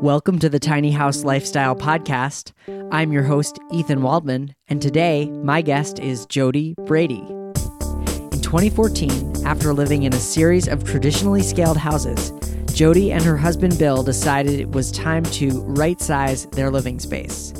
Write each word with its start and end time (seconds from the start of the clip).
Welcome 0.00 0.38
to 0.38 0.48
the 0.48 0.58
Tiny 0.58 0.90
House 0.90 1.24
Lifestyle 1.24 1.76
Podcast. 1.76 2.52
I'm 2.90 3.12
your 3.12 3.22
host, 3.22 3.58
Ethan 3.72 4.02
Waldman, 4.02 4.54
and 4.68 4.80
today 4.80 5.30
my 5.30 5.62
guest 5.62 5.98
is 5.98 6.26
Jody 6.26 6.74
Brady. 6.86 7.20
In 7.20 8.40
2014, 8.40 9.46
after 9.46 9.72
living 9.72 10.04
in 10.04 10.14
a 10.14 10.18
series 10.18 10.68
of 10.68 10.84
traditionally 10.84 11.42
scaled 11.42 11.76
houses, 11.76 12.32
Jody 12.74 13.12
and 13.12 13.22
her 13.24 13.36
husband 13.36 13.78
Bill 13.78 14.02
decided 14.02 14.58
it 14.58 14.70
was 14.70 14.90
time 14.90 15.24
to 15.24 15.62
right 15.62 16.00
size 16.00 16.46
their 16.46 16.70
living 16.70 16.98
space. 16.98 17.52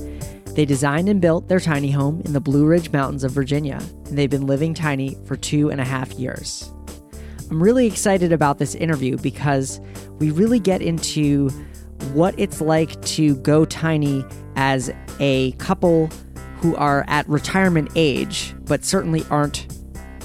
They 0.46 0.64
designed 0.64 1.08
and 1.08 1.20
built 1.20 1.48
their 1.48 1.60
tiny 1.60 1.90
home 1.90 2.22
in 2.24 2.32
the 2.32 2.40
Blue 2.40 2.64
Ridge 2.64 2.90
Mountains 2.90 3.24
of 3.24 3.32
Virginia, 3.32 3.80
and 4.06 4.16
they've 4.16 4.30
been 4.30 4.46
living 4.46 4.72
tiny 4.72 5.16
for 5.26 5.36
two 5.36 5.70
and 5.70 5.80
a 5.80 5.84
half 5.84 6.12
years. 6.12 6.72
I'm 7.50 7.62
really 7.62 7.86
excited 7.86 8.32
about 8.32 8.58
this 8.58 8.74
interview 8.74 9.16
because 9.18 9.80
we 10.18 10.30
really 10.30 10.58
get 10.58 10.82
into 10.82 11.48
what 12.12 12.34
it's 12.38 12.60
like 12.60 13.00
to 13.02 13.36
go 13.36 13.64
tiny 13.64 14.24
as 14.56 14.92
a 15.20 15.52
couple 15.52 16.10
who 16.58 16.74
are 16.76 17.04
at 17.06 17.28
retirement 17.28 17.90
age, 17.94 18.54
but 18.64 18.84
certainly 18.84 19.24
aren't 19.30 19.66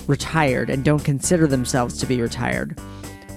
retired 0.07 0.69
and 0.69 0.83
don't 0.83 1.03
consider 1.03 1.45
themselves 1.45 1.97
to 1.99 2.05
be 2.05 2.21
retired. 2.21 2.79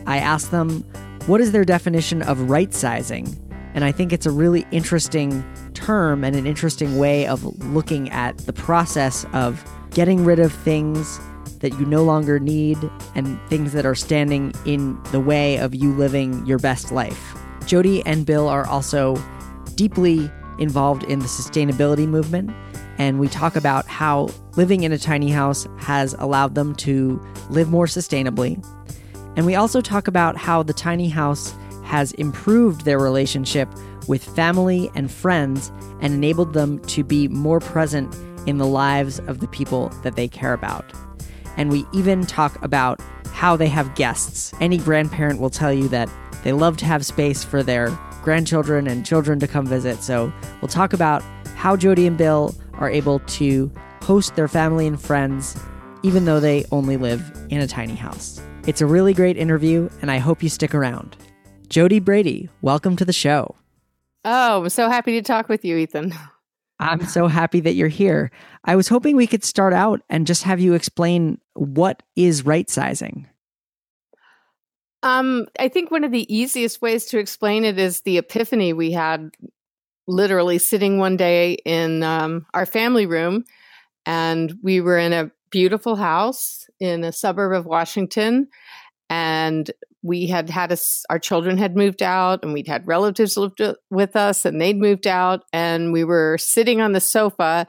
I 0.07 0.19
asked 0.19 0.51
them 0.51 0.83
what 1.27 1.41
is 1.41 1.53
their 1.53 1.65
definition 1.65 2.23
of 2.23 2.49
right 2.49 2.73
sizing, 2.73 3.39
and 3.75 3.85
I 3.85 3.93
think 3.93 4.13
it's 4.13 4.27
a 4.27 4.31
really 4.31 4.67
interesting 4.71 5.45
term 5.75 6.25
and 6.25 6.35
an 6.37 6.47
interesting 6.47 6.99
way 6.99 7.27
of 7.27 7.45
looking 7.65 8.11
at 8.11 8.39
the 8.39 8.53
process 8.53 9.27
of 9.33 9.63
getting 9.91 10.25
rid 10.25 10.39
of 10.39 10.53
things 10.53 11.21
that 11.65 11.81
you 11.81 11.87
no 11.87 12.05
longer 12.05 12.39
need 12.39 12.79
and 13.15 13.41
things 13.49 13.73
that 13.73 13.87
are 13.87 13.95
standing 13.95 14.53
in 14.67 15.03
the 15.13 15.19
way 15.19 15.57
of 15.57 15.75
you 15.75 15.95
living 15.95 16.45
your 16.45 16.59
best 16.59 16.93
life. 16.93 17.35
Jody 17.65 18.05
and 18.05 18.27
Bill 18.27 18.49
are 18.49 18.67
also 18.67 19.17
deeply 19.75 20.31
involved 20.59 21.05
in 21.05 21.21
the 21.21 21.25
sustainability 21.25 22.07
movement, 22.07 22.51
and 22.99 23.19
we 23.19 23.29
talk 23.29 23.57
about 23.57 23.87
how 23.87 24.29
living 24.57 24.83
in 24.83 24.93
a 24.93 24.99
tiny 24.99 25.31
house 25.31 25.67
has 25.79 26.13
allowed 26.19 26.55
them 26.55 26.75
to 26.75 27.19
live 27.49 27.71
more 27.71 27.87
sustainably. 27.87 28.63
And 29.35 29.47
we 29.47 29.55
also 29.55 29.81
talk 29.81 30.07
about 30.07 30.37
how 30.37 30.63
the 30.63 30.75
tiny 30.75 31.09
house 31.09 31.55
has 31.85 32.13
improved 32.13 32.85
their 32.85 32.99
relationship 32.99 33.71
with 34.07 34.23
family 34.23 34.91
and 34.95 35.11
friends 35.11 35.73
and 36.03 36.13
enabled 36.13 36.53
them 36.53 36.79
to 36.81 37.03
be 37.03 37.27
more 37.29 37.59
present 37.59 38.15
in 38.47 38.59
the 38.59 38.67
lives 38.67 39.19
of 39.21 39.41
the 39.41 39.49
people 39.49 39.89
that 40.03 40.15
they 40.15 40.29
care 40.29 40.53
about. 40.53 40.85
And 41.57 41.71
we 41.71 41.87
even 41.93 42.27
talk 42.27 42.63
about 42.63 43.01
how 43.33 43.57
they 43.57 43.69
have 43.69 43.95
guests. 43.95 44.53
Any 44.61 44.79
grandparent 44.79 45.41
will 45.41 45.51
tell 45.51 45.73
you 45.73 45.89
that 45.89 46.09
they 46.43 46.53
love 46.53 46.77
to 46.79 46.85
have 46.85 47.05
space 47.05 47.43
for 47.43 47.63
their 47.63 47.89
grandchildren 48.23 48.87
and 48.87 49.05
children 49.05 49.39
to 49.41 49.47
come 49.47 49.67
visit. 49.67 50.03
So 50.03 50.33
we'll 50.61 50.69
talk 50.69 50.93
about 50.93 51.23
how 51.57 51.77
Jody 51.77 52.07
and 52.07 52.17
Bill 52.17 52.55
are 52.75 52.91
able 52.91 53.21
to 53.21 53.71
host 54.03 54.35
their 54.37 54.49
family 54.49 54.87
and 54.87 55.01
friends, 55.01 55.59
even 56.03 56.25
though 56.25 56.41
they 56.41 56.65
only 56.73 56.97
live 56.97 57.23
in 57.51 57.61
a 57.61 57.67
tiny 57.67 57.95
house. 57.95 58.41
It's 58.67 58.81
a 58.81 58.87
really 58.87 59.15
great 59.15 59.37
interview, 59.37 59.89
and 60.01 60.11
I 60.11 60.19
hope 60.19 60.43
you 60.43 60.49
stick 60.49 60.75
around. 60.75 61.17
Jody 61.69 62.01
Brady, 62.01 62.49
welcome 62.63 62.97
to 62.97 63.05
the 63.05 63.13
show. 63.13 63.57
Oh, 64.25 64.63
I'm 64.63 64.69
so 64.71 64.89
happy 64.89 65.13
to 65.13 65.23
talk 65.23 65.49
with 65.49 65.65
you, 65.65 65.77
Ethan. 65.77 66.15
I'm 66.85 67.07
so 67.07 67.29
happy 67.29 67.61
that 67.61 67.75
you're 67.75 67.89
here. 67.89 68.31
I 68.65 68.77
was 68.77 68.89
hoping 68.89 69.17
we 69.17 69.27
could 69.27 69.43
start 69.43 69.73
out 69.73 70.03
and 70.11 70.27
just 70.27 70.43
have 70.43 70.61
you 70.61 70.75
explain 70.75 71.41
what 71.55 72.03
is 72.15 72.45
right 72.45 72.69
sizing. 72.69 73.27
Um, 75.03 75.47
I 75.59 75.69
think 75.69 75.91
one 75.91 76.05
of 76.05 76.13
the 76.13 76.35
easiest 76.35 76.83
ways 76.83 77.07
to 77.07 77.19
explain 77.19 77.65
it 77.65 77.79
is 77.79 78.03
the 78.03 78.19
epiphany 78.19 78.75
we 78.75 78.93
had 78.93 79.31
literally 80.07 80.59
sitting 80.59 80.99
one 80.99 81.17
day 81.17 81.55
in 81.65 82.03
um, 82.03 82.45
our 82.53 82.67
family 82.67 83.07
room, 83.07 83.45
and 84.05 84.55
we 84.63 84.83
were 84.83 84.99
in 84.99 85.15
a 85.15 85.31
beautiful 85.51 85.97
house 85.97 86.67
in 86.81 87.03
a 87.03 87.13
suburb 87.13 87.53
of 87.53 87.65
Washington, 87.65 88.49
and 89.09 89.71
we 90.05 90.27
had 90.27 90.51
had 90.51 90.71
us 90.71 91.03
our 91.11 91.19
children 91.19 91.57
had 91.57 91.77
moved 91.77 92.03
out 92.03 92.45
and 92.45 92.53
we'd 92.53 92.69
had 92.69 92.87
relatives 92.87 93.37
lived 93.37 93.61
uh, 93.61 93.75
with 93.91 94.15
us 94.15 94.45
and 94.45 94.61
they'd 94.61 94.79
moved 94.79 95.07
out 95.07 95.41
and 95.53 95.93
we 95.93 96.05
were 96.05 96.37
sitting 96.39 96.81
on 96.81 96.93
the 96.93 97.01
sofa 97.01 97.67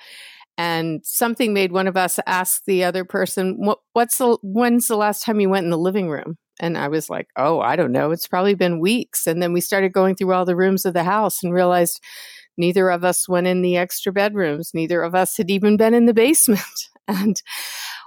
and 0.57 1.01
something 1.03 1.53
made 1.53 1.71
one 1.71 1.87
of 1.87 1.97
us 1.97 2.19
ask 2.27 2.63
the 2.65 2.83
other 2.83 3.05
person 3.05 3.55
what, 3.57 3.79
what's 3.93 4.17
the 4.17 4.37
when's 4.43 4.87
the 4.87 4.97
last 4.97 5.23
time 5.23 5.39
you 5.39 5.49
went 5.49 5.63
in 5.63 5.71
the 5.71 5.77
living 5.77 6.09
room 6.09 6.37
and 6.59 6.77
I 6.77 6.87
was 6.87 7.09
like, 7.09 7.27
oh, 7.35 7.59
I 7.59 7.75
don't 7.75 7.91
know. 7.91 8.11
It's 8.11 8.27
probably 8.27 8.55
been 8.55 8.79
weeks. 8.79 9.27
And 9.27 9.41
then 9.41 9.51
we 9.51 9.61
started 9.61 9.91
going 9.91 10.15
through 10.15 10.31
all 10.33 10.45
the 10.45 10.55
rooms 10.55 10.85
of 10.85 10.93
the 10.93 11.03
house 11.03 11.43
and 11.43 11.53
realized 11.53 12.01
neither 12.57 12.89
of 12.89 13.03
us 13.03 13.27
went 13.27 13.47
in 13.47 13.61
the 13.61 13.77
extra 13.77 14.13
bedrooms. 14.13 14.71
Neither 14.73 15.01
of 15.01 15.15
us 15.15 15.35
had 15.35 15.51
even 15.51 15.75
been 15.75 15.93
in 15.93 16.05
the 16.05 16.13
basement. 16.13 16.61
and 17.07 17.41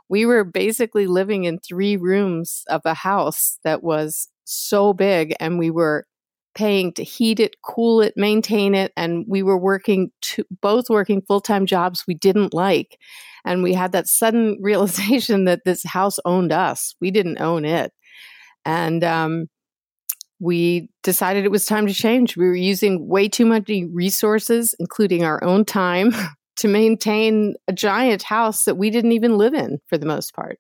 we 0.09 0.27
were 0.27 0.45
basically 0.45 1.07
living 1.07 1.45
in 1.45 1.59
three 1.59 1.97
rooms 1.97 2.65
of 2.69 2.83
a 2.85 2.95
house 2.95 3.59
that 3.65 3.83
was 3.83 4.29
so 4.45 4.93
big 4.93 5.35
and 5.41 5.59
we 5.59 5.71
were 5.71 6.07
paying 6.55 6.93
to 6.95 7.05
heat 7.05 7.39
it, 7.39 7.57
cool 7.63 8.01
it, 8.01 8.15
maintain 8.17 8.75
it. 8.75 8.93
And 8.97 9.25
we 9.29 9.43
were 9.43 9.59
working 9.59 10.11
to, 10.23 10.45
both 10.61 10.91
working 10.91 11.23
full 11.23 11.41
time 11.41 11.67
jobs 11.67 12.05
we 12.09 12.15
didn't 12.15 12.53
like. 12.53 12.99
And 13.45 13.63
we 13.63 13.75
had 13.75 13.93
that 13.93 14.09
sudden 14.09 14.59
realization 14.61 15.45
that 15.45 15.65
this 15.65 15.85
house 15.85 16.19
owned 16.25 16.53
us. 16.53 16.95
We 17.01 17.11
didn't 17.11 17.41
own 17.41 17.65
it. 17.65 17.93
And 18.65 19.05
um, 19.05 19.47
we 20.41 20.91
decided 21.03 21.45
it 21.45 21.51
was 21.51 21.65
time 21.65 21.87
to 21.87 21.95
change. 21.95 22.37
We 22.37 22.47
were 22.47 22.57
using 22.57 23.09
way 23.09 23.29
too 23.29 23.47
many 23.47 23.85
resources, 23.85 24.75
including 24.79 25.25
our 25.25 25.43
own 25.45 25.65
time, 25.65 26.13
to 26.59 26.69
maintain 26.69 27.55
a 27.67 27.73
giant 27.73 28.23
house 28.23 28.65
that 28.65 28.77
we 28.77 28.91
didn't 28.91 29.13
even 29.13 29.39
live 29.39 29.55
in 29.55 29.81
for 29.87 29.97
the 29.97 30.07
most 30.07 30.35
part. 30.35 30.59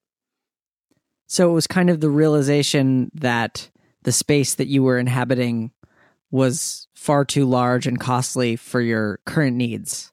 So 1.26 1.50
it 1.50 1.52
was 1.52 1.66
kind 1.66 1.90
of 1.90 2.00
the 2.00 2.10
realization 2.10 3.10
that 3.14 3.68
the 4.02 4.12
space 4.12 4.54
that 4.54 4.68
you 4.68 4.82
were 4.82 4.98
inhabiting 4.98 5.72
was 6.30 6.86
far 6.94 7.24
too 7.24 7.44
large 7.44 7.86
and 7.86 7.98
costly 7.98 8.56
for 8.56 8.80
your 8.80 9.18
current 9.26 9.56
needs. 9.56 10.12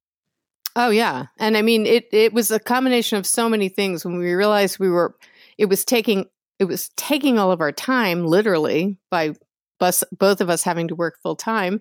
Oh 0.75 0.89
yeah. 0.89 1.27
And 1.37 1.55
I 1.55 1.61
mean 1.61 1.85
it 1.85 2.07
it 2.11 2.33
was 2.33 2.51
a 2.51 2.59
combination 2.59 3.17
of 3.17 3.25
so 3.25 3.47
many 3.47 3.69
things 3.69 4.03
when 4.03 4.17
we 4.17 4.33
realized 4.33 4.79
we 4.79 4.89
were 4.89 5.15
it 5.57 5.65
was 5.65 5.85
taking 5.85 6.25
it 6.59 6.65
was 6.65 6.89
taking 6.97 7.37
all 7.37 7.51
of 7.51 7.61
our 7.61 7.71
time 7.71 8.25
literally 8.25 8.97
by 9.09 9.35
bus, 9.79 10.03
both 10.17 10.41
of 10.41 10.49
us 10.49 10.63
having 10.63 10.87
to 10.87 10.95
work 10.95 11.17
full 11.21 11.35
time 11.35 11.79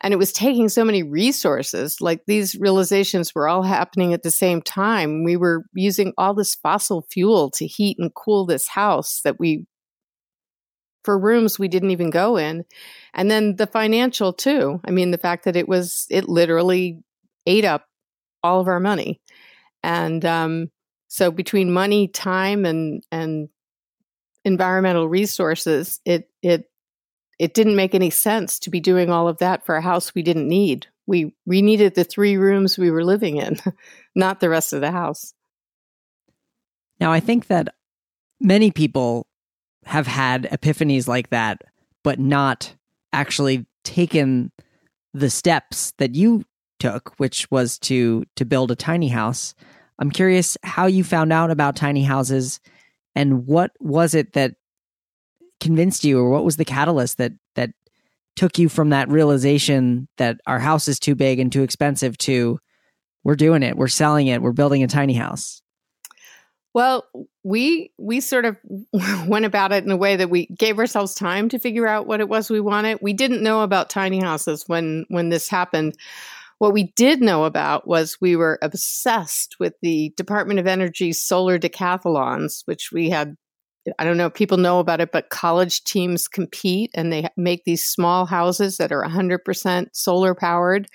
and 0.00 0.12
it 0.12 0.16
was 0.16 0.32
taking 0.32 0.68
so 0.68 0.84
many 0.84 1.02
resources 1.02 2.00
like 2.00 2.22
these 2.26 2.54
realizations 2.56 3.34
were 3.34 3.48
all 3.48 3.62
happening 3.62 4.12
at 4.12 4.22
the 4.22 4.30
same 4.30 4.60
time. 4.62 5.24
We 5.24 5.36
were 5.36 5.64
using 5.74 6.12
all 6.18 6.34
this 6.34 6.54
fossil 6.54 7.06
fuel 7.10 7.50
to 7.52 7.66
heat 7.66 7.98
and 7.98 8.14
cool 8.14 8.46
this 8.46 8.68
house 8.68 9.20
that 9.22 9.38
we 9.38 9.66
for 11.04 11.18
rooms 11.18 11.58
we 11.58 11.68
didn't 11.68 11.92
even 11.92 12.10
go 12.10 12.36
in 12.36 12.64
and 13.14 13.30
then 13.30 13.56
the 13.56 13.66
financial 13.66 14.32
too. 14.32 14.80
I 14.86 14.90
mean 14.90 15.12
the 15.12 15.18
fact 15.18 15.44
that 15.44 15.56
it 15.56 15.68
was 15.68 16.06
it 16.10 16.28
literally 16.28 17.00
ate 17.46 17.64
up 17.64 17.86
all 18.42 18.60
of 18.60 18.68
our 18.68 18.80
money. 18.80 19.20
And 19.82 20.24
um 20.24 20.70
so 21.08 21.30
between 21.30 21.72
money 21.72 22.08
time 22.08 22.64
and 22.64 23.02
and 23.12 23.48
environmental 24.44 25.08
resources, 25.08 26.00
it 26.04 26.30
it 26.42 26.70
it 27.38 27.54
didn't 27.54 27.76
make 27.76 27.94
any 27.94 28.10
sense 28.10 28.58
to 28.60 28.70
be 28.70 28.80
doing 28.80 29.10
all 29.10 29.28
of 29.28 29.38
that 29.38 29.64
for 29.64 29.76
a 29.76 29.82
house 29.82 30.14
we 30.14 30.22
didn't 30.22 30.48
need. 30.48 30.86
We 31.06 31.34
we 31.44 31.62
needed 31.62 31.94
the 31.94 32.04
three 32.04 32.36
rooms 32.36 32.78
we 32.78 32.90
were 32.90 33.04
living 33.04 33.36
in, 33.36 33.58
not 34.14 34.40
the 34.40 34.48
rest 34.48 34.72
of 34.72 34.80
the 34.80 34.90
house. 34.90 35.34
Now, 36.98 37.12
I 37.12 37.20
think 37.20 37.46
that 37.48 37.74
many 38.40 38.70
people 38.70 39.26
have 39.84 40.06
had 40.06 40.44
epiphanies 40.50 41.06
like 41.06 41.30
that, 41.30 41.62
but 42.02 42.18
not 42.18 42.74
actually 43.12 43.66
taken 43.84 44.50
the 45.14 45.30
steps 45.30 45.92
that 45.98 46.14
you 46.14 46.44
took, 46.78 47.14
which 47.18 47.50
was 47.50 47.78
to 47.80 48.24
to 48.36 48.44
build 48.44 48.70
a 48.70 48.76
tiny 48.76 49.08
house. 49.08 49.54
I'm 49.98 50.10
curious 50.10 50.58
how 50.62 50.86
you 50.86 51.04
found 51.04 51.32
out 51.32 51.50
about 51.50 51.76
tiny 51.76 52.02
houses 52.02 52.60
and 53.14 53.46
what 53.46 53.72
was 53.80 54.14
it 54.14 54.34
that 54.34 54.56
convinced 55.60 56.04
you 56.04 56.18
or 56.18 56.30
what 56.30 56.44
was 56.44 56.56
the 56.56 56.64
catalyst 56.64 57.18
that 57.18 57.32
that 57.54 57.70
took 58.34 58.58
you 58.58 58.68
from 58.68 58.90
that 58.90 59.08
realization 59.08 60.08
that 60.18 60.38
our 60.46 60.58
house 60.58 60.88
is 60.88 61.00
too 61.00 61.14
big 61.14 61.38
and 61.38 61.50
too 61.50 61.62
expensive 61.62 62.18
to 62.18 62.58
we're 63.24 63.34
doing 63.34 63.62
it 63.62 63.76
we're 63.76 63.88
selling 63.88 64.26
it 64.26 64.42
we're 64.42 64.52
building 64.52 64.82
a 64.82 64.88
tiny 64.88 65.14
house? 65.14 65.62
Well 66.74 67.04
we 67.42 67.92
we 67.98 68.20
sort 68.20 68.44
of 68.44 68.58
went 69.26 69.44
about 69.44 69.72
it 69.72 69.84
in 69.84 69.90
a 69.90 69.96
way 69.96 70.16
that 70.16 70.30
we 70.30 70.46
gave 70.46 70.78
ourselves 70.78 71.14
time 71.14 71.48
to 71.48 71.58
figure 71.58 71.86
out 71.86 72.06
what 72.06 72.20
it 72.20 72.28
was 72.28 72.50
we 72.50 72.60
wanted. 72.60 72.98
We 73.00 73.12
didn't 73.12 73.42
know 73.42 73.62
about 73.62 73.88
tiny 73.88 74.20
houses 74.20 74.64
when 74.66 75.06
when 75.08 75.30
this 75.30 75.48
happened. 75.48 75.96
What 76.58 76.72
we 76.72 76.92
did 76.96 77.20
know 77.20 77.44
about 77.44 77.86
was 77.86 78.18
we 78.20 78.34
were 78.34 78.58
obsessed 78.62 79.56
with 79.60 79.74
the 79.82 80.12
Department 80.16 80.58
of 80.58 80.66
Energy's 80.66 81.22
solar 81.22 81.58
decathlons, 81.58 82.62
which 82.64 82.90
we 82.92 83.10
had 83.10 83.36
I 83.98 84.04
don't 84.04 84.16
know 84.16 84.26
if 84.26 84.34
people 84.34 84.58
know 84.58 84.78
about 84.80 85.00
it, 85.00 85.12
but 85.12 85.30
college 85.30 85.84
teams 85.84 86.28
compete 86.28 86.90
and 86.94 87.12
they 87.12 87.28
make 87.36 87.64
these 87.64 87.84
small 87.84 88.26
houses 88.26 88.76
that 88.78 88.92
are 88.92 89.04
100% 89.04 89.88
solar 89.92 90.34
powered. 90.34 90.88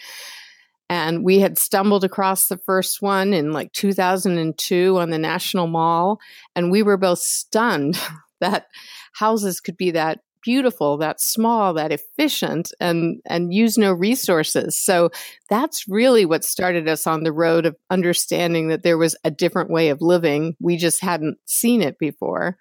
And 0.89 1.23
we 1.23 1.39
had 1.39 1.57
stumbled 1.57 2.03
across 2.03 2.47
the 2.47 2.57
first 2.57 3.01
one 3.01 3.33
in 3.33 3.53
like 3.53 3.71
2002 3.71 4.99
on 4.99 5.09
the 5.09 5.17
National 5.17 5.67
Mall. 5.67 6.19
And 6.55 6.69
we 6.69 6.83
were 6.83 6.97
both 6.97 7.19
stunned 7.19 7.97
that 8.41 8.67
houses 9.13 9.61
could 9.61 9.77
be 9.77 9.91
that 9.91 10.19
beautiful, 10.43 10.97
that 10.97 11.21
small, 11.21 11.73
that 11.73 11.91
efficient, 11.91 12.73
and 12.79 13.21
and 13.25 13.53
use 13.53 13.77
no 13.77 13.93
resources. 13.93 14.77
So 14.77 15.11
that's 15.49 15.87
really 15.87 16.25
what 16.25 16.43
started 16.43 16.87
us 16.87 17.07
on 17.07 17.23
the 17.23 17.31
road 17.31 17.65
of 17.65 17.75
understanding 17.89 18.67
that 18.67 18.83
there 18.83 18.97
was 18.97 19.15
a 19.23 19.31
different 19.31 19.69
way 19.69 19.89
of 19.89 20.01
living. 20.01 20.55
We 20.59 20.77
just 20.77 21.01
hadn't 21.01 21.37
seen 21.45 21.81
it 21.81 21.97
before. 21.99 22.57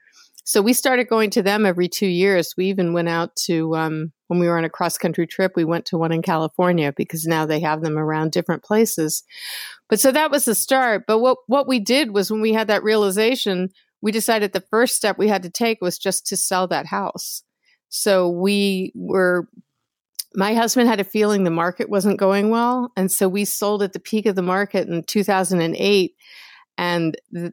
So 0.51 0.61
we 0.61 0.73
started 0.73 1.07
going 1.07 1.31
to 1.31 1.45
them 1.45 1.65
every 1.65 1.89
two 1.89 2.09
years. 2.09 2.57
We 2.57 2.67
even 2.71 2.93
went 2.93 3.09
out 3.09 3.37
to 3.45 3.77
um, 3.77 4.11
when 4.27 4.41
we 4.41 4.49
were 4.49 4.59
on 4.59 4.65
a 4.65 4.69
cross 4.69 4.99
country 4.99 5.25
trip. 5.25 5.53
We 5.55 5.63
went 5.63 5.87
to 5.87 5.97
one 5.97 6.11
in 6.11 6.23
California 6.23 6.93
because 6.93 7.25
now 7.25 7.47
they 7.47 7.61
have 7.61 7.83
them 7.83 7.97
around 7.97 8.33
different 8.33 8.65
places. 8.65 9.23
But 9.89 10.01
so 10.01 10.11
that 10.11 10.33
was 10.33 10.47
the 10.47 10.57
start. 10.57 11.05
But 11.07 11.21
what 11.21 11.39
what 11.47 11.69
we 11.69 11.79
did 11.79 12.11
was 12.11 12.33
when 12.33 12.41
we 12.41 12.53
had 12.53 12.67
that 12.67 12.83
realization, 12.83 13.69
we 14.03 14.11
decided 14.11 14.53
the 14.53 14.65
first 14.73 14.97
step 14.97 15.19
we 15.19 15.29
had 15.29 15.45
to 15.45 15.51
take 15.51 15.81
was 15.81 15.99
just 15.99 16.27
to 16.27 16.37
sell 16.37 16.67
that 16.67 16.87
house. 16.87 17.45
So 17.89 18.29
we 18.29 18.91
were, 18.97 19.47
my 20.35 20.55
husband 20.55 20.89
had 20.89 20.99
a 20.99 21.05
feeling 21.05 21.45
the 21.45 21.51
market 21.51 21.89
wasn't 21.89 22.19
going 22.19 22.51
well. 22.51 22.91
And 22.97 23.13
so 23.13 23.29
we 23.29 23.45
sold 23.45 23.85
at 23.85 23.93
the 23.93 24.01
peak 24.01 24.27
of 24.27 24.35
the 24.35 24.43
market 24.43 24.89
in 24.89 25.05
2008. 25.05 26.17
And 26.77 27.17
th- 27.33 27.53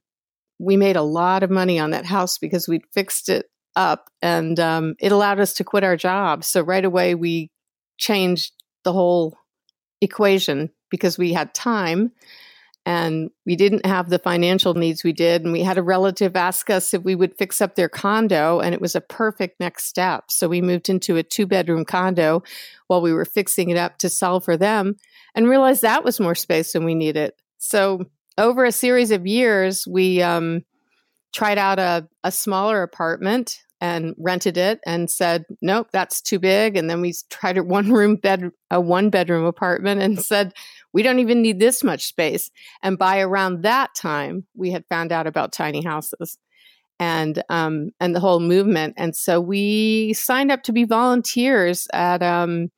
we 0.59 0.77
made 0.77 0.95
a 0.95 1.01
lot 1.01 1.43
of 1.43 1.49
money 1.49 1.79
on 1.79 1.91
that 1.91 2.05
house 2.05 2.37
because 2.37 2.67
we'd 2.67 2.85
fixed 2.93 3.29
it 3.29 3.49
up 3.75 4.09
and 4.21 4.59
um, 4.59 4.95
it 4.99 5.11
allowed 5.11 5.39
us 5.39 5.53
to 5.53 5.63
quit 5.63 5.83
our 5.83 5.95
job. 5.95 6.43
So 6.43 6.61
right 6.61 6.83
away, 6.83 7.15
we 7.15 7.51
changed 7.97 8.53
the 8.83 8.93
whole 8.93 9.37
equation 10.01 10.71
because 10.89 11.17
we 11.17 11.33
had 11.33 11.53
time 11.53 12.11
and 12.87 13.31
we 13.45 13.57
didn't 13.57 13.85
have 13.85 14.09
the 14.09 14.17
financial 14.17 14.73
needs 14.73 15.03
we 15.03 15.11
did. 15.11 15.43
And 15.43 15.51
we 15.51 15.61
had 15.61 15.77
a 15.77 15.83
relative 15.83 16.37
ask 16.37 16.69
us 16.69 16.93
if 16.93 17.03
we 17.03 17.15
would 17.15 17.37
fix 17.37 17.59
up 17.59 17.75
their 17.75 17.89
condo, 17.89 18.61
and 18.61 18.73
it 18.73 18.79
was 18.79 18.95
a 18.95 19.01
perfect 19.01 19.59
next 19.59 19.87
step. 19.87 20.31
So 20.31 20.47
we 20.47 20.61
moved 20.61 20.87
into 20.87 21.17
a 21.17 21.23
two 21.23 21.45
bedroom 21.45 21.83
condo 21.83 22.43
while 22.87 23.01
we 23.01 23.11
were 23.11 23.25
fixing 23.25 23.69
it 23.69 23.77
up 23.77 23.97
to 23.97 24.09
sell 24.09 24.39
for 24.39 24.55
them 24.55 24.95
and 25.35 25.49
realized 25.49 25.81
that 25.81 26.05
was 26.05 26.21
more 26.21 26.33
space 26.33 26.71
than 26.71 26.85
we 26.85 26.95
needed. 26.95 27.33
So 27.57 28.05
over 28.37 28.65
a 28.65 28.71
series 28.71 29.11
of 29.11 29.25
years, 29.25 29.87
we 29.87 30.21
um, 30.21 30.63
tried 31.33 31.57
out 31.57 31.79
a, 31.79 32.07
a 32.23 32.31
smaller 32.31 32.83
apartment 32.83 33.59
and 33.79 34.15
rented 34.17 34.57
it 34.57 34.79
and 34.85 35.09
said, 35.09 35.45
nope, 35.61 35.87
that's 35.91 36.21
too 36.21 36.39
big. 36.39 36.75
And 36.75 36.89
then 36.89 37.01
we 37.01 37.13
tried 37.29 37.57
a 37.57 37.63
one 37.63 37.91
room 37.91 38.15
bed, 38.15 38.49
a 38.71 38.81
one 38.81 39.09
bedroom 39.09 39.45
apartment 39.45 40.01
and 40.01 40.19
said, 40.19 40.53
we 40.93 41.03
don't 41.03 41.19
even 41.19 41.41
need 41.41 41.59
this 41.59 41.83
much 41.83 42.05
space. 42.05 42.49
And 42.81 42.97
by 42.97 43.19
around 43.19 43.63
that 43.63 43.93
time, 43.95 44.45
we 44.55 44.71
had 44.71 44.85
found 44.89 45.11
out 45.11 45.27
about 45.27 45.53
tiny 45.53 45.83
houses 45.83 46.37
and 46.99 47.43
um, 47.49 47.91
and 47.99 48.15
the 48.15 48.19
whole 48.19 48.39
movement. 48.39 48.95
And 48.97 49.15
so 49.15 49.39
we 49.39 50.13
signed 50.13 50.51
up 50.51 50.63
to 50.63 50.71
be 50.71 50.85
volunteers 50.85 51.87
at 51.93 52.23
um, 52.23 52.71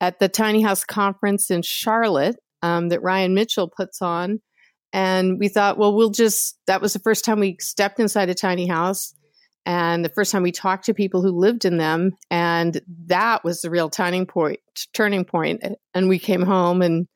at 0.00 0.18
the 0.18 0.28
tiny 0.28 0.62
house 0.62 0.84
conference 0.84 1.50
in 1.50 1.62
Charlotte 1.62 2.36
um, 2.62 2.88
that 2.88 3.02
Ryan 3.02 3.34
Mitchell 3.34 3.68
puts 3.68 4.02
on. 4.02 4.40
And 4.96 5.38
we 5.38 5.48
thought, 5.48 5.76
well, 5.76 5.94
we'll 5.94 6.08
just, 6.08 6.58
that 6.66 6.80
was 6.80 6.94
the 6.94 6.98
first 6.98 7.22
time 7.22 7.38
we 7.38 7.58
stepped 7.60 8.00
inside 8.00 8.30
a 8.30 8.34
tiny 8.34 8.66
house 8.66 9.12
and 9.66 10.02
the 10.02 10.08
first 10.08 10.32
time 10.32 10.42
we 10.42 10.52
talked 10.52 10.86
to 10.86 10.94
people 10.94 11.20
who 11.20 11.38
lived 11.38 11.66
in 11.66 11.76
them. 11.76 12.12
And 12.30 12.80
that 13.08 13.44
was 13.44 13.60
the 13.60 13.68
real 13.68 13.90
turning 13.90 14.24
point 14.24 14.60
turning 14.94 15.26
point. 15.26 15.62
And 15.92 16.08
we 16.08 16.18
came 16.18 16.40
home 16.40 16.80
and 16.80 17.08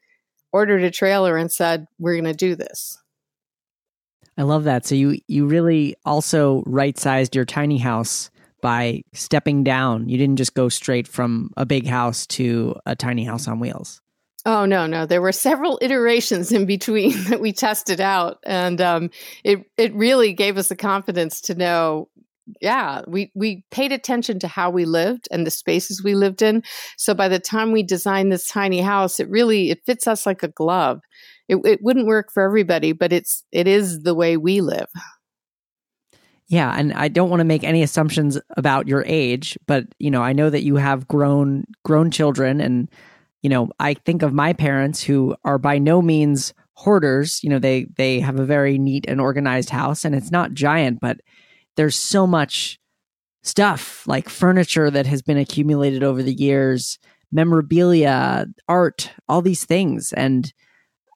ordered 0.52 0.84
a 0.84 0.90
trailer 0.90 1.38
and 1.38 1.50
said 1.50 1.86
we're 1.98 2.20
going 2.20 2.24
to 2.24 2.34
do 2.34 2.54
this. 2.54 2.98
I 4.36 4.42
love 4.42 4.64
that. 4.64 4.84
So 4.84 4.94
you 4.94 5.18
you 5.26 5.46
really 5.46 5.96
also 6.04 6.62
right 6.66 6.98
sized 6.98 7.34
your 7.34 7.46
tiny 7.46 7.78
house 7.78 8.30
by 8.60 9.04
stepping 9.14 9.64
down. 9.64 10.10
You 10.10 10.18
didn't 10.18 10.36
just 10.36 10.52
go 10.52 10.68
straight 10.68 11.08
from 11.08 11.50
a 11.56 11.64
big 11.64 11.86
house 11.86 12.26
to 12.26 12.76
a 12.84 12.94
tiny 12.94 13.24
house 13.24 13.48
on 13.48 13.58
wheels 13.58 14.02
Oh 14.46 14.64
no, 14.64 14.86
no. 14.86 15.04
There 15.04 15.20
were 15.20 15.32
several 15.32 15.78
iterations 15.82 16.50
in 16.50 16.64
between 16.64 17.12
that 17.28 17.40
we 17.40 17.52
tested 17.52 18.00
out, 18.00 18.38
and 18.44 18.80
um, 18.80 19.10
it 19.44 19.60
it 19.76 19.94
really 19.94 20.32
gave 20.32 20.56
us 20.56 20.68
the 20.68 20.76
confidence 20.76 21.40
to 21.42 21.54
know 21.54 22.08
yeah, 22.60 23.02
we 23.06 23.30
we 23.34 23.64
paid 23.70 23.92
attention 23.92 24.38
to 24.40 24.48
how 24.48 24.70
we 24.70 24.84
lived 24.84 25.28
and 25.30 25.46
the 25.46 25.50
spaces 25.50 26.02
we 26.02 26.14
lived 26.14 26.42
in. 26.42 26.62
So 26.96 27.14
by 27.14 27.28
the 27.28 27.38
time 27.38 27.72
we 27.72 27.82
designed 27.82 28.32
this 28.32 28.48
tiny 28.48 28.80
house, 28.80 29.20
it 29.20 29.28
really 29.28 29.70
it 29.70 29.84
fits 29.84 30.06
us 30.06 30.26
like 30.26 30.42
a 30.42 30.48
glove. 30.48 31.00
It, 31.48 31.58
it 31.64 31.82
wouldn't 31.82 32.06
work 32.06 32.32
for 32.32 32.42
everybody, 32.42 32.92
but 32.92 33.12
it's 33.12 33.44
it 33.52 33.66
is 33.66 34.02
the 34.02 34.14
way 34.14 34.36
we 34.36 34.60
live. 34.60 34.88
Yeah, 36.48 36.74
and 36.76 36.92
I 36.94 37.08
don't 37.08 37.30
want 37.30 37.40
to 37.40 37.44
make 37.44 37.62
any 37.62 37.82
assumptions 37.82 38.38
about 38.56 38.88
your 38.88 39.04
age, 39.06 39.56
but 39.66 39.84
you 39.98 40.10
know, 40.10 40.22
I 40.22 40.32
know 40.32 40.50
that 40.50 40.62
you 40.62 40.76
have 40.76 41.06
grown 41.06 41.64
grown 41.84 42.10
children 42.10 42.60
and 42.60 42.88
you 43.42 43.48
know, 43.48 43.70
I 43.78 43.94
think 43.94 44.22
of 44.22 44.32
my 44.32 44.52
parents 44.52 45.02
who 45.02 45.34
are 45.44 45.58
by 45.58 45.78
no 45.78 46.02
means 46.02 46.52
hoarders, 46.74 47.42
you 47.42 47.50
know, 47.50 47.58
they 47.58 47.86
they 47.96 48.20
have 48.20 48.38
a 48.38 48.44
very 48.44 48.78
neat 48.78 49.04
and 49.08 49.20
organized 49.20 49.70
house 49.70 50.04
and 50.04 50.14
it's 50.14 50.30
not 50.30 50.54
giant, 50.54 51.00
but 51.00 51.20
there's 51.76 51.96
so 51.96 52.26
much 52.26 52.78
stuff 53.42 54.06
like 54.06 54.28
furniture 54.28 54.90
that 54.90 55.06
has 55.06 55.22
been 55.22 55.38
accumulated 55.38 56.02
over 56.02 56.22
the 56.22 56.34
years, 56.34 56.98
memorabilia, 57.32 58.46
art, 58.68 59.10
all 59.28 59.42
these 59.42 59.64
things. 59.64 60.12
And 60.12 60.52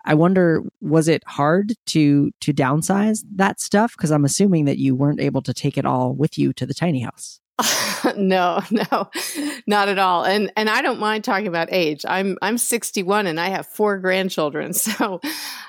I 0.06 0.14
wonder, 0.14 0.62
was 0.80 1.08
it 1.08 1.22
hard 1.26 1.74
to 1.86 2.30
to 2.40 2.52
downsize 2.52 3.24
that 3.36 3.60
stuff? 3.60 3.96
Because 3.96 4.10
I'm 4.10 4.24
assuming 4.24 4.66
that 4.66 4.78
you 4.78 4.94
weren't 4.94 5.20
able 5.20 5.42
to 5.42 5.54
take 5.54 5.78
it 5.78 5.86
all 5.86 6.14
with 6.14 6.38
you 6.38 6.52
to 6.54 6.66
the 6.66 6.74
tiny 6.74 7.00
house. 7.00 7.40
no, 8.16 8.60
no, 8.70 9.10
not 9.66 9.88
at 9.88 9.98
all. 9.98 10.24
And 10.24 10.52
and 10.56 10.68
I 10.68 10.82
don't 10.82 10.98
mind 10.98 11.24
talking 11.24 11.46
about 11.46 11.68
age. 11.72 12.04
I'm 12.08 12.36
I'm 12.42 12.58
61 12.58 13.26
and 13.26 13.38
I 13.38 13.48
have 13.48 13.66
four 13.66 13.98
grandchildren. 13.98 14.72
So 14.84 15.20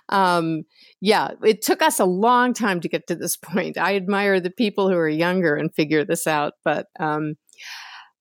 um 0.09 0.63
yeah, 1.01 1.31
it 1.43 1.61
took 1.61 1.81
us 1.81 1.99
a 1.99 2.05
long 2.05 2.53
time 2.53 2.79
to 2.81 2.89
get 2.89 3.05
to 3.07 3.15
this 3.15 3.37
point. 3.37 3.77
I 3.77 3.95
admire 3.95 4.39
the 4.39 4.49
people 4.49 4.89
who 4.89 4.95
are 4.95 5.09
younger 5.09 5.55
and 5.55 5.73
figure 5.73 6.03
this 6.03 6.25
out, 6.25 6.53
but 6.63 6.87
um, 6.99 7.35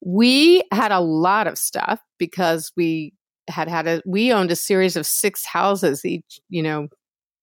we 0.05 0.63
had 0.71 0.93
a 0.93 1.01
lot 1.01 1.47
of 1.47 1.57
stuff 1.57 2.01
because 2.19 2.73
we 2.77 3.15
had 3.49 3.69
had 3.69 3.87
a 3.87 4.03
we 4.07 4.33
owned 4.33 4.51
a 4.51 4.57
series 4.57 4.97
of 4.97 5.07
six 5.07 5.47
houses 5.47 6.05
each, 6.05 6.41
you 6.51 6.63
know, 6.63 6.89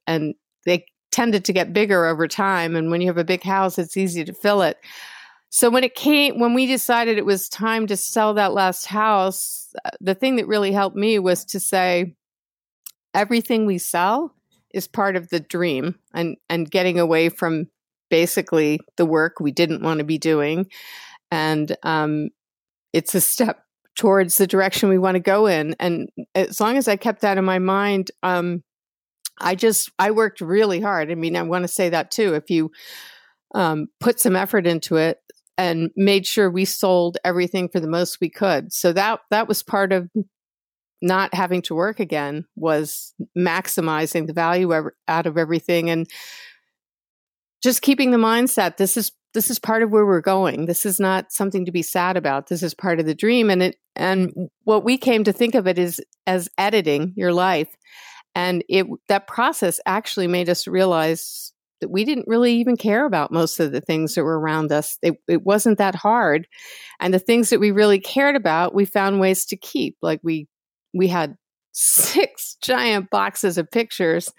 and 0.06 0.36
they 0.66 0.86
tended 1.12 1.46
to 1.46 1.54
get 1.54 1.74
bigger 1.74 2.06
over 2.06 2.28
time. 2.28 2.76
And 2.76 2.92
when 2.92 3.02
you 3.02 3.08
have 3.08 3.18
a 3.18 3.24
big 3.24 3.44
house, 3.44 3.80
it's 3.80 3.98
easy 3.98 4.24
to 4.24 4.34
fill 4.34 4.62
it. 4.62 4.78
So 5.54 5.70
when 5.70 5.84
it 5.84 5.96
came, 5.96 6.40
when 6.40 6.54
we 6.54 6.66
decided 6.66 7.18
it 7.18 7.26
was 7.26 7.50
time 7.50 7.86
to 7.88 7.98
sell 7.98 8.34
that 8.36 8.54
last 8.54 8.86
house, 8.86 9.74
the 10.00 10.16
thing 10.16 10.38
that 10.38 10.48
really 10.48 10.72
helped 10.72 10.96
me 10.96 11.20
was 11.20 11.44
to 11.46 11.60
say, 11.60 12.16
everything 13.14 13.66
we 13.66 13.78
sell 13.78 14.34
is 14.74 14.88
part 14.88 15.18
of 15.18 15.28
the 15.28 15.42
dream 15.42 15.96
and 16.14 16.38
and 16.50 16.72
getting 16.72 16.98
away 16.98 17.28
from 17.28 17.68
basically 18.10 18.80
the 18.96 19.06
work 19.06 19.42
we 19.42 19.52
didn't 19.52 19.84
want 19.84 19.98
to 19.98 20.06
be 20.06 20.18
doing. 20.18 20.68
And 21.30 21.76
um, 21.84 22.30
it's 22.94 23.14
a 23.14 23.20
step 23.20 23.62
towards 23.98 24.38
the 24.38 24.48
direction 24.48 24.88
we 24.88 24.98
want 24.98 25.16
to 25.16 25.20
go 25.20 25.48
in. 25.48 25.76
And 25.80 26.10
as 26.34 26.62
long 26.62 26.78
as 26.78 26.88
i 26.88 26.96
kept 26.96 27.22
that 27.22 27.38
in 27.38 27.44
my 27.44 27.60
mind 27.60 28.10
um, 28.24 28.64
i 29.38 29.54
just 29.54 29.92
i 30.00 30.12
worked 30.12 30.40
really 30.40 30.80
hard. 30.80 31.12
I 31.12 31.16
mean 31.16 31.36
i 31.36 31.42
want 31.42 31.64
to 31.66 31.68
say 31.68 31.90
that 31.90 32.10
too. 32.10 32.36
If 32.36 32.50
you 32.50 32.72
um, 33.54 33.88
put 34.00 34.18
some 34.18 34.38
effort 34.38 34.66
into 34.66 34.96
it 34.96 35.20
and 35.58 35.92
made 35.96 36.26
sure 36.26 36.50
we 36.50 36.66
sold 36.66 37.18
everything 37.24 37.70
for 37.70 37.80
the 37.80 37.88
most 37.88 38.20
we 38.22 38.30
could. 38.30 38.74
So 38.74 38.94
that 38.94 39.20
that 39.30 39.48
was 39.48 39.64
part 39.64 39.92
of 39.92 40.10
not 41.02 41.34
having 41.34 41.62
to 41.64 41.76
work 41.76 42.00
again 42.00 42.46
was 42.56 43.14
maximizing 43.38 44.28
the 44.28 44.34
value 44.34 44.72
out 45.08 45.26
of 45.26 45.38
everything 45.38 45.90
and 45.90 46.08
just 47.64 47.82
keeping 47.82 48.12
the 48.12 48.18
mindset 48.18 48.78
this 48.78 48.96
is 48.98 49.12
this 49.34 49.50
is 49.50 49.60
part 49.60 49.84
of 49.84 49.92
where 49.92 50.06
we're 50.06 50.22
going. 50.22 50.66
This 50.66 50.86
is 50.86 51.00
not 51.00 51.32
something 51.32 51.66
to 51.66 51.72
be 51.72 51.82
sad 51.82 52.18
about. 52.18 52.48
This 52.48 52.64
is 52.64 52.74
part 52.74 53.00
of 53.00 53.06
the 53.06 53.16
dream. 53.16 53.50
And 53.50 53.64
it 53.64 53.78
and 53.96 54.50
what 54.64 54.84
we 54.84 54.98
came 54.98 55.24
to 55.24 55.34
think 55.34 55.56
of 55.56 55.68
it 55.68 55.78
is 55.78 56.02
as 56.28 56.50
editing 56.58 57.14
your 57.16 57.34
life. 57.34 57.70
And 58.36 58.64
it 58.70 58.88
that 59.08 59.28
process 59.28 59.80
actually 59.86 60.28
made 60.28 60.50
us 60.50 60.68
realize 60.68 61.54
that 61.82 61.92
we 61.92 62.06
didn't 62.06 62.28
really 62.28 62.54
even 62.56 62.78
care 62.78 63.06
about 63.06 63.32
most 63.32 63.60
of 63.60 63.74
the 63.74 63.82
things 63.82 64.16
that 64.16 64.24
were 64.26 64.40
around 64.40 64.72
us 64.72 64.98
it, 65.04 65.16
it 65.28 65.44
wasn't 65.46 65.78
that 65.80 65.96
hard 65.96 66.48
and 67.02 67.14
the 67.14 67.20
things 67.20 67.52
that 67.52 67.62
we 67.62 67.72
really 67.72 68.00
cared 68.00 68.36
about 68.38 68.76
we 68.76 68.86
found 68.86 69.20
ways 69.20 69.46
to 69.46 69.58
keep 69.58 69.98
like 70.02 70.22
we 70.24 70.48
we 70.94 71.08
had 71.10 71.36
six 71.74 72.58
giant 72.64 73.10
boxes 73.12 73.58
of 73.58 73.72
pictures 73.72 74.30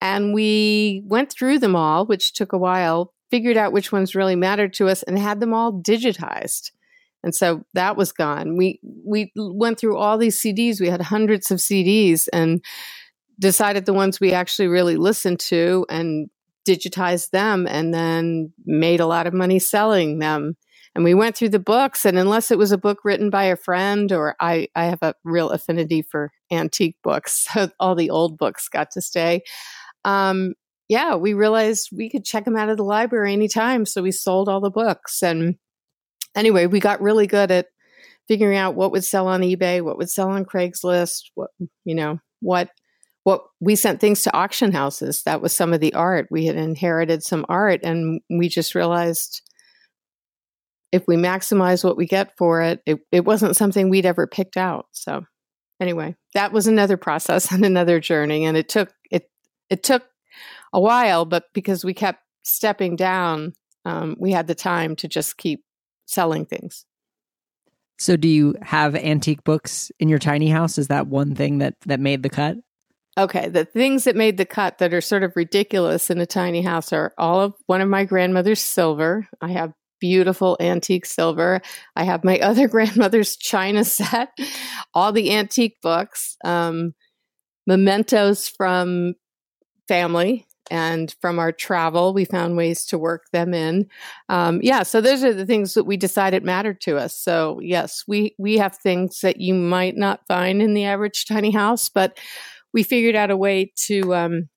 and 0.00 0.32
we 0.32 1.02
went 1.06 1.30
through 1.32 1.58
them 1.58 1.76
all, 1.76 2.06
which 2.06 2.32
took 2.32 2.52
a 2.52 2.58
while. 2.58 3.12
figured 3.30 3.56
out 3.58 3.72
which 3.72 3.92
ones 3.92 4.14
really 4.14 4.36
mattered 4.36 4.72
to 4.72 4.88
us 4.88 5.02
and 5.02 5.18
had 5.18 5.40
them 5.40 5.52
all 5.52 5.72
digitized. 5.72 6.70
And 7.22 7.34
so 7.34 7.62
that 7.74 7.96
was 7.96 8.12
gone. 8.12 8.56
We 8.56 8.80
we 9.04 9.32
went 9.36 9.78
through 9.78 9.98
all 9.98 10.16
these 10.16 10.40
CDs. 10.40 10.80
We 10.80 10.88
had 10.88 11.02
hundreds 11.02 11.50
of 11.50 11.58
CDs 11.58 12.28
and 12.32 12.64
decided 13.40 13.86
the 13.86 13.92
ones 13.94 14.20
we 14.20 14.32
actually 14.32 14.68
really 14.68 14.96
listened 14.96 15.40
to 15.40 15.86
and 15.90 16.30
digitized 16.66 17.30
them 17.30 17.66
and 17.66 17.92
then 17.92 18.52
made 18.64 19.00
a 19.00 19.06
lot 19.06 19.26
of 19.26 19.34
money 19.34 19.58
selling 19.58 20.18
them. 20.18 20.56
And 20.94 21.04
we 21.04 21.14
went 21.14 21.36
through 21.36 21.50
the 21.50 21.58
books 21.58 22.04
and 22.04 22.18
unless 22.18 22.50
it 22.50 22.58
was 22.58 22.72
a 22.72 22.78
book 22.78 22.98
written 23.04 23.30
by 23.30 23.44
a 23.44 23.56
friend 23.56 24.10
or 24.10 24.34
I 24.40 24.68
I 24.74 24.86
have 24.86 25.02
a 25.02 25.14
real 25.24 25.50
affinity 25.50 26.02
for 26.02 26.32
antique 26.50 26.96
books, 27.02 27.46
so 27.52 27.70
all 27.78 27.94
the 27.94 28.10
old 28.10 28.38
books 28.38 28.68
got 28.68 28.90
to 28.92 29.00
stay. 29.00 29.42
Um, 30.04 30.54
yeah, 30.90 31.14
we 31.14 31.34
realized 31.34 31.90
we 31.96 32.10
could 32.10 32.24
check 32.24 32.44
them 32.44 32.56
out 32.56 32.68
of 32.68 32.76
the 32.76 32.82
library 32.82 33.32
anytime. 33.32 33.86
So 33.86 34.02
we 34.02 34.10
sold 34.10 34.48
all 34.48 34.60
the 34.60 34.72
books. 34.72 35.22
And 35.22 35.54
anyway, 36.34 36.66
we 36.66 36.80
got 36.80 37.00
really 37.00 37.28
good 37.28 37.52
at 37.52 37.66
figuring 38.26 38.56
out 38.58 38.74
what 38.74 38.90
would 38.90 39.04
sell 39.04 39.28
on 39.28 39.42
eBay, 39.42 39.82
what 39.82 39.98
would 39.98 40.10
sell 40.10 40.30
on 40.30 40.44
Craigslist, 40.44 41.30
what, 41.36 41.50
you 41.84 41.94
know, 41.94 42.18
what, 42.40 42.70
what 43.24 43.44
we 43.60 43.76
sent 43.76 44.00
things 44.00 44.22
to 44.22 44.34
auction 44.36 44.72
houses. 44.72 45.22
That 45.24 45.42
was 45.42 45.52
some 45.52 45.72
of 45.72 45.80
the 45.80 45.94
art. 45.94 46.28
We 46.30 46.46
had 46.46 46.56
inherited 46.56 47.22
some 47.22 47.44
art 47.48 47.80
and 47.82 48.20
we 48.30 48.48
just 48.48 48.74
realized 48.74 49.42
if 50.92 51.04
we 51.06 51.16
maximize 51.16 51.84
what 51.84 51.96
we 51.96 52.06
get 52.06 52.36
for 52.36 52.62
it, 52.62 52.80
it, 52.86 52.98
it 53.12 53.24
wasn't 53.24 53.56
something 53.56 53.88
we'd 53.88 54.06
ever 54.06 54.26
picked 54.26 54.56
out. 54.56 54.86
So 54.92 55.24
anyway, 55.80 56.16
that 56.34 56.52
was 56.52 56.66
another 56.66 56.96
process 56.96 57.52
and 57.52 57.64
another 57.64 58.00
journey. 58.00 58.44
And 58.44 58.56
it 58.56 58.68
took, 58.68 58.92
it, 59.10 59.30
it 59.68 59.82
took 59.82 60.04
a 60.72 60.80
while, 60.80 61.24
but 61.24 61.44
because 61.52 61.84
we 61.84 61.94
kept 61.94 62.20
stepping 62.42 62.96
down, 62.96 63.52
um, 63.84 64.16
we 64.18 64.32
had 64.32 64.46
the 64.46 64.54
time 64.54 64.96
to 64.96 65.08
just 65.08 65.36
keep 65.36 65.62
selling 66.06 66.46
things. 66.46 66.84
So, 67.98 68.16
do 68.16 68.28
you 68.28 68.54
have 68.62 68.96
antique 68.96 69.44
books 69.44 69.92
in 70.00 70.08
your 70.08 70.18
tiny 70.18 70.48
house? 70.48 70.78
Is 70.78 70.88
that 70.88 71.06
one 71.06 71.34
thing 71.34 71.58
that 71.58 71.74
that 71.84 72.00
made 72.00 72.22
the 72.22 72.30
cut? 72.30 72.56
Okay, 73.18 73.48
the 73.48 73.64
things 73.64 74.04
that 74.04 74.16
made 74.16 74.36
the 74.36 74.46
cut 74.46 74.78
that 74.78 74.94
are 74.94 75.00
sort 75.00 75.22
of 75.22 75.32
ridiculous 75.34 76.10
in 76.10 76.18
a 76.18 76.26
tiny 76.26 76.62
house 76.62 76.92
are 76.92 77.12
all 77.18 77.40
of 77.40 77.54
one 77.66 77.80
of 77.80 77.88
my 77.88 78.04
grandmother's 78.04 78.60
silver. 78.60 79.28
I 79.40 79.50
have 79.52 79.72
beautiful 80.00 80.56
antique 80.60 81.06
silver. 81.06 81.60
I 81.96 82.04
have 82.04 82.24
my 82.24 82.38
other 82.40 82.68
grandmother's 82.68 83.36
china 83.36 83.84
set, 83.84 84.30
all 84.94 85.12
the 85.12 85.32
antique 85.32 85.78
books, 85.82 86.36
um, 86.44 86.94
mementos 87.66 88.48
from 88.48 89.14
family 89.88 90.46
and 90.70 91.14
from 91.20 91.38
our 91.38 91.50
travel, 91.50 92.14
we 92.14 92.24
found 92.24 92.56
ways 92.56 92.86
to 92.86 92.98
work 92.98 93.24
them 93.32 93.52
in. 93.52 93.88
Um, 94.28 94.60
yeah, 94.62 94.84
so 94.84 95.00
those 95.00 95.24
are 95.24 95.34
the 95.34 95.44
things 95.44 95.74
that 95.74 95.84
we 95.84 95.96
decided 95.96 96.44
mattered 96.44 96.80
to 96.82 96.96
us. 96.96 97.16
So 97.18 97.58
yes, 97.60 98.04
we 98.06 98.34
we 98.38 98.56
have 98.58 98.76
things 98.76 99.20
that 99.22 99.40
you 99.40 99.52
might 99.52 99.96
not 99.96 100.26
find 100.28 100.62
in 100.62 100.74
the 100.74 100.84
average 100.84 101.26
tiny 101.26 101.50
house, 101.50 101.88
but 101.88 102.18
we 102.72 102.82
figured 102.82 103.16
out 103.16 103.30
a 103.30 103.36
way 103.36 103.72
to 103.86 104.14
um, 104.14 104.48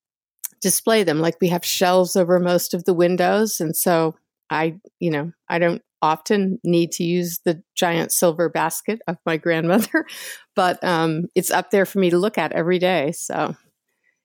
display 0.62 1.04
them. 1.04 1.20
Like 1.20 1.36
we 1.42 1.50
have 1.50 1.66
shelves 1.66 2.16
over 2.16 2.40
most 2.40 2.74
of 2.74 2.86
the 2.86 2.94
windows, 2.94 3.60
and 3.60 3.76
so 3.76 4.16
I, 4.50 4.76
you 5.00 5.12
know, 5.12 5.32
I 5.50 5.60
don't 5.60 5.82
often 6.02 6.60
need 6.66 6.92
to 6.92 7.04
use 7.04 7.40
the 7.46 7.64
giant 7.76 8.12
silver 8.12 8.50
basket 8.50 9.00
of 9.08 9.18
my 9.26 9.38
grandmother, 9.38 10.06
but 10.56 10.84
um, 10.84 11.28
it's 11.34 11.50
up 11.50 11.72
there 11.72 11.86
for 11.86 12.00
me 12.00 12.10
to 12.10 12.18
look 12.18 12.38
at 12.38 12.52
every 12.52 12.78
day. 12.78 13.14
So 13.14 13.56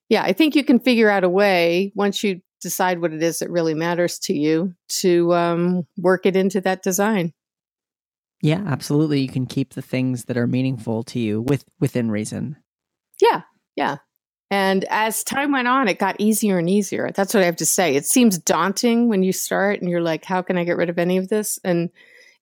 yeah, 0.08 0.22
I 0.22 0.32
think 0.32 0.56
you 0.56 0.64
can 0.64 0.80
figure 0.80 1.08
out 1.08 1.24
a 1.24 1.28
way 1.28 1.92
once 1.94 2.24
you 2.24 2.40
decide 2.60 3.00
what 3.00 3.12
it 3.12 3.22
is 3.22 3.38
that 3.38 3.50
really 3.50 3.74
matters 3.74 4.18
to 4.18 4.34
you 4.34 4.74
to 4.88 5.32
um, 5.34 5.86
work 5.96 6.26
it 6.26 6.34
into 6.34 6.60
that 6.62 6.82
design. 6.82 7.32
Yeah, 8.42 8.62
absolutely. 8.66 9.20
You 9.20 9.28
can 9.28 9.46
keep 9.46 9.74
the 9.74 9.82
things 9.82 10.24
that 10.24 10.36
are 10.36 10.46
meaningful 10.46 11.02
to 11.04 11.18
you 11.18 11.42
with 11.42 11.64
within 11.80 12.10
reason. 12.10 12.56
Yeah, 13.20 13.42
yeah. 13.78 13.98
And 14.50 14.84
as 14.90 15.22
time 15.22 15.52
went 15.52 15.68
on, 15.68 15.86
it 15.86 16.00
got 16.00 16.16
easier 16.18 16.58
and 16.58 16.68
easier. 16.68 17.10
That's 17.14 17.32
what 17.32 17.44
I 17.44 17.46
have 17.46 17.56
to 17.56 17.66
say. 17.66 17.94
It 17.94 18.06
seems 18.06 18.38
daunting 18.38 19.08
when 19.08 19.22
you 19.22 19.32
start 19.32 19.80
and 19.80 19.88
you're 19.88 20.02
like, 20.02 20.24
how 20.24 20.42
can 20.42 20.58
I 20.58 20.64
get 20.64 20.76
rid 20.76 20.90
of 20.90 20.98
any 20.98 21.16
of 21.16 21.28
this? 21.28 21.60
And 21.62 21.90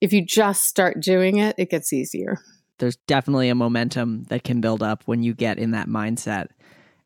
if 0.00 0.14
you 0.14 0.25
just 0.25 0.64
start 0.64 1.00
doing 1.00 1.37
it, 1.37 1.55
it 1.59 1.69
gets 1.69 1.93
easier. 1.93 2.38
There's 2.78 2.97
definitely 3.07 3.50
a 3.50 3.55
momentum 3.55 4.25
that 4.28 4.45
can 4.45 4.62
build 4.62 4.83
up 4.83 5.02
when 5.05 5.23
you 5.23 5.35
get 5.35 5.59
in 5.59 5.73
that 5.73 5.88
mindset. 5.88 6.47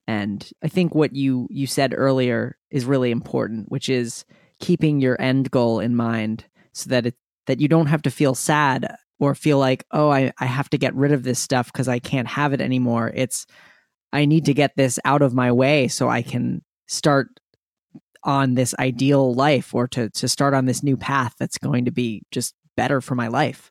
And 0.06 0.48
I 0.62 0.68
think 0.68 0.94
what 0.94 1.14
you 1.14 1.48
you 1.50 1.66
said 1.66 1.92
earlier 1.96 2.56
is 2.70 2.84
really 2.84 3.10
important, 3.10 3.70
which 3.70 3.88
is 3.88 4.24
keeping 4.60 5.00
your 5.00 5.20
end 5.20 5.50
goal 5.50 5.80
in 5.80 5.96
mind 5.96 6.44
so 6.72 6.90
that 6.90 7.06
it 7.06 7.14
that 7.46 7.60
you 7.60 7.66
don't 7.66 7.86
have 7.86 8.02
to 8.02 8.10
feel 8.10 8.34
sad 8.36 8.94
or 9.18 9.34
feel 9.34 9.58
like, 9.58 9.84
oh, 9.90 10.10
I, 10.10 10.32
I 10.38 10.46
have 10.46 10.70
to 10.70 10.78
get 10.78 10.94
rid 10.94 11.12
of 11.12 11.22
this 11.22 11.38
stuff 11.38 11.72
because 11.72 11.88
I 11.88 11.98
can't 11.98 12.28
have 12.28 12.52
it 12.52 12.60
anymore. 12.60 13.12
It's 13.14 13.46
I 14.12 14.24
need 14.24 14.44
to 14.46 14.54
get 14.54 14.76
this 14.76 14.98
out 15.04 15.22
of 15.22 15.34
my 15.34 15.52
way 15.52 15.88
so 15.88 16.08
I 16.08 16.22
can 16.22 16.62
start 16.88 17.28
on 18.22 18.54
this 18.54 18.74
ideal 18.78 19.34
life 19.34 19.74
or 19.74 19.88
to 19.88 20.10
to 20.10 20.28
start 20.28 20.52
on 20.54 20.66
this 20.66 20.82
new 20.82 20.96
path 20.96 21.34
that's 21.38 21.58
going 21.58 21.86
to 21.86 21.90
be 21.90 22.22
just 22.30 22.54
better 22.76 23.00
for 23.00 23.14
my 23.14 23.28
life. 23.28 23.70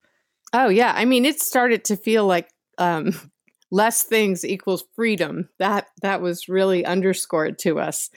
Oh 0.53 0.69
yeah, 0.69 0.93
I 0.95 1.05
mean 1.05 1.25
it 1.25 1.39
started 1.39 1.85
to 1.85 1.97
feel 1.97 2.25
like 2.25 2.49
um 2.77 3.13
less 3.71 4.03
things 4.03 4.43
equals 4.43 4.83
freedom. 4.95 5.49
That 5.59 5.87
that 6.01 6.21
was 6.21 6.49
really 6.49 6.85
underscored 6.85 7.59
to 7.59 7.79
us. 7.79 8.09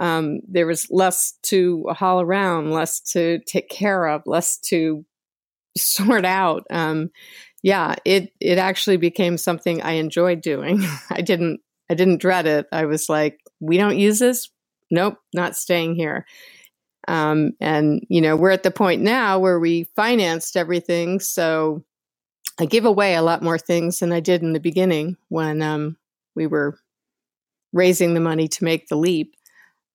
Um, 0.00 0.40
there 0.48 0.66
was 0.66 0.90
less 0.90 1.34
to 1.42 1.84
haul 1.90 2.22
around, 2.22 2.70
less 2.70 3.00
to 3.12 3.38
take 3.40 3.68
care 3.68 4.06
of, 4.06 4.22
less 4.24 4.56
to 4.68 5.04
sort 5.76 6.24
out. 6.24 6.64
Um, 6.70 7.10
yeah, 7.62 7.94
it 8.04 8.32
it 8.40 8.58
actually 8.58 8.96
became 8.96 9.36
something 9.36 9.82
I 9.82 9.92
enjoyed 9.92 10.40
doing. 10.40 10.82
I 11.10 11.20
didn't 11.20 11.60
I 11.90 11.94
didn't 11.94 12.20
dread 12.20 12.46
it. 12.46 12.66
I 12.72 12.86
was 12.86 13.08
like, 13.08 13.40
we 13.60 13.76
don't 13.76 13.98
use 13.98 14.18
this. 14.18 14.50
Nope, 14.90 15.18
not 15.34 15.56
staying 15.56 15.94
here. 15.94 16.26
Um, 17.08 17.52
and 17.60 18.04
you 18.08 18.20
know, 18.20 18.36
we're 18.36 18.50
at 18.50 18.62
the 18.62 18.70
point 18.70 19.02
now 19.02 19.38
where 19.38 19.58
we 19.58 19.84
financed 19.96 20.56
everything, 20.56 21.20
so 21.20 21.84
I 22.58 22.66
give 22.66 22.84
away 22.84 23.14
a 23.14 23.22
lot 23.22 23.42
more 23.42 23.58
things 23.58 23.98
than 23.98 24.12
I 24.12 24.20
did 24.20 24.42
in 24.42 24.52
the 24.52 24.60
beginning 24.60 25.16
when 25.28 25.62
um, 25.62 25.96
we 26.34 26.46
were 26.46 26.78
raising 27.72 28.14
the 28.14 28.20
money 28.20 28.48
to 28.48 28.64
make 28.64 28.88
the 28.88 28.96
leap. 28.96 29.34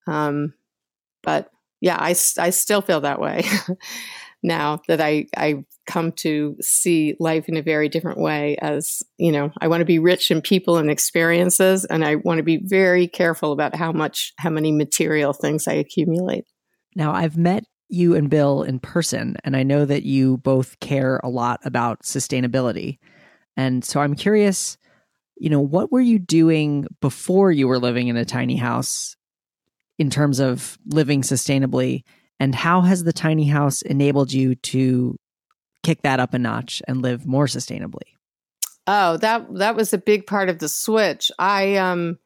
Um, 0.08 0.54
but 1.24 1.52
yeah, 1.82 1.98
I, 2.00 2.10
I 2.40 2.50
still 2.50 2.82
feel 2.82 3.02
that 3.02 3.20
way 3.20 3.44
now 4.46 4.82
that 4.88 5.02
I, 5.02 5.26
I 5.36 5.66
come 5.88 6.12
to 6.14 6.56
see 6.62 7.16
life 7.20 7.50
in 7.50 7.58
a 7.58 7.62
very 7.62 7.90
different 7.90 8.20
way 8.20 8.58
as, 8.62 9.04
you 9.18 9.32
know, 9.32 9.52
I 9.60 9.68
want 9.68 9.82
to 9.82 9.86
be 9.86 10.00
rich 10.00 10.32
in 10.32 10.42
people 10.42 10.78
and 10.78 10.90
experiences, 10.90 11.84
and 11.86 12.06
I 12.06 12.16
want 12.16 12.38
to 12.38 12.44
be 12.44 12.62
very 12.64 13.08
careful 13.08 13.52
about 13.52 13.76
how 13.76 13.92
much, 13.92 14.34
how 14.38 14.50
many 14.50 14.72
material 14.72 15.34
things 15.34 15.68
I 15.68 15.74
accumulate. 15.74 16.46
Now, 16.96 17.12
I've 17.12 17.38
met 17.38 17.66
you 17.90 18.16
and 18.16 18.30
Bill 18.30 18.64
in 18.64 18.80
person, 18.80 19.36
and 19.44 19.56
I 19.56 19.64
know 19.64 19.86
that 19.86 20.04
you 20.04 20.38
both 20.38 20.80
care 20.80 21.20
a 21.24 21.30
lot 21.30 21.60
about 21.66 22.04
sustainability. 22.04 23.00
And 23.58 23.84
so 23.84 24.00
I'm 24.00 24.16
curious, 24.16 24.78
you 25.38 25.50
know, 25.50 25.62
what 25.62 25.92
were 25.92 26.02
you 26.02 26.20
doing 26.20 26.88
before 27.02 27.52
you 27.52 27.68
were 27.68 27.80
living 27.80 28.08
in 28.08 28.18
a 28.18 28.26
tiny 28.26 28.56
house 28.56 29.16
in 29.98 30.10
terms 30.10 30.40
of 30.40 30.78
living 30.88 31.22
sustainably? 31.22 32.04
And 32.40 32.54
how 32.54 32.82
has 32.82 33.04
the 33.04 33.14
tiny 33.14 33.46
house 33.46 33.82
enabled 33.82 34.34
you 34.34 34.56
to 34.56 35.18
kick 35.84 36.02
that 36.02 36.20
up 36.20 36.34
a 36.34 36.40
notch 36.40 36.82
and 36.88 37.02
live 37.02 37.26
more 37.26 37.46
sustainably? 37.46 38.16
Oh, 38.88 39.18
that 39.18 39.48
that 39.56 39.76
was 39.76 39.94
a 39.94 39.98
big 39.98 40.28
part 40.28 40.50
of 40.50 40.60
the 40.60 40.70
switch. 40.70 41.32
I 41.40 41.76
um 41.78 42.18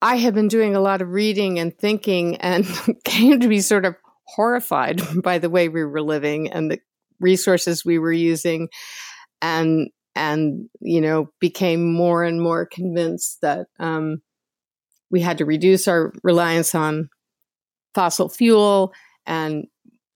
I 0.00 0.16
had 0.16 0.34
been 0.34 0.48
doing 0.48 0.74
a 0.74 0.80
lot 0.80 1.00
of 1.00 1.10
reading 1.10 1.58
and 1.58 1.76
thinking 1.76 2.36
and 2.36 2.66
came 3.04 3.40
to 3.40 3.48
be 3.48 3.60
sort 3.60 3.84
of 3.84 3.94
horrified 4.24 5.00
by 5.22 5.38
the 5.38 5.50
way 5.50 5.68
we 5.68 5.84
were 5.84 6.02
living 6.02 6.50
and 6.50 6.70
the 6.70 6.80
resources 7.20 7.84
we 7.84 7.98
were 7.98 8.12
using 8.12 8.68
and 9.40 9.88
and 10.14 10.68
you 10.80 11.00
know 11.00 11.30
became 11.40 11.92
more 11.92 12.24
and 12.24 12.40
more 12.40 12.66
convinced 12.66 13.38
that 13.42 13.66
um, 13.78 14.20
we 15.10 15.20
had 15.20 15.38
to 15.38 15.44
reduce 15.44 15.88
our 15.88 16.12
reliance 16.22 16.74
on 16.74 17.08
fossil 17.94 18.28
fuel 18.28 18.92
and 19.26 19.66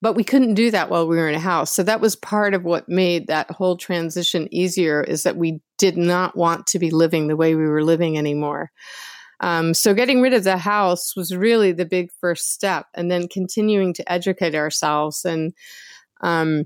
but 0.02 0.14
we 0.14 0.23
couldn't 0.23 0.54
do 0.54 0.71
that 0.71 0.90
while 0.90 1.09
we 1.09 1.16
were 1.16 1.28
in 1.28 1.35
a 1.35 1.40
house 1.40 1.73
so 1.73 1.83
that 1.83 2.00
was 2.00 2.16
part 2.16 2.54
of 2.54 2.64
what 2.64 2.88
made 2.88 3.26
that 3.26 3.50
whole 3.50 3.76
transition 3.76 4.49
easier 4.52 5.02
is 5.02 5.23
that 5.23 5.37
we 5.37 5.61
did 5.78 5.97
not 5.97 6.37
want 6.37 6.66
to 6.66 6.78
be 6.78 6.90
living 6.90 7.28
the 7.28 7.37
way 7.37 7.54
we 7.54 7.66
were 7.66 7.85
living 7.85 8.16
anymore 8.16 8.71
um, 9.40 9.75
so 9.75 9.95
getting 9.95 10.21
rid 10.21 10.33
of 10.33 10.45
the 10.45 10.56
house 10.56 11.14
was 11.14 11.35
really 11.35 11.73
the 11.73 11.85
big 11.85 12.11
first 12.21 12.52
step, 12.52 12.87
and 12.95 13.11
then 13.11 13.28
continuing 13.28 13.92
to 13.95 14.12
educate 14.12 14.54
ourselves. 14.54 15.25
And 15.25 15.52
um, 16.23 16.64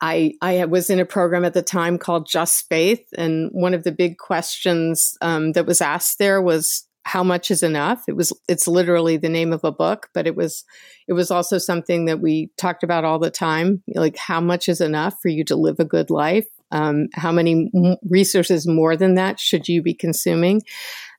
I 0.00 0.34
I 0.42 0.64
was 0.64 0.90
in 0.90 0.98
a 0.98 1.04
program 1.04 1.44
at 1.44 1.54
the 1.54 1.62
time 1.62 1.98
called 1.98 2.28
Just 2.28 2.68
Faith, 2.68 3.06
and 3.16 3.50
one 3.52 3.74
of 3.74 3.84
the 3.84 3.92
big 3.92 4.18
questions 4.18 5.16
um, 5.20 5.52
that 5.52 5.66
was 5.66 5.80
asked 5.80 6.18
there 6.18 6.42
was 6.42 6.86
how 7.04 7.22
much 7.22 7.50
is 7.50 7.62
enough? 7.62 8.02
It 8.08 8.16
was 8.16 8.32
it's 8.48 8.68
literally 8.68 9.16
the 9.16 9.28
name 9.28 9.52
of 9.52 9.64
a 9.64 9.72
book 9.72 10.08
but 10.14 10.26
it 10.26 10.36
was 10.36 10.64
it 11.08 11.14
was 11.14 11.30
also 11.30 11.58
something 11.58 12.04
that 12.06 12.20
we 12.20 12.50
talked 12.56 12.82
about 12.82 13.04
all 13.04 13.18
the 13.18 13.30
time 13.30 13.82
like 13.94 14.16
how 14.16 14.40
much 14.40 14.68
is 14.68 14.80
enough 14.80 15.14
for 15.22 15.28
you 15.28 15.44
to 15.44 15.56
live 15.56 15.80
a 15.80 15.84
good 15.84 16.10
life? 16.10 16.46
Um, 16.72 17.08
how 17.14 17.32
many 17.32 17.70
resources 18.08 18.66
more 18.66 18.96
than 18.96 19.14
that 19.14 19.40
should 19.40 19.68
you 19.68 19.82
be 19.82 19.94
consuming? 19.94 20.62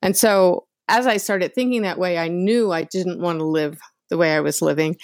And 0.02 0.16
so 0.16 0.68
as 0.88 1.08
i 1.08 1.16
started 1.16 1.54
thinking 1.54 1.84
that 1.84 2.00
way 2.00 2.18
i 2.18 2.28
knew 2.28 2.72
i 2.72 2.84
didn't 2.84 3.22
want 3.22 3.40
to 3.40 3.46
live 3.46 3.80
the 4.10 4.18
way 4.18 4.36
i 4.36 4.42
was 4.42 4.62
living. 4.62 4.98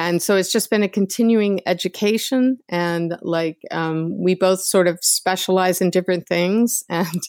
And 0.00 0.22
so 0.22 0.36
it's 0.36 0.50
just 0.50 0.70
been 0.70 0.82
a 0.82 0.88
continuing 0.88 1.60
education 1.66 2.58
and 2.70 3.18
like 3.20 3.58
um, 3.70 4.16
we 4.18 4.34
both 4.34 4.60
sort 4.60 4.88
of 4.88 4.98
specialize 5.02 5.82
in 5.82 5.90
different 5.90 6.26
things. 6.26 6.82
And 6.88 7.20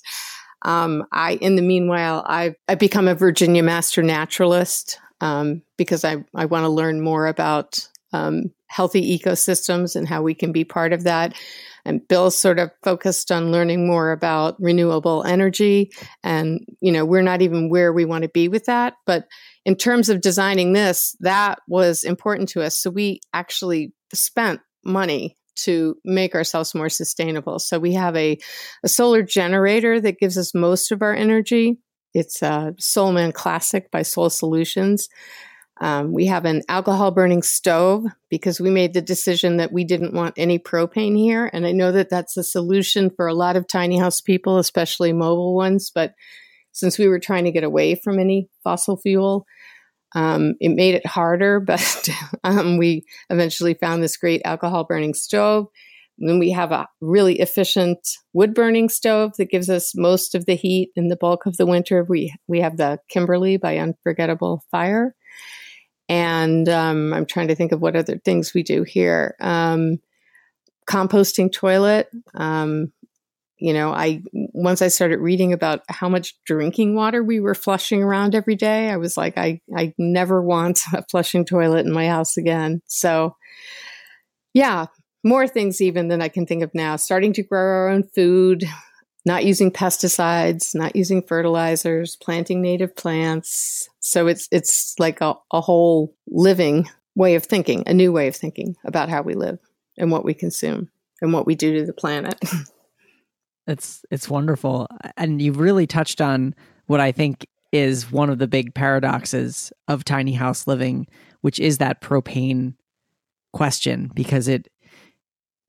um, 0.62 1.06
I, 1.12 1.34
in 1.34 1.56
the 1.56 1.62
meanwhile, 1.62 2.24
I've, 2.26 2.56
I've 2.68 2.80
become 2.80 3.08
a 3.08 3.16
Virginia 3.16 3.64
Master 3.64 4.04
Naturalist 4.04 5.00
um, 5.20 5.62
because 5.78 6.04
I, 6.04 6.24
I 6.36 6.46
want 6.46 6.64
to 6.64 6.70
learn 6.70 7.02
more 7.02 7.28
about 7.28 7.88
um, 8.14 8.52
healthy 8.68 9.18
ecosystems 9.18 9.96
and 9.96 10.08
how 10.08 10.22
we 10.22 10.34
can 10.34 10.52
be 10.52 10.64
part 10.64 10.94
of 10.94 11.04
that. 11.04 11.34
And 11.84 12.08
Bill's 12.08 12.38
sort 12.38 12.60
of 12.60 12.72
focused 12.84 13.32
on 13.32 13.52
learning 13.52 13.88
more 13.88 14.12
about 14.12 14.56
renewable 14.60 15.24
energy. 15.24 15.92
And, 16.24 16.66
you 16.80 16.92
know, 16.92 17.06
we're 17.06 17.24
not 17.24 17.42
even 17.42 17.70
where 17.70 17.92
we 17.92 18.06
want 18.06 18.24
to 18.24 18.30
be 18.30 18.48
with 18.48 18.66
that. 18.66 18.94
But 19.06 19.28
in 19.66 19.76
terms 19.76 20.10
of 20.10 20.22
designing 20.22 20.74
this, 20.74 21.16
that 21.22 21.60
was 21.68 22.04
important 22.04 22.50
to 22.50 22.62
us. 22.62 22.78
So 22.78 22.90
we 22.90 23.20
actually 23.34 23.94
spent 24.14 24.62
money 24.84 25.38
to 25.56 25.96
make 26.04 26.36
ourselves 26.36 26.74
more 26.74 26.90
sustainable. 26.90 27.60
So 27.60 27.80
we 27.80 27.94
have 27.94 28.16
a, 28.16 28.38
a 28.84 28.88
solar 28.88 29.22
generator 29.24 30.00
that 30.02 30.20
gives 30.20 30.38
us 30.38 30.54
most 30.54 30.92
of 30.92 31.02
our 31.02 31.14
energy. 31.14 31.78
It's 32.14 32.42
a 32.42 32.74
Solman 32.80 33.34
Classic 33.34 33.90
by 33.92 34.02
Sol 34.02 34.30
Solutions. 34.30 35.08
Um, 35.80 36.14
we 36.14 36.28
have 36.28 36.46
an 36.46 36.62
alcohol 36.70 37.10
burning 37.10 37.42
stove 37.42 38.06
because 38.30 38.62
we 38.62 38.70
made 38.70 38.94
the 38.94 39.02
decision 39.02 39.58
that 39.58 39.72
we 39.72 39.84
didn't 39.84 40.14
want 40.14 40.36
any 40.38 40.60
propane 40.60 41.18
here. 41.18 41.50
And 41.52 41.66
I 41.66 41.72
know 41.72 41.92
that 41.92 42.10
that's 42.10 42.38
a 42.38 42.44
solution 42.44 43.10
for 43.10 43.28
a 43.28 43.34
lot 43.34 43.56
of 43.56 43.68
tiny 43.68 43.98
house 43.98 44.22
people, 44.22 44.60
especially 44.60 45.12
mobile 45.12 45.56
ones. 45.56 45.92
But 45.94 46.14
since 46.72 47.00
we 47.00 47.08
were 47.08 47.20
trying 47.20 47.46
to 47.46 47.52
get 47.52 47.64
away 47.64 47.96
from 47.96 48.20
any 48.20 48.48
fossil 48.64 48.96
fuel, 48.98 49.46
um, 50.14 50.56
it 50.60 50.70
made 50.70 50.96
it 50.96 51.06
harder, 51.06 51.60
but 51.66 52.10
um, 52.44 52.78
we 52.78 53.06
eventually 53.30 53.74
found 53.74 54.02
this 54.02 54.18
great 54.18 54.42
alcohol 54.46 54.84
burning 54.84 55.14
stove. 55.14 55.68
Then 56.18 56.38
we 56.38 56.52
have 56.52 56.72
a 56.72 56.88
really 57.00 57.40
efficient 57.40 58.00
wood 58.34 58.54
burning 58.54 58.90
stove 58.90 59.34
that 59.38 59.50
gives 59.50 59.70
us 59.70 59.96
most 59.96 60.36
of 60.36 60.46
the 60.46 60.56
heat 60.56 60.92
in 60.96 61.08
the 61.08 61.16
bulk 61.16 61.46
of 61.48 61.58
the 61.58 61.66
winter. 61.66 62.04
We 62.08 62.34
we 62.48 62.60
have 62.62 62.78
the 62.78 63.00
Kimberly 63.08 63.58
by 63.58 63.78
Unforgettable 63.78 64.64
Fire, 64.70 65.16
and 66.08 66.70
um, 66.70 67.12
I'm 67.14 67.26
trying 67.26 67.48
to 67.48 67.56
think 67.56 67.72
of 67.72 67.82
what 67.82 67.96
other 67.96 68.20
things 68.20 68.54
we 68.54 68.62
do 68.62 68.84
here. 68.84 69.36
Um, 69.40 70.00
composting 70.88 71.52
toilet. 71.52 72.10
You 73.62 73.74
know, 73.74 73.94
I 73.94 74.24
once 74.34 74.82
I 74.82 74.88
started 74.88 75.20
reading 75.20 75.54
about 75.54 75.82
how 75.88 76.10
much 76.10 76.34
drinking 76.46 76.96
water 76.96 77.24
we 77.24 77.40
were 77.40 77.54
flushing 77.54 78.02
around 78.02 78.34
every 78.34 78.56
day, 78.56 78.90
I 78.90 78.98
was 78.98 79.16
like, 79.16 79.38
I 79.38 79.62
I 79.78 79.94
never 80.00 80.42
want 80.42 80.82
a 80.94 81.06
flushing 81.12 81.46
toilet 81.46 81.86
in 81.86 81.94
my 81.94 82.08
house 82.08 82.38
again. 82.38 82.82
So, 82.88 83.36
yeah, 84.56 84.88
more 85.24 85.48
things 85.48 85.80
even 85.80 86.08
than 86.08 86.24
I 86.24 86.28
can 86.28 86.48
think 86.48 86.64
of 86.64 86.74
now. 86.74 86.96
Starting 86.96 87.34
to 87.34 87.44
grow 87.44 87.62
our 87.62 87.90
own 87.90 88.02
food, 88.02 88.64
not 89.26 89.46
using 89.46 89.70
pesticides, 89.70 90.74
not 90.74 90.96
using 90.96 91.22
fertilizers, 91.22 92.16
planting 92.16 92.64
native 92.64 92.96
plants. 92.96 93.88
So 94.00 94.26
it's 94.26 94.48
it's 94.52 94.96
like 94.98 95.22
a, 95.22 95.36
a 95.54 95.62
whole 95.62 96.16
living 96.28 96.90
way 97.14 97.36
of 97.36 97.46
thinking, 97.46 97.84
a 97.86 97.94
new 97.94 98.12
way 98.12 98.28
of 98.28 98.36
thinking 98.36 98.76
about 98.86 99.10
how 99.10 99.22
we 99.22 99.36
live 99.36 99.60
and 100.00 100.12
what 100.12 100.26
we 100.26 100.34
consume 100.34 100.90
and 101.22 101.32
what 101.32 101.46
we 101.46 101.54
do 101.54 101.80
to 101.80 101.86
the 101.86 101.94
planet. 101.94 102.40
It's 103.72 104.06
it's 104.12 104.30
wonderful, 104.30 104.88
and 105.18 105.42
you've 105.42 105.60
really 105.60 105.88
touched 105.88 106.22
on 106.22 106.54
what 106.88 107.00
I 107.00 107.12
think 107.12 107.48
is 107.72 108.12
one 108.12 108.30
of 108.30 108.38
the 108.38 108.48
big 108.48 108.76
paradoxes 108.76 109.72
of 109.88 110.04
tiny 110.04 110.34
house 110.34 110.68
living, 110.68 111.08
which 111.42 111.60
is 111.60 111.78
that 111.78 112.02
propane 112.02 112.76
question, 113.54 114.12
because 114.14 114.48
it 114.48 114.68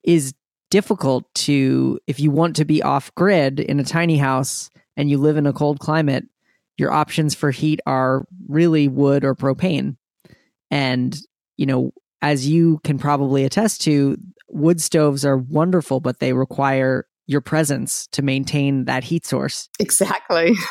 is 0.03 0.35
difficult 0.71 1.33
to 1.35 1.99
if 2.07 2.19
you 2.19 2.31
want 2.31 2.57
to 2.57 2.65
be 2.65 2.83
off 2.83 3.15
grid 3.15 3.61
in 3.61 3.79
a 3.79 3.85
tiny 3.85 4.19
house 4.19 4.69
and 4.97 5.11
you 5.11 5.19
live 5.19 5.37
in 5.37 5.47
a 5.47 5.53
cold 5.53 5.79
climate, 5.79 6.25
your 6.77 6.91
options 6.91 7.35
for 7.35 7.51
heat 7.51 7.81
are 7.87 8.25
really 8.49 8.89
wood 8.89 9.25
or 9.25 9.35
propane. 9.35 9.97
And, 10.71 11.17
you 11.57 11.67
know, 11.67 11.93
as 12.21 12.49
you 12.49 12.81
can 12.85 12.99
probably 12.99 13.45
attest 13.45 13.83
to, 13.83 14.17
wood 14.49 14.81
stoves 14.81 15.25
are 15.25 15.37
wonderful, 15.37 16.01
but 16.01 16.19
they 16.19 16.33
require 16.33 17.07
your 17.27 17.41
presence 17.41 18.07
to 18.09 18.23
maintain 18.23 18.85
that 18.87 19.05
heat 19.05 19.25
source. 19.27 19.69
Exactly. 19.79 20.55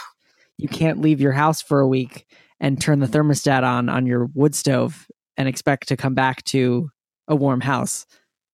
You 0.57 0.67
can't 0.67 1.01
leave 1.01 1.19
your 1.19 1.31
house 1.31 1.59
for 1.59 1.79
a 1.79 1.87
week 1.87 2.27
and 2.59 2.79
turn 2.79 2.99
the 2.99 3.07
thermostat 3.07 3.63
on 3.63 3.89
on 3.89 4.05
your 4.05 4.29
wood 4.35 4.53
stove 4.53 5.07
and 5.35 5.49
expect 5.49 5.87
to 5.87 5.97
come 5.97 6.13
back 6.13 6.43
to 6.43 6.91
a 7.27 7.35
warm 7.35 7.61
house. 7.61 8.05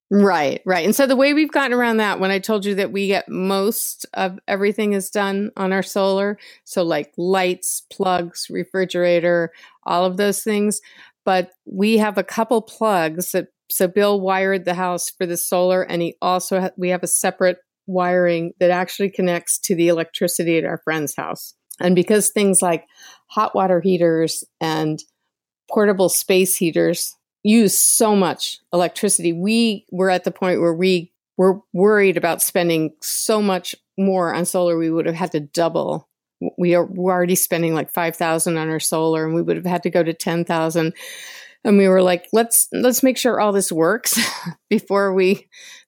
Right, 0.09 0.61
right. 0.65 0.85
And 0.85 0.95
so 0.95 1.05
the 1.05 1.17
way 1.17 1.33
we've 1.33 1.51
gotten 1.51 1.73
around 1.73 1.97
that, 1.97 2.21
when 2.21 2.31
I 2.31 2.39
told 2.39 2.63
you 2.63 2.75
that 2.75 2.93
we 2.93 3.07
get 3.07 3.27
most 3.27 4.05
of 4.13 4.39
everything 4.47 4.93
is 4.93 5.09
done 5.09 5.51
on 5.57 5.73
our 5.73 5.83
solar, 5.83 6.37
so 6.63 6.81
like 6.81 7.11
lights, 7.17 7.83
plugs, 7.91 8.47
refrigerator, 8.49 9.51
all 9.83 10.05
of 10.05 10.15
those 10.15 10.41
things, 10.43 10.79
but 11.25 11.51
we 11.65 11.97
have 11.97 12.17
a 12.17 12.23
couple 12.23 12.61
plugs 12.61 13.33
that 13.33 13.47
so 13.69 13.89
Bill 13.89 14.21
wired 14.21 14.63
the 14.63 14.75
house 14.75 15.09
for 15.09 15.25
the 15.25 15.35
solar 15.35 15.81
and 15.81 16.01
he 16.01 16.15
also 16.21 16.61
ha- 16.61 16.69
we 16.77 16.87
have 16.87 17.03
a 17.03 17.07
separate 17.07 17.57
wiring 17.87 18.53
that 18.59 18.69
actually 18.69 19.09
connects 19.09 19.57
to 19.59 19.75
the 19.75 19.87
electricity 19.87 20.57
at 20.57 20.65
our 20.65 20.79
friend's 20.83 21.15
house. 21.15 21.53
And 21.79 21.95
because 21.95 22.29
things 22.29 22.61
like 22.61 22.85
hot 23.27 23.55
water 23.55 23.81
heaters 23.81 24.43
and 24.59 25.03
portable 25.69 26.09
space 26.09 26.55
heaters 26.55 27.15
use 27.43 27.77
so 27.77 28.15
much 28.15 28.59
electricity, 28.73 29.33
we 29.33 29.85
were 29.91 30.09
at 30.09 30.23
the 30.23 30.31
point 30.31 30.61
where 30.61 30.73
we 30.73 31.11
were 31.37 31.61
worried 31.73 32.17
about 32.17 32.41
spending 32.41 32.93
so 33.01 33.41
much 33.41 33.75
more 33.97 34.33
on 34.33 34.45
solar, 34.45 34.77
we 34.77 34.91
would 34.91 35.05
have 35.05 35.15
had 35.15 35.31
to 35.31 35.39
double. 35.39 36.07
We 36.57 36.75
are 36.75 36.85
we're 36.85 37.13
already 37.13 37.35
spending 37.35 37.73
like 37.73 37.91
five 37.91 38.15
thousand 38.15 38.57
on 38.57 38.69
our 38.69 38.79
solar, 38.79 39.25
and 39.25 39.33
we 39.33 39.41
would 39.41 39.55
have 39.55 39.65
had 39.65 39.83
to 39.83 39.89
go 39.89 40.03
to 40.03 40.13
ten 40.13 40.45
thousand. 40.45 40.93
And 41.63 41.77
we 41.77 41.87
were 41.87 42.03
like, 42.03 42.27
let's 42.31 42.67
let's 42.71 43.01
make 43.01 43.17
sure 43.17 43.39
all 43.39 43.51
this 43.51 43.71
works 43.71 44.19
before 44.69 45.13
we 45.13 45.47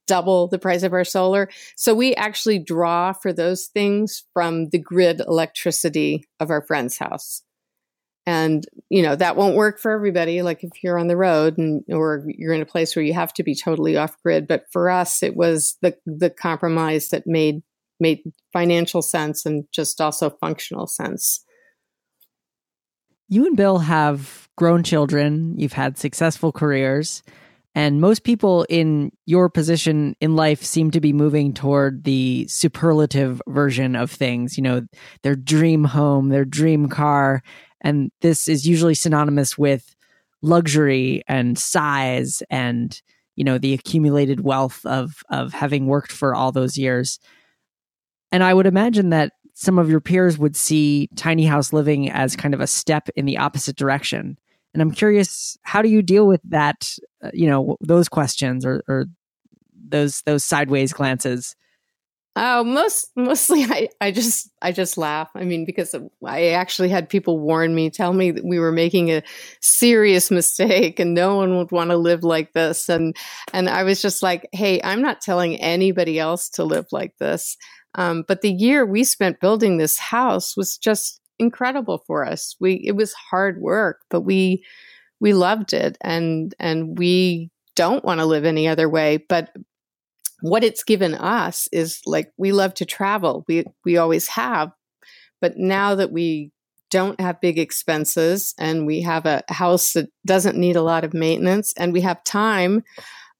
double 0.09 0.47
the 0.47 0.59
price 0.59 0.83
of 0.83 0.91
our 0.91 1.05
solar. 1.05 1.47
So 1.77 1.93
we 1.93 2.15
actually 2.15 2.59
draw 2.59 3.13
for 3.13 3.31
those 3.31 3.67
things 3.67 4.23
from 4.33 4.69
the 4.69 4.79
grid 4.79 5.21
electricity 5.21 6.25
of 6.39 6.49
our 6.49 6.61
friend's 6.61 6.97
house. 6.97 7.43
And, 8.25 8.65
you 8.89 9.01
know, 9.01 9.15
that 9.15 9.35
won't 9.35 9.55
work 9.55 9.79
for 9.79 9.91
everybody. 9.91 10.41
Like 10.41 10.63
if 10.63 10.83
you're 10.83 10.99
on 10.99 11.07
the 11.07 11.17
road 11.17 11.57
and, 11.57 11.83
or 11.89 12.25
you're 12.27 12.53
in 12.53 12.61
a 12.61 12.65
place 12.65 12.95
where 12.95 13.05
you 13.05 13.13
have 13.13 13.33
to 13.35 13.43
be 13.43 13.55
totally 13.55 13.97
off 13.97 14.21
grid. 14.21 14.47
But 14.47 14.65
for 14.71 14.89
us, 14.89 15.23
it 15.23 15.35
was 15.35 15.77
the, 15.81 15.95
the 16.05 16.29
compromise 16.29 17.09
that 17.09 17.25
made, 17.25 17.63
made 17.99 18.21
financial 18.53 19.01
sense 19.01 19.45
and 19.45 19.65
just 19.71 20.01
also 20.01 20.29
functional 20.29 20.85
sense. 20.85 21.43
You 23.29 23.45
and 23.45 23.55
Bill 23.55 23.79
have 23.79 24.49
grown 24.55 24.83
children. 24.83 25.57
You've 25.57 25.73
had 25.73 25.97
successful 25.97 26.51
careers. 26.51 27.23
And 27.75 28.01
most 28.01 28.23
people 28.23 28.65
in 28.67 29.11
your 29.25 29.49
position 29.49 30.15
in 30.19 30.35
life 30.35 30.63
seem 30.63 30.91
to 30.91 30.99
be 30.99 31.13
moving 31.13 31.53
toward 31.53 32.03
the 32.03 32.47
superlative 32.47 33.41
version 33.47 33.95
of 33.95 34.11
things, 34.11 34.57
you 34.57 34.63
know, 34.63 34.81
their 35.21 35.35
dream 35.35 35.83
home, 35.83 36.29
their 36.29 36.45
dream 36.45 36.89
car. 36.89 37.43
And 37.81 38.11
this 38.21 38.47
is 38.47 38.67
usually 38.67 38.95
synonymous 38.95 39.57
with 39.57 39.95
luxury 40.41 41.23
and 41.27 41.57
size 41.57 42.41
and, 42.49 42.99
you 43.35 43.43
know, 43.43 43.57
the 43.57 43.73
accumulated 43.73 44.41
wealth 44.41 44.85
of, 44.85 45.23
of 45.29 45.53
having 45.53 45.85
worked 45.85 46.11
for 46.11 46.33
all 46.33 46.51
those 46.51 46.77
years. 46.77 47.19
And 48.31 48.43
I 48.43 48.53
would 48.53 48.65
imagine 48.65 49.09
that 49.09 49.33
some 49.53 49.77
of 49.77 49.89
your 49.89 49.99
peers 49.99 50.37
would 50.37 50.55
see 50.55 51.09
tiny 51.15 51.45
house 51.45 51.73
living 51.73 52.09
as 52.09 52.35
kind 52.35 52.53
of 52.53 52.61
a 52.61 52.67
step 52.67 53.09
in 53.15 53.25
the 53.25 53.37
opposite 53.37 53.75
direction. 53.75 54.37
And 54.73 54.81
I'm 54.81 54.91
curious, 54.91 55.57
how 55.63 55.81
do 55.81 55.89
you 55.89 56.01
deal 56.01 56.27
with 56.27 56.41
that? 56.45 56.95
Uh, 57.23 57.31
you 57.33 57.47
know, 57.47 57.77
those 57.81 58.07
questions 58.07 58.65
or, 58.65 58.83
or 58.87 59.05
those 59.73 60.21
those 60.21 60.43
sideways 60.43 60.93
glances. 60.93 61.55
Oh, 62.35 62.63
most 62.63 63.09
mostly 63.15 63.63
I, 63.69 63.89
I 63.99 64.11
just 64.11 64.49
I 64.61 64.71
just 64.71 64.97
laugh. 64.97 65.29
I 65.35 65.43
mean, 65.43 65.65
because 65.65 65.95
I 66.25 66.49
actually 66.49 66.89
had 66.89 67.09
people 67.09 67.39
warn 67.39 67.73
me, 67.73 67.89
tell 67.89 68.13
me 68.13 68.31
that 68.31 68.45
we 68.45 68.59
were 68.59 68.71
making 68.71 69.11
a 69.11 69.23
serious 69.61 70.29
mistake 70.31 70.99
and 70.99 71.13
no 71.13 71.35
one 71.35 71.57
would 71.57 71.71
want 71.71 71.89
to 71.89 71.97
live 71.97 72.23
like 72.23 72.53
this. 72.53 72.89
And 72.89 73.15
and 73.53 73.69
I 73.69 73.83
was 73.83 74.01
just 74.01 74.21
like, 74.21 74.47
hey, 74.51 74.79
I'm 74.83 75.01
not 75.01 75.21
telling 75.21 75.55
anybody 75.57 76.19
else 76.19 76.49
to 76.51 76.63
live 76.63 76.85
like 76.91 77.17
this. 77.17 77.57
Um, 77.95 78.23
but 78.27 78.41
the 78.41 78.53
year 78.53 78.85
we 78.85 79.03
spent 79.03 79.39
building 79.39 79.77
this 79.77 79.97
house 79.97 80.55
was 80.55 80.77
just 80.77 81.18
incredible 81.39 82.03
for 82.05 82.25
us. 82.25 82.55
We 82.59 82.75
it 82.75 82.93
was 82.93 83.13
hard 83.13 83.61
work, 83.61 84.01
but 84.09 84.21
we 84.21 84.63
we 85.19 85.33
loved 85.33 85.73
it 85.73 85.97
and 86.01 86.53
and 86.59 86.97
we 86.97 87.49
don't 87.75 88.03
want 88.03 88.19
to 88.19 88.25
live 88.25 88.45
any 88.45 88.67
other 88.67 88.89
way, 88.89 89.17
but 89.29 89.51
what 90.41 90.63
it's 90.63 90.83
given 90.83 91.15
us 91.15 91.67
is 91.71 92.01
like 92.05 92.31
we 92.37 92.51
love 92.51 92.73
to 92.75 92.85
travel. 92.85 93.45
We 93.47 93.65
we 93.85 93.97
always 93.97 94.27
have. 94.29 94.71
But 95.41 95.57
now 95.57 95.95
that 95.95 96.11
we 96.11 96.51
don't 96.89 97.19
have 97.21 97.41
big 97.41 97.59
expenses 97.59 98.53
and 98.57 98.85
we 98.85 99.01
have 99.01 99.25
a 99.25 99.43
house 99.47 99.93
that 99.93 100.09
doesn't 100.25 100.57
need 100.57 100.75
a 100.75 100.81
lot 100.81 101.03
of 101.03 101.13
maintenance 101.13 101.73
and 101.77 101.93
we 101.93 102.01
have 102.01 102.23
time, 102.23 102.83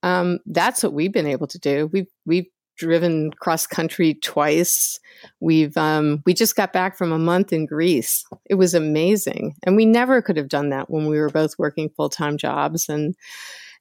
um, 0.03 0.39
that's 0.45 0.83
what 0.83 0.93
we've 0.93 1.11
been 1.11 1.27
able 1.27 1.47
to 1.47 1.59
do. 1.59 1.89
We've 1.91 2.07
we've 2.25 2.47
driven 2.79 3.31
cross 3.33 3.67
country 3.67 4.15
twice. 4.15 4.99
We've 5.39 5.75
um, 5.77 6.23
we 6.25 6.33
just 6.33 6.55
got 6.55 6.73
back 6.73 6.97
from 6.97 7.11
a 7.11 7.19
month 7.19 7.53
in 7.53 7.65
Greece. 7.65 8.25
It 8.49 8.55
was 8.55 8.73
amazing, 8.73 9.55
and 9.63 9.75
we 9.75 9.85
never 9.85 10.21
could 10.21 10.37
have 10.37 10.47
done 10.47 10.69
that 10.69 10.89
when 10.89 11.05
we 11.05 11.19
were 11.19 11.29
both 11.29 11.59
working 11.59 11.89
full 11.89 12.09
time 12.09 12.37
jobs, 12.37 12.89
and 12.89 13.15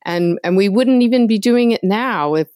and 0.04 0.38
and 0.44 0.56
we 0.56 0.68
wouldn't 0.68 1.02
even 1.02 1.26
be 1.26 1.38
doing 1.38 1.70
it 1.70 1.82
now 1.82 2.34
if 2.34 2.48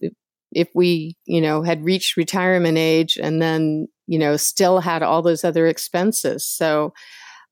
if 0.51 0.69
we 0.75 1.17
you 1.25 1.41
know 1.41 1.63
had 1.63 1.85
reached 1.85 2.17
retirement 2.17 2.77
age 2.77 3.17
and 3.23 3.41
then 3.41 3.89
you 4.07 4.19
know 4.19 4.37
still 4.37 4.81
had 4.81 5.03
all 5.03 5.23
those 5.23 5.45
other 5.45 5.67
expenses. 5.67 6.45
So. 6.45 6.93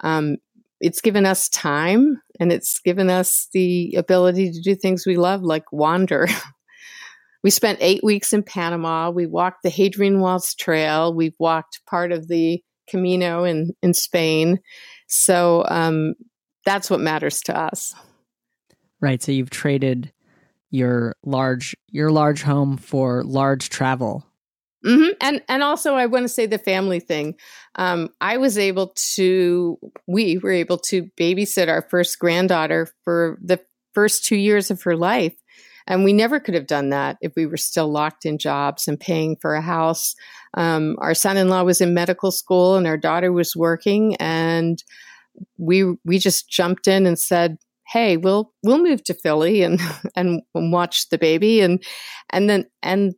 Um, 0.02 0.36
it's 0.82 1.02
given 1.02 1.26
us 1.26 1.50
time 1.50 2.22
and 2.40 2.50
it's 2.50 2.80
given 2.80 3.10
us 3.10 3.48
the 3.52 3.94
ability 3.98 4.50
to 4.50 4.62
do 4.62 4.74
things 4.74 5.04
we 5.04 5.18
love 5.18 5.42
like 5.42 5.70
wander 5.72 6.26
we 7.42 7.50
spent 7.50 7.78
eight 7.80 8.02
weeks 8.02 8.32
in 8.32 8.42
Panama. 8.42 9.10
We 9.10 9.26
walked 9.26 9.62
the 9.62 9.70
Hadrian 9.70 10.20
Walls 10.20 10.54
Trail. 10.54 11.14
We've 11.14 11.36
walked 11.38 11.80
part 11.88 12.12
of 12.12 12.28
the 12.28 12.62
Camino 12.88 13.44
in, 13.44 13.72
in 13.82 13.94
Spain. 13.94 14.60
So 15.06 15.64
um, 15.68 16.14
that's 16.64 16.90
what 16.90 17.00
matters 17.00 17.40
to 17.42 17.56
us. 17.56 17.94
Right. 19.00 19.22
So 19.22 19.32
you've 19.32 19.50
traded 19.50 20.12
your 20.70 21.16
large 21.24 21.76
your 21.88 22.12
large 22.12 22.42
home 22.42 22.76
for 22.76 23.24
large 23.24 23.70
travel. 23.70 24.24
Mm-hmm. 24.86 25.12
And 25.20 25.42
and 25.48 25.62
also 25.62 25.94
I 25.94 26.06
want 26.06 26.24
to 26.24 26.28
say 26.28 26.46
the 26.46 26.58
family 26.58 27.00
thing. 27.00 27.34
Um, 27.74 28.10
I 28.20 28.36
was 28.36 28.56
able 28.56 28.92
to 29.14 29.78
we 30.06 30.38
were 30.38 30.52
able 30.52 30.78
to 30.78 31.10
babysit 31.18 31.68
our 31.68 31.82
first 31.82 32.18
granddaughter 32.18 32.88
for 33.04 33.38
the 33.42 33.60
first 33.94 34.24
two 34.24 34.36
years 34.36 34.70
of 34.70 34.82
her 34.82 34.96
life 34.96 35.34
and 35.90 36.04
we 36.04 36.12
never 36.12 36.38
could 36.38 36.54
have 36.54 36.68
done 36.68 36.90
that 36.90 37.18
if 37.20 37.32
we 37.34 37.46
were 37.46 37.56
still 37.56 37.90
locked 37.90 38.24
in 38.24 38.38
jobs 38.38 38.86
and 38.86 38.98
paying 38.98 39.34
for 39.34 39.56
a 39.56 39.60
house. 39.60 40.14
Um, 40.54 40.96
our 41.00 41.14
son 41.14 41.36
in 41.36 41.48
law 41.48 41.64
was 41.64 41.80
in 41.80 41.92
medical 41.94 42.30
school 42.30 42.76
and 42.76 42.86
our 42.86 42.96
daughter 42.96 43.32
was 43.32 43.56
working. 43.56 44.14
And 44.16 44.80
we, 45.58 45.96
we 46.04 46.20
just 46.20 46.48
jumped 46.48 46.86
in 46.86 47.06
and 47.06 47.18
said, 47.18 47.58
Hey, 47.88 48.16
we'll, 48.16 48.52
we'll 48.62 48.80
move 48.80 49.02
to 49.02 49.14
Philly 49.14 49.62
and, 49.64 49.80
and 50.14 50.42
watch 50.54 51.08
the 51.08 51.18
baby. 51.18 51.60
And, 51.60 51.82
and 52.30 52.48
then, 52.48 52.66
and 52.84 53.16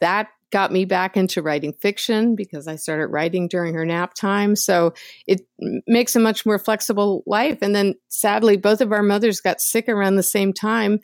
that 0.00 0.28
got 0.50 0.72
me 0.72 0.86
back 0.86 1.18
into 1.18 1.42
writing 1.42 1.74
fiction 1.74 2.36
because 2.36 2.66
I 2.66 2.76
started 2.76 3.08
writing 3.08 3.48
during 3.48 3.74
her 3.74 3.84
nap 3.84 4.14
time. 4.14 4.56
So 4.56 4.94
it 5.26 5.42
makes 5.86 6.16
a 6.16 6.20
much 6.20 6.46
more 6.46 6.58
flexible 6.58 7.22
life. 7.26 7.58
And 7.60 7.74
then 7.74 7.96
sadly, 8.08 8.56
both 8.56 8.80
of 8.80 8.92
our 8.92 9.02
mothers 9.02 9.42
got 9.42 9.60
sick 9.60 9.90
around 9.90 10.16
the 10.16 10.22
same 10.22 10.54
time. 10.54 11.00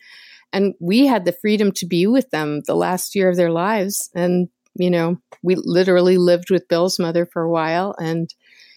And 0.52 0.74
we 0.80 1.06
had 1.06 1.24
the 1.24 1.32
freedom 1.32 1.72
to 1.72 1.86
be 1.86 2.06
with 2.06 2.30
them 2.30 2.62
the 2.66 2.74
last 2.74 3.14
year 3.14 3.28
of 3.28 3.36
their 3.36 3.50
lives. 3.50 4.10
And, 4.14 4.48
you 4.74 4.90
know, 4.90 5.16
we 5.42 5.54
literally 5.56 6.18
lived 6.18 6.50
with 6.50 6.68
Bill's 6.68 6.98
mother 6.98 7.26
for 7.26 7.42
a 7.42 7.50
while 7.50 7.94
and, 7.98 8.32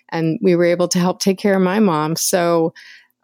and 0.09 0.39
we 0.41 0.55
were 0.55 0.65
able 0.65 0.87
to 0.89 0.99
help 0.99 1.19
take 1.19 1.39
care 1.39 1.55
of 1.55 1.61
my 1.61 1.79
mom. 1.79 2.15
So, 2.15 2.73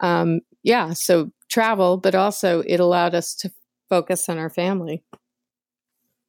um, 0.00 0.40
yeah, 0.62 0.92
so 0.92 1.30
travel, 1.48 1.96
but 1.96 2.14
also 2.14 2.62
it 2.66 2.80
allowed 2.80 3.14
us 3.14 3.34
to 3.36 3.52
focus 3.88 4.28
on 4.28 4.38
our 4.38 4.50
family. 4.50 5.02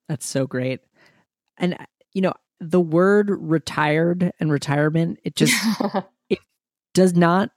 That's 0.07 0.27
so 0.27 0.45
great. 0.45 0.81
And, 1.57 1.77
you 2.13 2.21
know, 2.21 2.33
the 2.59 2.81
word 2.81 3.29
retired 3.31 4.31
and 4.39 4.51
retirement, 4.51 5.19
it 5.23 5.35
just, 5.35 5.55
it 6.29 6.39
does 6.93 7.15
not 7.15 7.51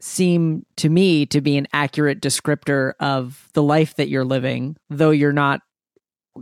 seem 0.00 0.64
to 0.76 0.88
me 0.88 1.26
to 1.26 1.40
be 1.40 1.56
an 1.56 1.66
accurate 1.72 2.20
descriptor 2.20 2.92
of 3.00 3.48
the 3.54 3.62
life 3.62 3.96
that 3.96 4.08
you're 4.08 4.24
living, 4.24 4.76
though 4.90 5.10
you're 5.10 5.32
not, 5.32 5.60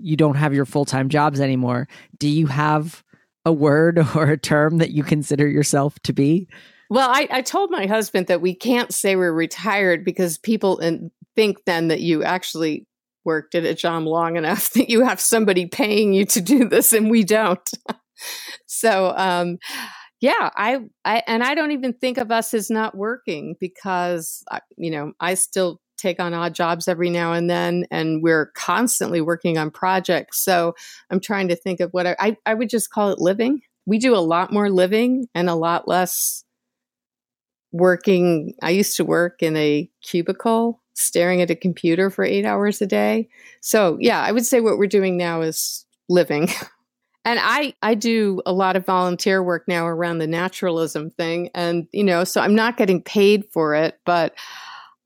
you 0.01 0.17
don't 0.17 0.37
have 0.37 0.55
your 0.55 0.65
full 0.65 0.85
time 0.85 1.09
jobs 1.09 1.41
anymore. 1.41 1.89
Do 2.19 2.29
you 2.29 2.47
have 2.47 3.05
a 3.45 3.53
word 3.53 3.99
or 4.15 4.31
a 4.31 4.39
term 4.39 4.79
that 4.79 4.91
you 4.91 5.03
consider 5.05 5.47
yourself 5.47 5.99
to 6.01 6.13
be? 6.13 6.49
Well, 6.91 7.09
I, 7.11 7.29
I 7.31 7.43
told 7.43 7.71
my 7.71 7.87
husband 7.87 8.27
that 8.27 8.41
we 8.41 8.55
can't 8.55 8.93
say 8.93 9.17
we're 9.17 9.33
retired 9.33 10.05
because 10.05 10.39
people 10.39 10.81
think 11.35 11.65
then 11.65 11.89
that 11.89 12.01
you 12.01 12.23
actually 12.23 12.87
worked 13.25 13.55
at 13.55 13.65
a 13.65 13.75
job 13.75 14.05
long 14.05 14.37
enough 14.37 14.71
that 14.75 14.91
you 14.91 15.05
have 15.05 15.21
somebody 15.21 15.67
paying 15.67 16.13
you 16.13 16.25
to 16.27 16.41
do 16.41 16.69
this, 16.69 16.93
and 16.93 17.11
we 17.11 17.25
don't. 17.25 17.71
so, 18.67 19.13
um, 19.17 19.59
yeah, 20.25 20.49
I, 20.57 20.79
I, 21.05 21.23
and 21.27 21.45
I 21.45 21.55
don't 21.55 21.73
even 21.73 21.93
think 21.93 22.17
of 22.17 22.31
us 22.31 22.55
as 22.55 22.71
not 22.71 22.97
working 22.97 23.57
because, 23.61 24.43
uh, 24.51 24.61
you 24.79 24.91
know, 24.91 25.13
I 25.21 25.35
still 25.35 25.83
take 25.99 26.19
on 26.19 26.33
odd 26.33 26.55
jobs 26.55 26.89
every 26.89 27.11
now 27.11 27.35
and 27.35 27.51
then, 27.51 27.85
and 27.91 28.23
we're 28.23 28.47
constantly 28.55 29.21
working 29.21 29.59
on 29.59 29.71
projects. 29.71 30.41
So 30.41 30.75
I'm 31.11 31.21
trying 31.21 31.49
to 31.49 31.57
think 31.57 31.81
of 31.81 31.91
what 31.91 32.07
I, 32.07 32.17
I, 32.19 32.37
I 32.47 32.55
would 32.55 32.71
just 32.71 32.89
call 32.89 33.11
it 33.11 33.19
living. 33.19 33.61
We 33.85 33.99
do 33.99 34.17
a 34.17 34.25
lot 34.25 34.51
more 34.51 34.71
living 34.71 35.29
and 35.35 35.51
a 35.51 35.55
lot 35.55 35.87
less 35.87 36.43
working. 37.71 38.55
I 38.63 38.71
used 38.71 38.97
to 38.97 39.05
work 39.05 39.43
in 39.43 39.59
a 39.59 39.91
cubicle 40.03 40.81
staring 40.95 41.43
at 41.43 41.51
a 41.51 41.55
computer 41.55 42.09
for 42.09 42.25
eight 42.25 42.47
hours 42.47 42.81
a 42.81 42.87
day. 42.87 43.29
So 43.61 43.99
yeah, 44.01 44.23
I 44.23 44.33
would 44.33 44.47
say 44.47 44.63
what 44.63 44.79
we're 44.79 44.87
doing 44.87 45.19
now 45.19 45.43
is 45.43 45.85
living. 46.09 46.49
and 47.25 47.39
I 47.43 47.75
I 47.83 47.95
do 47.95 48.43
a 48.47 48.53
lot 48.53 48.77
of 48.77 48.87
volunteer 48.87 49.43
work 49.43 49.65
now 49.67 49.87
around 49.87 50.19
the 50.19 50.27
naturalism 50.27 51.11
thing 51.11 51.51
and 51.55 51.87
you 51.93 52.05
know 52.05 52.25
so 52.25 52.41
I'm 52.41 52.55
not 52.55 52.77
getting 52.77 53.03
paid 53.03 53.45
for 53.53 53.75
it 53.75 53.99
but 54.05 54.35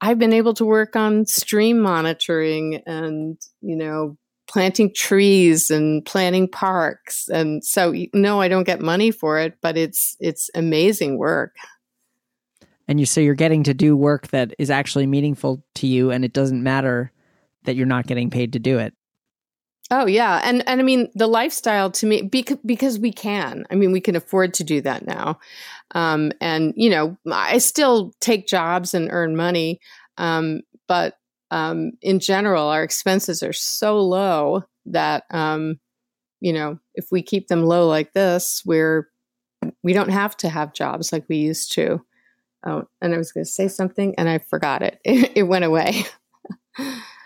I've 0.01 0.19
been 0.19 0.33
able 0.33 0.53
to 0.55 0.65
work 0.65 0.95
on 0.95 1.25
stream 1.25 1.79
monitoring 1.79 2.81
and 2.85 3.39
you 3.61 3.75
know 3.75 4.17
planting 4.47 4.91
trees 4.91 5.69
and 5.69 6.03
planting 6.05 6.47
parks. 6.47 7.27
And 7.29 7.63
so 7.63 7.93
no 8.13 8.41
I 8.41 8.47
don't 8.47 8.63
get 8.63 8.81
money 8.81 9.11
for 9.11 9.39
it 9.39 9.55
but 9.61 9.77
it's 9.77 10.15
it's 10.19 10.49
amazing 10.55 11.17
work. 11.17 11.55
And 12.87 12.99
you 12.99 13.05
so 13.05 13.21
you're 13.21 13.35
getting 13.35 13.63
to 13.63 13.73
do 13.73 13.95
work 13.95 14.29
that 14.29 14.53
is 14.57 14.71
actually 14.71 15.05
meaningful 15.05 15.63
to 15.75 15.87
you 15.87 16.09
and 16.11 16.25
it 16.25 16.33
doesn't 16.33 16.63
matter 16.63 17.11
that 17.65 17.75
you're 17.75 17.85
not 17.85 18.07
getting 18.07 18.29
paid 18.29 18.53
to 18.53 18.59
do 18.59 18.79
it 18.79 18.93
Oh 19.91 20.05
yeah, 20.05 20.39
and 20.43 20.63
and 20.67 20.79
I 20.79 20.83
mean 20.83 21.09
the 21.15 21.27
lifestyle 21.27 21.89
to 21.91 22.05
me 22.05 22.21
because 22.21 22.57
because 22.65 22.99
we 22.99 23.11
can. 23.11 23.65
I 23.71 23.75
mean 23.75 23.91
we 23.91 24.01
can 24.01 24.15
afford 24.15 24.53
to 24.55 24.63
do 24.63 24.81
that 24.81 25.05
now, 25.07 25.39
um, 25.95 26.31
and 26.39 26.73
you 26.77 26.89
know 26.91 27.17
I 27.31 27.57
still 27.57 28.13
take 28.19 28.47
jobs 28.47 28.93
and 28.93 29.09
earn 29.11 29.35
money, 29.35 29.79
um, 30.17 30.61
but 30.87 31.17
um, 31.51 31.93
in 32.01 32.19
general 32.19 32.67
our 32.67 32.83
expenses 32.83 33.41
are 33.41 33.53
so 33.53 33.99
low 33.99 34.63
that 34.85 35.23
um, 35.31 35.79
you 36.41 36.53
know 36.53 36.79
if 36.95 37.07
we 37.11 37.21
keep 37.23 37.47
them 37.47 37.63
low 37.65 37.87
like 37.87 38.13
this, 38.13 38.61
we're 38.65 39.09
we 39.83 39.93
don't 39.93 40.09
have 40.11 40.37
to 40.37 40.49
have 40.49 40.73
jobs 40.73 41.11
like 41.11 41.25
we 41.29 41.37
used 41.37 41.71
to. 41.73 42.03
Oh, 42.65 42.85
and 43.01 43.13
I 43.15 43.17
was 43.17 43.31
going 43.31 43.45
to 43.45 43.51
say 43.51 43.67
something 43.69 44.15
and 44.17 44.29
I 44.29 44.39
forgot 44.39 44.81
it. 44.81 44.99
It, 45.05 45.31
it 45.37 45.43
went 45.43 45.65
away. 45.65 46.05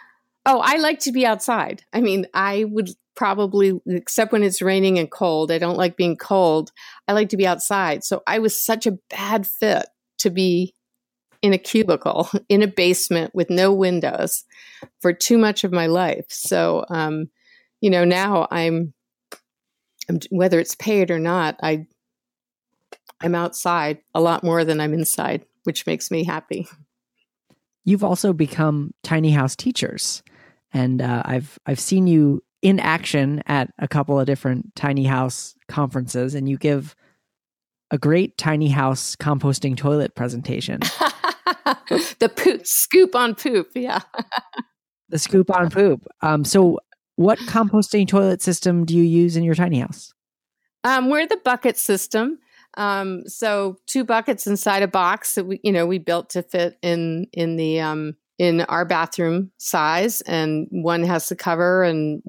Oh, 0.45 0.59
I 0.63 0.77
like 0.77 0.99
to 0.99 1.11
be 1.11 1.25
outside. 1.25 1.83
I 1.93 2.01
mean, 2.01 2.27
I 2.33 2.65
would 2.65 2.89
probably, 3.15 3.79
except 3.87 4.31
when 4.31 4.43
it's 4.43 4.61
raining 4.61 4.99
and 4.99 5.09
cold, 5.09 5.51
I 5.51 5.57
don't 5.57 5.77
like 5.77 5.95
being 5.95 6.17
cold. 6.17 6.71
I 7.07 7.13
like 7.13 7.29
to 7.29 7.37
be 7.37 7.47
outside. 7.47 8.03
So 8.03 8.23
I 8.27 8.39
was 8.39 8.59
such 8.59 8.85
a 8.85 8.97
bad 9.09 9.47
fit 9.47 9.85
to 10.19 10.29
be 10.29 10.73
in 11.41 11.53
a 11.53 11.57
cubicle 11.57 12.29
in 12.49 12.61
a 12.61 12.67
basement 12.67 13.33
with 13.33 13.49
no 13.49 13.73
windows 13.73 14.43
for 15.01 15.13
too 15.13 15.37
much 15.37 15.63
of 15.63 15.71
my 15.71 15.87
life. 15.87 16.25
So, 16.29 16.85
um, 16.89 17.29
you 17.81 17.89
know, 17.89 18.03
now 18.03 18.47
I'm, 18.51 18.93
I'm, 20.09 20.19
whether 20.29 20.59
it's 20.59 20.75
paid 20.75 21.11
or 21.11 21.19
not, 21.19 21.57
I, 21.61 21.85
I'm 23.21 23.35
outside 23.35 23.99
a 24.13 24.19
lot 24.19 24.43
more 24.43 24.65
than 24.65 24.81
I'm 24.81 24.93
inside, 24.93 25.45
which 25.63 25.85
makes 25.85 26.11
me 26.11 26.25
happy. 26.25 26.67
You've 27.85 28.03
also 28.03 28.33
become 28.33 28.93
tiny 29.03 29.31
house 29.31 29.55
teachers 29.55 30.23
and 30.73 31.01
uh, 31.01 31.23
I've 31.25 31.59
I've 31.65 31.79
seen 31.79 32.07
you 32.07 32.43
in 32.61 32.79
action 32.79 33.43
at 33.45 33.69
a 33.77 33.87
couple 33.87 34.19
of 34.19 34.25
different 34.25 34.75
tiny 34.75 35.03
house 35.03 35.55
conferences, 35.67 36.35
and 36.35 36.49
you 36.49 36.57
give 36.57 36.95
a 37.91 37.97
great 37.97 38.37
tiny 38.37 38.69
house 38.69 39.15
composting 39.15 39.77
toilet 39.77 40.15
presentation. 40.15 40.79
the 42.19 42.31
poop 42.35 42.65
scoop 42.65 43.15
on 43.15 43.35
poop, 43.35 43.69
yeah. 43.75 43.99
the 45.09 45.19
scoop 45.19 45.55
on 45.55 45.69
poop. 45.69 46.05
Um, 46.21 46.43
so, 46.43 46.79
what 47.15 47.37
composting 47.39 48.07
toilet 48.07 48.41
system 48.41 48.85
do 48.85 48.97
you 48.97 49.03
use 49.03 49.37
in 49.37 49.43
your 49.43 49.55
tiny 49.55 49.79
house? 49.79 50.13
Um, 50.83 51.09
we're 51.09 51.27
the 51.27 51.39
bucket 51.43 51.77
system. 51.77 52.39
Um, 52.75 53.21
so 53.27 53.77
two 53.85 54.03
buckets 54.03 54.47
inside 54.47 54.81
a 54.81 54.87
box 54.87 55.35
that 55.35 55.45
we, 55.45 55.59
you 55.63 55.71
know, 55.71 55.85
we 55.85 55.99
built 55.99 56.31
to 56.31 56.41
fit 56.41 56.77
in 56.81 57.27
in 57.31 57.55
the 57.55 57.79
um, 57.81 58.15
in 58.37 58.61
our 58.61 58.85
bathroom 58.85 59.51
size, 59.57 60.21
and 60.21 60.67
one 60.71 61.03
has 61.03 61.29
the 61.29 61.35
cover, 61.35 61.83
and 61.83 62.21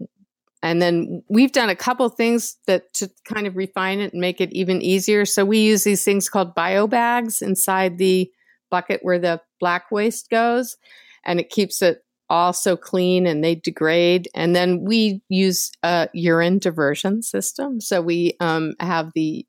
and 0.62 0.80
then 0.80 1.22
we've 1.28 1.52
done 1.52 1.68
a 1.68 1.76
couple 1.76 2.08
things 2.08 2.56
that 2.66 2.92
to 2.94 3.10
kind 3.24 3.46
of 3.46 3.56
refine 3.56 4.00
it 4.00 4.12
and 4.12 4.20
make 4.20 4.40
it 4.40 4.52
even 4.52 4.80
easier. 4.80 5.24
So 5.24 5.44
we 5.44 5.58
use 5.58 5.84
these 5.84 6.04
things 6.04 6.28
called 6.28 6.54
bio 6.54 6.86
bags 6.86 7.42
inside 7.42 7.98
the 7.98 8.30
bucket 8.70 9.00
where 9.02 9.18
the 9.18 9.40
black 9.60 9.90
waste 9.90 10.30
goes, 10.30 10.76
and 11.24 11.38
it 11.38 11.50
keeps 11.50 11.82
it 11.82 12.04
all 12.30 12.52
so 12.52 12.76
clean 12.76 13.26
and 13.26 13.44
they 13.44 13.54
degrade. 13.54 14.28
And 14.34 14.56
then 14.56 14.82
we 14.84 15.22
use 15.28 15.70
a 15.82 16.08
urine 16.14 16.58
diversion 16.58 17.22
system. 17.22 17.80
So 17.80 18.00
we 18.00 18.34
um, 18.40 18.74
have 18.80 19.12
the 19.14 19.46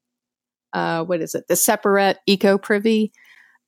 uh, 0.73 1.05
what 1.05 1.21
is 1.21 1.33
it? 1.33 1.47
The 1.47 1.55
Separett 1.55 2.17
eco 2.27 2.57
privy. 2.57 3.13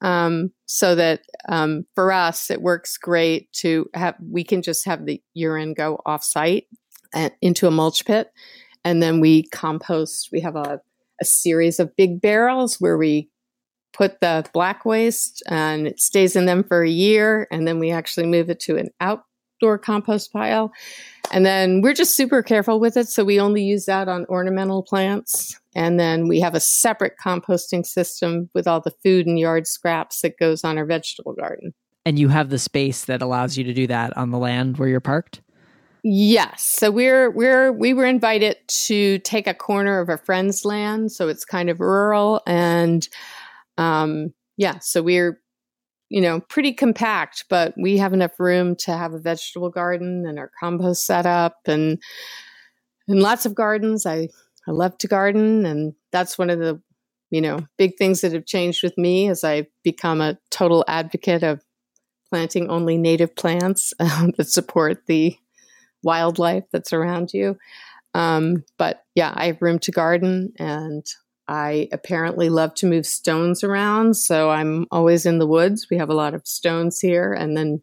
Um, 0.01 0.51
so 0.65 0.95
that 0.95 1.21
um, 1.49 1.86
for 1.95 2.12
us, 2.12 2.51
it 2.51 2.62
works 2.62 2.97
great 2.97 3.51
to 3.53 3.89
have, 3.93 4.15
we 4.21 4.43
can 4.43 4.62
just 4.62 4.86
have 4.86 5.05
the 5.05 5.21
urine 5.33 5.73
go 5.73 6.01
off 6.05 6.23
site 6.23 6.67
and 7.13 7.31
into 7.41 7.67
a 7.67 7.71
mulch 7.71 8.05
pit. 8.05 8.31
And 8.83 9.01
then 9.01 9.19
we 9.19 9.43
compost. 9.49 10.29
We 10.31 10.41
have 10.41 10.55
a, 10.55 10.81
a 11.19 11.25
series 11.25 11.79
of 11.79 11.95
big 11.95 12.21
barrels 12.21 12.79
where 12.79 12.97
we 12.97 13.29
put 13.93 14.21
the 14.21 14.45
black 14.53 14.86
waste 14.86 15.41
and 15.47 15.88
it 15.88 15.99
stays 15.99 16.36
in 16.36 16.45
them 16.45 16.63
for 16.63 16.83
a 16.83 16.89
year. 16.89 17.47
And 17.51 17.67
then 17.67 17.79
we 17.79 17.91
actually 17.91 18.27
move 18.27 18.49
it 18.49 18.60
to 18.62 18.77
an 18.77 18.89
outdoor 19.01 19.79
compost 19.79 20.31
pile. 20.31 20.71
And 21.31 21.45
then 21.45 21.81
we're 21.81 21.93
just 21.93 22.15
super 22.15 22.41
careful 22.41 22.79
with 22.79 22.97
it. 22.97 23.07
So 23.09 23.23
we 23.23 23.39
only 23.39 23.63
use 23.63 23.85
that 23.85 24.07
on 24.07 24.25
ornamental 24.25 24.83
plants. 24.83 25.59
And 25.75 25.99
then 25.99 26.27
we 26.27 26.39
have 26.39 26.55
a 26.55 26.59
separate 26.59 27.13
composting 27.23 27.85
system 27.85 28.49
with 28.53 28.67
all 28.67 28.79
the 28.79 28.93
food 29.03 29.27
and 29.27 29.37
yard 29.37 29.67
scraps 29.67 30.21
that 30.21 30.39
goes 30.39 30.63
on 30.63 30.77
our 30.77 30.85
vegetable 30.85 31.33
garden. 31.33 31.73
And 32.05 32.17
you 32.17 32.29
have 32.29 32.49
the 32.49 32.59
space 32.59 33.05
that 33.05 33.21
allows 33.21 33.57
you 33.57 33.63
to 33.65 33.73
do 33.73 33.87
that 33.87 34.15
on 34.15 34.31
the 34.31 34.37
land 34.37 34.77
where 34.77 34.87
you're 34.87 35.01
parked? 35.01 35.41
Yes. 36.03 36.61
So 36.61 36.89
we're 36.89 37.29
we're 37.31 37.71
we 37.73 37.93
were 37.93 38.05
invited 38.05 38.55
to 38.67 39.19
take 39.19 39.45
a 39.45 39.53
corner 39.53 39.99
of 39.99 40.07
a 40.07 40.17
friend's 40.17 40.63
land, 40.63 41.11
so 41.11 41.27
it's 41.27 41.43
kind 41.43 41.69
of 41.69 41.81
rural 41.81 42.41
and 42.47 43.05
um, 43.77 44.33
yeah, 44.57 44.79
so 44.79 45.01
we're, 45.01 45.39
you 46.10 46.22
know, 46.22 46.39
pretty 46.39 46.74
compact, 46.74 47.46
but 47.50 47.74
we 47.78 47.98
have 47.98 48.13
enough 48.13 48.39
room 48.39 48.76
to 48.78 48.96
have 48.96 49.13
a 49.13 49.20
vegetable 49.20 49.70
garden 49.70 50.26
and 50.26 50.39
our 50.39 50.52
compost 50.60 51.06
set 51.06 51.26
up 51.26 51.58
and 51.65 52.02
and 53.08 53.22
lots 53.22 53.46
of 53.46 53.56
gardens. 53.56 54.06
I 54.06 54.30
I 54.67 54.72
love 54.72 54.98
to 55.00 55.08
garden, 55.08 55.65
and 55.65 55.93
that's 56.12 56.38
one 56.38 56.50
of 56.50 56.60
the 56.60 56.82
you 57.30 57.41
know 57.41 57.60
big 57.78 57.98
things 57.98 58.22
that 58.22 58.34
have 58.34 58.46
changed 58.46 58.84
with 58.84 58.98
me 58.98 59.28
as 59.30 59.43
I've 59.43 59.67
become 59.84 60.22
a 60.22 60.38
total 60.50 60.86
advocate 60.88 61.43
of 61.43 61.62
planting 62.30 62.70
only 62.70 62.98
native 62.98 63.36
plants 63.36 63.93
um, 64.00 64.34
that 64.38 64.50
support 64.50 65.06
the 65.08 65.38
wildlife 66.04 66.63
that's 66.72 66.93
around 66.93 67.34
you. 67.34 67.58
Um, 68.13 68.63
but 68.78 69.04
yeah, 69.15 69.34
I 69.36 69.48
have 69.48 69.62
room 69.62 69.80
to 69.80 69.91
garden 69.91 70.54
and 70.58 71.06
I 71.47 71.88
apparently 71.91 72.49
love 72.49 72.73
to 72.75 72.86
move 72.86 73.05
stones 73.05 73.63
around, 73.63 74.15
so 74.15 74.49
I'm 74.49 74.86
always 74.91 75.25
in 75.25 75.39
the 75.39 75.47
woods. 75.47 75.88
We 75.89 75.97
have 75.97 76.10
a 76.10 76.15
lot 76.15 76.33
of 76.33 76.45
stones 76.45 76.99
here, 76.99 77.33
and 77.33 77.55
then 77.55 77.81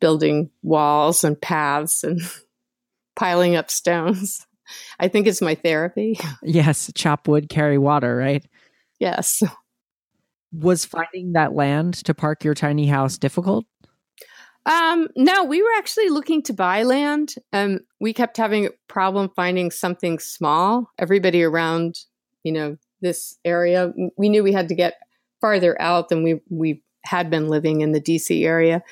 building 0.00 0.50
walls 0.62 1.24
and 1.24 1.40
paths 1.40 2.04
and 2.04 2.20
piling 3.16 3.56
up 3.56 3.70
stones. 3.70 4.46
I 4.98 5.08
think 5.08 5.26
it's 5.26 5.42
my 5.42 5.54
therapy. 5.54 6.18
Yes, 6.42 6.90
chop 6.94 7.28
wood, 7.28 7.48
carry 7.48 7.78
water, 7.78 8.16
right? 8.16 8.44
Yes. 8.98 9.42
Was 10.52 10.84
finding 10.84 11.32
that 11.32 11.54
land 11.54 11.94
to 12.04 12.14
park 12.14 12.44
your 12.44 12.54
tiny 12.54 12.86
house 12.86 13.18
difficult? 13.18 13.64
Um, 14.64 15.08
no, 15.16 15.44
we 15.44 15.62
were 15.62 15.72
actually 15.76 16.08
looking 16.08 16.42
to 16.44 16.52
buy 16.52 16.82
land. 16.82 17.34
and 17.52 17.80
we 18.00 18.12
kept 18.12 18.36
having 18.36 18.66
a 18.66 18.70
problem 18.88 19.30
finding 19.36 19.70
something 19.70 20.18
small. 20.18 20.90
Everybody 20.98 21.42
around, 21.42 21.96
you 22.42 22.52
know, 22.52 22.76
this 23.00 23.38
area. 23.44 23.92
We 24.16 24.28
knew 24.28 24.42
we 24.42 24.52
had 24.52 24.68
to 24.68 24.74
get 24.74 24.94
farther 25.40 25.80
out 25.80 26.08
than 26.08 26.22
we 26.22 26.40
we 26.50 26.82
had 27.04 27.30
been 27.30 27.48
living 27.48 27.80
in 27.80 27.92
the 27.92 28.00
DC 28.00 28.44
area. 28.44 28.82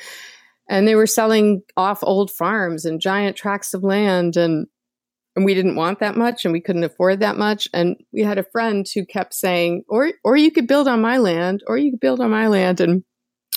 And 0.69 0.89
they 0.89 0.95
were 0.95 1.07
selling 1.07 1.63
off 1.77 1.99
old 2.03 2.31
farms 2.31 2.85
and 2.85 3.01
giant 3.01 3.37
tracts 3.37 3.75
of 3.75 3.83
land 3.83 4.37
and 4.37 4.67
and 5.37 5.45
we 5.45 5.55
didn't 5.55 5.75
want 5.75 5.99
that 5.99 6.17
much 6.17 6.45
and 6.45 6.53
we 6.53 6.61
couldn't 6.61 6.85
afford 6.85 7.19
that 7.21 7.37
much 7.37 7.69
and 7.75 7.97
we 8.13 8.23
had 8.23 8.39
a 8.39 8.45
friend 8.45 8.87
who 8.95 9.05
kept 9.05 9.35
saying 9.35 9.83
or 9.89 10.13
or 10.23 10.37
you 10.37 10.51
could 10.51 10.69
build 10.69 10.87
on 10.87 11.01
my 11.01 11.19
land 11.19 11.63
or 11.67 11.77
you 11.77 11.91
could 11.91 12.01
build 12.01 12.21
on 12.21 12.31
my 12.31 12.47
land 12.47 12.81
and 12.81 13.03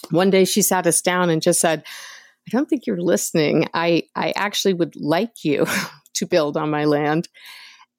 one 0.10 0.30
day 0.30 0.44
she 0.44 0.62
sat 0.62 0.88
us 0.88 1.02
down 1.02 1.30
and 1.30 1.42
just 1.42 1.62
said 1.62 1.84
I 2.48 2.50
don't 2.52 2.70
think 2.70 2.88
you're 2.88 3.02
listening. 3.02 3.68
I 3.74 4.04
I 4.16 4.34
actually 4.36 4.74
would 4.74 4.96
like 4.96 5.44
you 5.44 5.66
to 6.16 6.26
build 6.26 6.58
on 6.58 6.70
my 6.70 6.86
land 6.86 7.28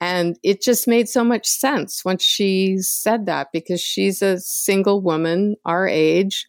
and 0.00 0.38
it 0.42 0.62
just 0.62 0.86
made 0.86 1.08
so 1.08 1.24
much 1.24 1.46
sense 1.46 2.04
once 2.04 2.22
she 2.22 2.78
said 2.78 3.26
that 3.26 3.48
because 3.52 3.80
she's 3.80 4.22
a 4.22 4.38
single 4.38 5.00
woman 5.00 5.56
our 5.64 5.88
age 5.88 6.46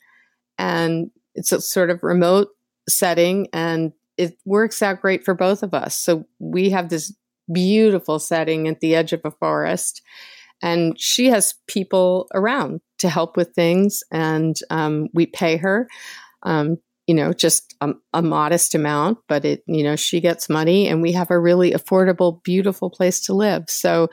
and 0.58 1.10
it's 1.36 1.52
a 1.52 1.62
sort 1.62 1.90
of 1.90 2.04
remote 2.04 2.50
setting 2.88 3.48
and 3.54 3.94
it 4.18 4.38
works 4.46 4.82
out 4.82 5.02
great 5.02 5.24
for 5.24 5.34
both 5.34 5.64
of 5.64 5.74
us. 5.74 5.96
So 5.96 6.26
we 6.40 6.70
have 6.72 6.90
this 6.90 7.16
beautiful 7.52 8.20
setting 8.20 8.68
at 8.68 8.82
the 8.82 8.96
edge 8.96 9.14
of 9.14 9.22
a 9.24 9.32
forest 9.32 10.02
and 10.62 11.00
she 11.00 11.28
has 11.28 11.56
people 11.68 12.28
around 12.34 12.82
to 12.98 13.10
help 13.10 13.38
with 13.38 13.54
things 13.56 14.04
and 14.12 14.58
um, 14.70 15.08
we 15.14 15.26
pay 15.26 15.56
her 15.58 15.88
um, 16.44 16.78
you 17.10 17.15
know, 17.15 17.34
just 17.34 17.74
a, 17.82 17.91
a, 18.13 18.22
modest 18.22 18.76
amount, 18.76 19.17
but 19.28 19.43
it, 19.43 19.63
you 19.65 19.84
know, 19.84 19.95
she 19.95 20.22
gets 20.22 20.48
money 20.48 20.88
and 20.88 21.02
we 21.02 21.12
have 21.12 21.32
a 21.32 21.39
really 21.39 21.72
affordable, 21.72 22.43
beautiful 22.43 22.91
place 22.91 23.19
to 23.22 23.34
live. 23.34 23.63
So, 23.67 24.10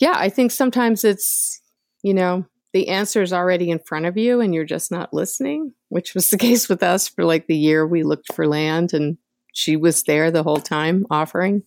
yeah, 0.00 0.14
I 0.16 0.30
think 0.30 0.50
sometimes 0.50 1.04
it's, 1.04 1.62
you 2.02 2.12
know, 2.12 2.44
the 2.72 2.88
answer 2.88 3.22
is 3.22 3.32
already 3.32 3.70
in 3.70 3.78
front 3.78 4.06
of 4.06 4.16
you 4.16 4.40
and 4.40 4.52
you're 4.52 4.64
just 4.64 4.90
not 4.90 5.14
listening, 5.14 5.74
which 5.90 6.12
was 6.12 6.28
the 6.28 6.36
case 6.48 6.68
with 6.68 6.82
us 6.82 7.06
for 7.06 7.24
like 7.24 7.46
the 7.46 7.56
year 7.56 7.86
we 7.86 8.02
looked 8.02 8.34
for 8.34 8.48
land 8.48 8.94
and 8.94 9.16
she 9.52 9.76
was 9.76 10.02
there 10.02 10.32
the 10.32 10.42
whole 10.42 10.56
time 10.56 11.06
offering. 11.12 11.62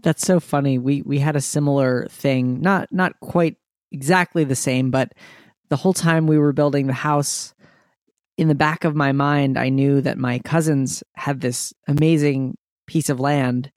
That's 0.00 0.24
so 0.24 0.38
funny. 0.38 0.78
We 0.78 1.02
we 1.02 1.18
had 1.18 1.34
a 1.34 1.40
similar 1.40 2.06
thing, 2.08 2.60
not 2.60 2.92
not 2.92 3.18
quite 3.18 3.56
exactly 3.90 4.44
the 4.44 4.54
same, 4.54 4.92
but 4.92 5.12
the 5.70 5.76
whole 5.76 5.92
time 5.92 6.28
we 6.28 6.38
were 6.38 6.52
building 6.52 6.86
the 6.86 6.92
house, 6.92 7.52
in 8.40 8.48
the 8.48 8.54
back 8.54 8.84
of 8.84 8.96
my 8.96 9.12
mind, 9.12 9.58
I 9.58 9.68
knew 9.68 10.00
that 10.00 10.16
my 10.16 10.38
cousins 10.38 11.04
had 11.14 11.42
this 11.42 11.74
amazing 11.86 12.56
piece 12.86 13.10
of 13.10 13.20
land 13.20 13.70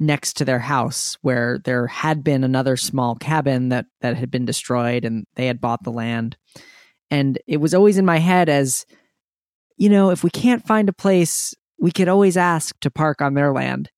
next 0.00 0.32
to 0.38 0.44
their 0.44 0.58
house 0.58 1.16
where 1.22 1.60
there 1.64 1.86
had 1.86 2.24
been 2.24 2.42
another 2.42 2.76
small 2.76 3.14
cabin 3.14 3.68
that 3.68 3.86
that 4.00 4.16
had 4.16 4.28
been 4.28 4.44
destroyed 4.44 5.04
and 5.04 5.24
they 5.36 5.46
had 5.46 5.60
bought 5.60 5.84
the 5.84 5.92
land. 5.92 6.36
And 7.12 7.38
it 7.46 7.58
was 7.58 7.74
always 7.74 7.96
in 7.96 8.04
my 8.04 8.18
head 8.18 8.48
as 8.48 8.84
you 9.76 9.88
know, 9.88 10.10
if 10.10 10.24
we 10.24 10.30
can't 10.30 10.66
find 10.66 10.88
a 10.88 10.92
place, 10.92 11.54
we 11.78 11.92
could 11.92 12.08
always 12.08 12.36
ask 12.36 12.74
to 12.80 12.90
park 12.90 13.22
on 13.22 13.34
their 13.34 13.52
land. 13.52 13.88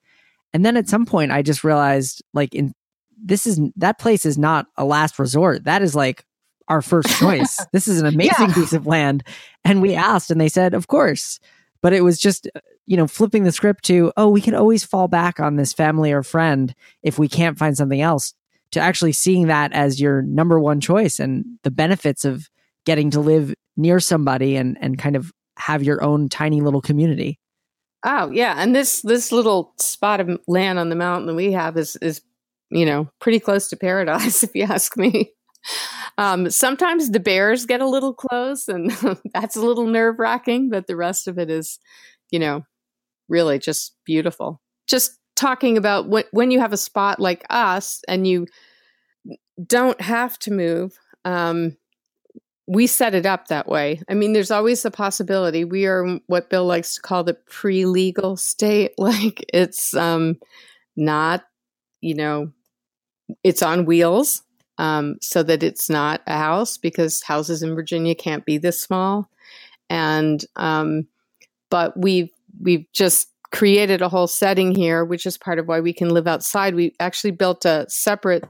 And 0.53 0.66
then 0.66 0.77
at 0.77 0.88
some 0.88 1.07
point 1.07 1.33
I 1.33 1.40
just 1.40 1.64
realized 1.64 2.22
like 2.35 2.55
in 2.55 2.74
this 3.16 3.46
is 3.46 3.59
that 3.77 3.98
place 3.98 4.27
is 4.27 4.37
not 4.37 4.66
a 4.77 4.85
last 4.85 5.18
resort. 5.18 5.64
That 5.64 5.81
is 5.81 5.94
like 5.94 6.27
our 6.68 6.83
first 6.83 7.09
choice. 7.18 7.64
this 7.72 7.88
is 7.88 8.00
an 8.00 8.07
amazing 8.07 8.48
yeah. 8.48 8.54
piece 8.54 8.72
of 8.72 8.87
land. 8.87 9.22
And 9.64 9.83
we 9.83 9.94
asked, 9.94 10.31
and 10.31 10.40
they 10.40 10.48
said, 10.48 10.74
of 10.74 10.87
course. 10.87 11.40
But 11.81 11.92
it 11.92 12.02
was 12.02 12.18
just, 12.18 12.48
uh, 12.54 12.61
you 12.87 12.96
know, 12.96 13.07
flipping 13.07 13.44
the 13.44 13.52
script 13.52 13.85
to, 13.85 14.12
oh, 14.16 14.28
we 14.28 14.40
can 14.40 14.54
always 14.54 14.85
fall 14.85 15.09
back 15.09 15.40
on 15.40 15.57
this 15.57 15.72
family 15.72 16.12
or 16.12 16.22
friend 16.22 16.74
if 17.02 17.18
we 17.18 17.28
can't 17.28 17.59
find 17.59 17.76
something 17.76 18.00
else, 18.00 18.35
to 18.72 18.81
actually 18.81 19.12
seeing 19.12 19.46
that 19.46 19.72
as 19.72 20.00
your 20.00 20.22
number 20.22 20.59
one 20.59 20.81
choice 20.81 21.20
and 21.20 21.44
the 21.62 21.70
benefits 21.70 22.24
of 22.24 22.48
getting 22.85 23.11
to 23.11 23.20
live 23.20 23.54
near 23.76 24.00
somebody 24.00 24.57
and, 24.57 24.76
and 24.81 24.98
kind 24.98 25.16
of 25.16 25.33
have 25.57 25.83
your 25.83 26.02
own 26.02 26.28
tiny 26.28 26.61
little 26.61 26.81
community. 26.81 27.38
Oh 28.04 28.31
yeah, 28.31 28.54
and 28.59 28.74
this 28.74 29.02
this 29.02 29.33
little 29.33 29.72
spot 29.78 30.20
of 30.20 30.40
land 30.46 30.78
on 30.78 30.88
the 30.88 30.96
mountain 30.96 31.26
that 31.26 31.35
we 31.35 31.52
have 31.52 31.76
is 31.76 31.96
is 31.96 32.22
you 32.70 32.87
know 32.87 33.11
pretty 33.20 33.40
close 33.40 33.68
to 33.68 33.76
paradise 33.76 34.42
if 34.42 34.54
you 34.54 34.64
ask 34.64 34.96
me. 34.96 35.33
Um, 36.18 36.50
sometimes 36.50 37.11
the 37.11 37.20
bears 37.20 37.64
get 37.64 37.81
a 37.81 37.88
little 37.88 38.12
close, 38.12 38.66
and 38.66 38.90
that's 39.33 39.57
a 39.57 39.64
little 39.64 39.87
nerve 39.87 40.18
wracking, 40.18 40.68
but 40.68 40.88
the 40.88 40.96
rest 40.96 41.28
of 41.28 41.38
it 41.38 41.48
is, 41.48 41.78
you 42.31 42.40
know, 42.40 42.64
really 43.28 43.61
just 43.61 43.94
beautiful. 44.04 44.61
Just 44.88 45.16
talking 45.37 45.78
about 45.78 46.09
when, 46.09 46.24
when 46.33 46.50
you 46.50 46.59
have 46.59 46.72
a 46.72 46.76
spot 46.76 47.20
like 47.20 47.46
us 47.48 48.02
and 48.09 48.26
you 48.26 48.46
don't 49.64 50.00
have 50.00 50.37
to 50.40 50.50
move, 50.50 50.98
um, 51.24 51.76
we 52.66 52.88
set 52.88 53.14
it 53.14 53.24
up 53.24 53.46
that 53.46 53.68
way. 53.68 54.02
I 54.11 54.14
mean, 54.14 54.33
there's 54.33 54.50
always 54.50 54.83
the 54.83 54.90
possibility. 54.90 55.64
We 55.64 55.87
are 55.87 56.18
what 56.26 56.50
Bill 56.50 56.66
likes 56.66 56.96
to 56.96 57.00
call 57.00 57.22
the 57.22 57.35
pre 57.35 57.87
legal 57.87 58.37
state. 58.37 58.92
Like 58.98 59.44
it's 59.54 59.94
um, 59.94 60.38
not, 60.96 61.44
you 62.00 62.16
know, 62.16 62.50
it's 63.44 63.62
on 63.62 63.87
wheels 63.87 64.42
um, 64.78 65.16
so 65.20 65.42
that 65.42 65.62
it's 65.62 65.90
not 65.90 66.22
a 66.26 66.38
house 66.38 66.76
because 66.76 67.22
houses 67.22 67.62
in 67.62 67.74
Virginia 67.74 68.14
can't 68.14 68.44
be 68.44 68.58
this 68.58 68.80
small. 68.80 69.28
And 69.90 70.44
um, 70.56 71.08
but 71.70 71.98
we've 71.98 72.30
we've 72.60 72.86
just 72.92 73.28
created 73.50 74.02
a 74.02 74.08
whole 74.08 74.26
setting 74.26 74.74
here, 74.74 75.04
which 75.04 75.26
is 75.26 75.38
part 75.38 75.58
of 75.58 75.66
why 75.66 75.80
we 75.80 75.92
can 75.92 76.10
live 76.10 76.26
outside. 76.26 76.74
We 76.74 76.94
actually 77.00 77.30
built 77.32 77.64
a 77.64 77.86
separate 77.88 78.44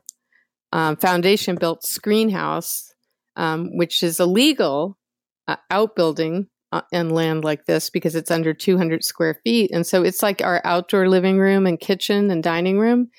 um, 0.73 0.97
foundation 0.97 1.57
built 1.57 1.85
screen 1.85 2.29
house, 2.29 2.93
um, 3.37 3.77
which 3.77 4.03
is 4.03 4.21
illegal 4.21 4.99
uh, 5.47 5.57
outbuilding 5.71 6.49
uh, 6.73 6.83
and 6.93 7.13
land 7.13 7.45
like 7.45 7.65
this 7.67 7.91
because 7.91 8.15
it's 8.15 8.31
under 8.31 8.53
200 8.53 9.05
square 9.05 9.41
feet. 9.45 9.71
And 9.73 9.87
so 9.87 10.03
it's 10.03 10.23
like 10.23 10.43
our 10.43 10.61
outdoor 10.65 11.09
living 11.09 11.39
room 11.39 11.67
and 11.67 11.81
kitchen 11.81 12.31
and 12.31 12.43
dining 12.43 12.79
room. 12.79 13.11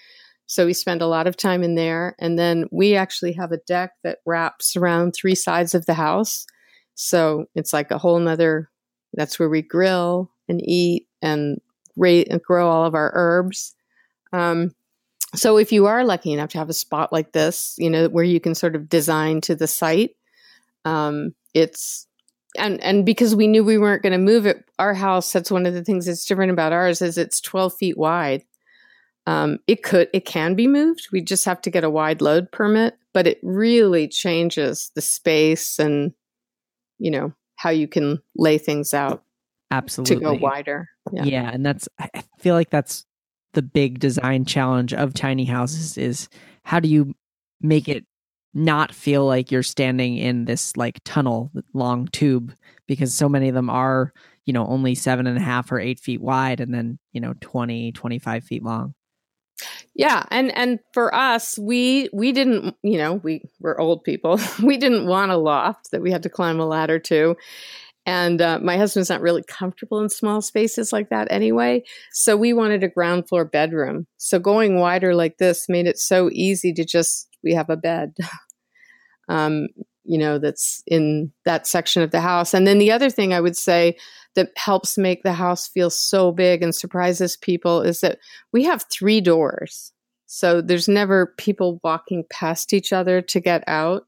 So 0.49 0.65
we 0.65 0.73
spend 0.73 1.03
a 1.03 1.07
lot 1.07 1.27
of 1.27 1.37
time 1.37 1.61
in 1.61 1.75
there. 1.75 2.15
And 2.17 2.39
then 2.39 2.65
we 2.71 2.95
actually 2.95 3.33
have 3.33 3.51
a 3.51 3.59
deck 3.67 3.91
that 4.03 4.17
wraps 4.25 4.75
around 4.75 5.11
three 5.11 5.35
sides 5.35 5.75
of 5.75 5.85
the 5.85 5.93
house. 5.93 6.47
So 6.95 7.45
it's 7.53 7.71
like 7.71 7.91
a 7.91 7.99
whole 7.99 8.17
nother, 8.17 8.67
that's 9.13 9.37
where 9.37 9.47
we 9.47 9.61
grill 9.61 10.31
and 10.47 10.59
eat 10.67 11.07
and, 11.21 11.61
and 11.95 12.41
grow 12.41 12.67
all 12.67 12.83
of 12.83 12.95
our 12.95 13.11
herbs. 13.13 13.75
Um, 14.33 14.73
so 15.35 15.57
if 15.57 15.71
you 15.71 15.85
are 15.85 16.03
lucky 16.03 16.33
enough 16.33 16.49
to 16.49 16.57
have 16.57 16.69
a 16.69 16.73
spot 16.73 17.13
like 17.13 17.31
this, 17.31 17.75
you 17.77 17.91
know, 17.91 18.09
where 18.09 18.23
you 18.23 18.39
can 18.39 18.55
sort 18.55 18.75
of 18.75 18.89
design 18.89 19.41
to 19.41 19.55
the 19.55 19.67
site, 19.67 20.15
um, 20.83 21.35
it's 21.53 22.07
and 22.57 22.81
and 22.81 23.05
because 23.05 23.35
we 23.35 23.45
knew 23.45 23.63
we 23.63 23.77
weren't 23.77 24.01
going 24.01 24.13
to 24.13 24.17
move 24.17 24.47
it, 24.47 24.65
our 24.79 24.95
house. 24.95 25.31
That's 25.31 25.51
one 25.51 25.67
of 25.67 25.75
the 25.75 25.83
things 25.83 26.07
that's 26.07 26.25
different 26.25 26.51
about 26.51 26.73
ours 26.73 27.03
is 27.03 27.19
it's 27.19 27.39
twelve 27.39 27.75
feet 27.75 27.99
wide. 27.99 28.43
Um, 29.29 29.59
it 29.67 29.83
could 29.83 30.09
it 30.11 30.25
can 30.25 30.55
be 30.55 30.65
moved. 30.65 31.09
We 31.11 31.21
just 31.21 31.45
have 31.45 31.61
to 31.61 31.69
get 31.69 31.83
a 31.83 31.89
wide 31.89 32.19
load 32.19 32.51
permit, 32.51 32.97
but 33.13 33.27
it 33.27 33.39
really 33.43 34.07
changes 34.07 34.91
the 34.95 35.01
space 35.01 35.77
and 35.77 36.13
you 36.97 37.11
know 37.11 37.31
how 37.57 37.69
you 37.69 37.87
can 37.87 38.23
lay 38.35 38.57
things 38.57 38.91
out. 38.91 39.23
Absolutely, 39.69 40.15
to 40.15 40.21
go 40.21 40.33
wider. 40.33 40.89
Yeah, 41.11 41.25
yeah 41.25 41.51
and 41.53 41.63
that's 41.63 41.87
I 41.99 42.23
feel 42.39 42.55
like 42.55 42.71
that's 42.71 43.05
the 43.53 43.61
big 43.61 43.99
design 43.99 44.45
challenge 44.45 44.95
of 44.95 45.13
tiny 45.13 45.45
houses 45.45 45.95
is 45.95 46.27
how 46.63 46.79
do 46.79 46.89
you 46.89 47.13
make 47.61 47.87
it 47.87 48.05
not 48.55 48.95
feel 48.95 49.27
like 49.27 49.51
you're 49.51 49.61
standing 49.61 50.17
in 50.17 50.45
this 50.45 50.75
like 50.75 50.99
tunnel 51.05 51.51
long 51.75 52.07
tube 52.07 52.51
because 52.87 53.13
so 53.13 53.29
many 53.29 53.47
of 53.47 53.53
them 53.53 53.69
are 53.69 54.11
you 54.45 54.53
know 54.53 54.65
only 54.65 54.95
seven 54.95 55.27
and 55.27 55.37
a 55.37 55.41
half 55.41 55.71
or 55.71 55.79
eight 55.79 55.99
feet 55.99 56.19
wide 56.19 56.59
and 56.59 56.73
then 56.73 56.97
you 57.13 57.21
know 57.21 57.35
20 57.41 57.91
25 57.91 58.43
feet 58.43 58.63
long 58.63 58.95
yeah 59.95 60.23
and 60.31 60.55
and 60.55 60.79
for 60.93 61.13
us 61.13 61.57
we 61.59 62.09
we 62.13 62.31
didn't 62.31 62.75
you 62.83 62.97
know 62.97 63.15
we 63.15 63.41
were 63.59 63.79
old 63.79 64.03
people 64.03 64.39
we 64.63 64.77
didn't 64.77 65.07
want 65.07 65.31
a 65.31 65.37
loft 65.37 65.91
that 65.91 66.01
we 66.01 66.11
had 66.11 66.23
to 66.23 66.29
climb 66.29 66.59
a 66.59 66.65
ladder 66.65 66.99
to 66.99 67.35
and 68.05 68.41
uh, 68.41 68.57
my 68.59 68.75
husband's 68.75 69.09
not 69.09 69.21
really 69.21 69.43
comfortable 69.43 69.99
in 69.99 70.09
small 70.09 70.41
spaces 70.41 70.91
like 70.91 71.09
that 71.09 71.27
anyway. 71.29 71.83
So 72.11 72.35
we 72.35 72.53
wanted 72.53 72.83
a 72.83 72.87
ground 72.87 73.27
floor 73.27 73.45
bedroom. 73.45 74.07
So 74.17 74.39
going 74.39 74.79
wider 74.79 75.13
like 75.13 75.37
this 75.37 75.69
made 75.69 75.85
it 75.85 75.99
so 75.99 76.29
easy 76.31 76.73
to 76.73 76.83
just, 76.83 77.27
we 77.43 77.53
have 77.53 77.69
a 77.69 77.77
bed, 77.77 78.15
um, 79.29 79.67
you 80.09 80.17
know, 80.17 80.39
that's 80.39 80.81
in 80.87 81.31
that 81.45 81.67
section 81.67 82.01
of 82.01 82.09
the 82.09 82.19
house. 82.19 82.55
And 82.55 82.65
then 82.65 82.79
the 82.79 82.91
other 82.91 83.11
thing 83.11 83.31
I 83.31 83.39
would 83.39 83.55
say 83.55 83.95
that 84.33 84.49
helps 84.57 84.97
make 84.97 85.21
the 85.21 85.33
house 85.33 85.67
feel 85.67 85.91
so 85.91 86.31
big 86.31 86.63
and 86.63 86.73
surprises 86.73 87.37
people 87.37 87.81
is 87.81 88.01
that 88.01 88.17
we 88.51 88.63
have 88.63 88.85
three 88.91 89.21
doors. 89.21 89.93
So 90.25 90.61
there's 90.61 90.87
never 90.87 91.35
people 91.37 91.79
walking 91.83 92.23
past 92.31 92.73
each 92.73 92.91
other 92.91 93.21
to 93.21 93.39
get 93.39 93.63
out. 93.67 94.07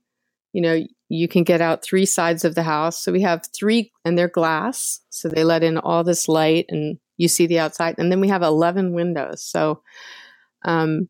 You 0.53 0.61
know, 0.61 0.83
you 1.09 1.27
can 1.27 1.43
get 1.43 1.61
out 1.61 1.83
three 1.83 2.07
sides 2.07 2.43
of 2.43 2.55
the 2.55 2.63
house. 2.63 2.97
So 2.97 3.11
we 3.11 3.21
have 3.21 3.45
three, 3.55 3.91
and 4.03 4.17
they're 4.17 4.27
glass. 4.27 5.01
So 5.11 5.29
they 5.29 5.43
let 5.43 5.63
in 5.63 5.77
all 5.77 6.03
this 6.03 6.27
light 6.27 6.65
and 6.69 6.97
you 7.17 7.27
see 7.27 7.45
the 7.45 7.59
outside. 7.59 7.93
And 7.99 8.11
then 8.11 8.21
we 8.21 8.29
have 8.29 8.41
11 8.41 8.93
windows. 8.93 9.43
So, 9.43 9.83
um, 10.65 11.09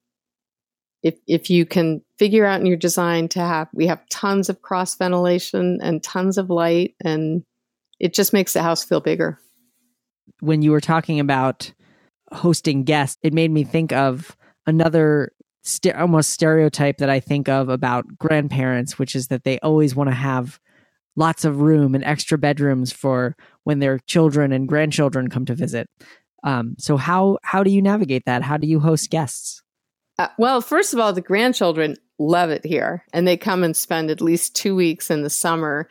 if, 1.04 1.16
if 1.28 1.50
you 1.50 1.66
can 1.66 2.02
figure 2.18 2.46
out 2.46 2.60
in 2.60 2.66
your 2.66 2.78
design 2.78 3.28
to 3.30 3.40
have, 3.40 3.68
we 3.74 3.88
have 3.88 4.08
tons 4.10 4.50
of 4.50 4.62
cross 4.62 4.96
ventilation 4.96 5.80
and 5.82 6.04
tons 6.04 6.38
of 6.38 6.50
light, 6.50 6.96
and 7.04 7.44
it 8.00 8.14
just 8.14 8.34
makes 8.34 8.54
the 8.54 8.62
house 8.62 8.84
feel 8.84 9.02
bigger. 9.02 9.40
When 10.40 10.62
you 10.62 10.72
were 10.72 10.82
talking 10.82 11.20
about 11.20 11.72
hosting 12.32 12.84
guests, 12.84 13.18
it 13.24 13.34
made 13.34 13.52
me 13.52 13.64
think 13.64 13.92
of 13.92 14.36
another 14.66 15.32
st- 15.64 15.96
almost 15.96 16.32
stereotype 16.32 16.98
that 16.98 17.10
I 17.10 17.20
think 17.20 17.50
of 17.50 17.70
about 17.70 18.18
grandparents, 18.18 18.98
which 19.00 19.16
is 19.16 19.28
that 19.28 19.44
they 19.44 19.60
always 19.60 19.96
want 19.96 20.10
to 20.10 20.16
have 20.16 20.60
lots 21.16 21.46
of 21.46 21.62
room 21.62 21.94
and 21.94 22.04
extra 22.04 22.38
bedrooms 22.38 22.92
for 22.92 23.36
when 23.64 23.80
their 23.80 24.00
children 24.00 24.52
and 24.52 24.68
grandchildren 24.68 25.30
come 25.30 25.46
to 25.46 25.56
visit. 25.56 25.88
Um, 26.44 26.76
so 26.80 26.98
how 26.98 27.38
how 27.44 27.64
do 27.64 27.70
you 27.70 27.82
navigate 27.82 28.26
that? 28.26 28.42
How 28.42 28.58
do 28.58 28.68
you 28.68 28.80
host 28.80 29.10
guests? 29.10 29.61
Uh, 30.22 30.28
well, 30.38 30.62
first 30.62 30.94
of 30.94 31.00
all, 31.00 31.12
the 31.12 31.20
grandchildren 31.20 31.96
love 32.20 32.52
it 32.52 32.64
here, 32.64 33.04
and 33.12 33.28
they 33.28 33.36
come 33.36 33.64
and 33.64 33.76
spend 33.76 34.12
at 34.12 34.22
least 34.22 34.56
two 34.56 34.76
weeks 34.76 35.10
in 35.10 35.24
the 35.24 35.32
summer 35.32 35.90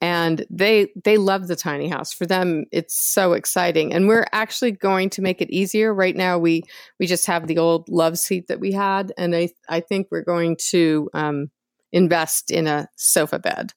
and 0.00 0.44
they 0.50 0.88
they 1.04 1.16
love 1.16 1.46
the 1.46 1.54
tiny 1.54 1.88
house. 1.88 2.12
For 2.12 2.26
them 2.26 2.64
it's 2.72 2.96
so 2.96 3.34
exciting 3.34 3.92
and 3.92 4.06
we're 4.08 4.26
actually 4.32 4.72
going 4.72 5.10
to 5.10 5.22
make 5.22 5.40
it 5.40 5.50
easier. 5.50 5.94
Right 5.94 6.16
now 6.16 6.38
we 6.38 6.62
we 6.98 7.06
just 7.06 7.26
have 7.26 7.46
the 7.46 7.58
old 7.58 7.88
love 7.88 8.18
seat 8.18 8.48
that 8.48 8.60
we 8.60 8.70
had 8.70 9.12
and 9.18 9.34
i 9.34 9.48
i 9.68 9.80
think 9.80 10.08
we're 10.10 10.22
going 10.22 10.56
to 10.70 11.10
um, 11.14 11.50
invest 11.92 12.52
in 12.52 12.68
a 12.68 12.88
sofa 12.96 13.40
bed 13.40 13.72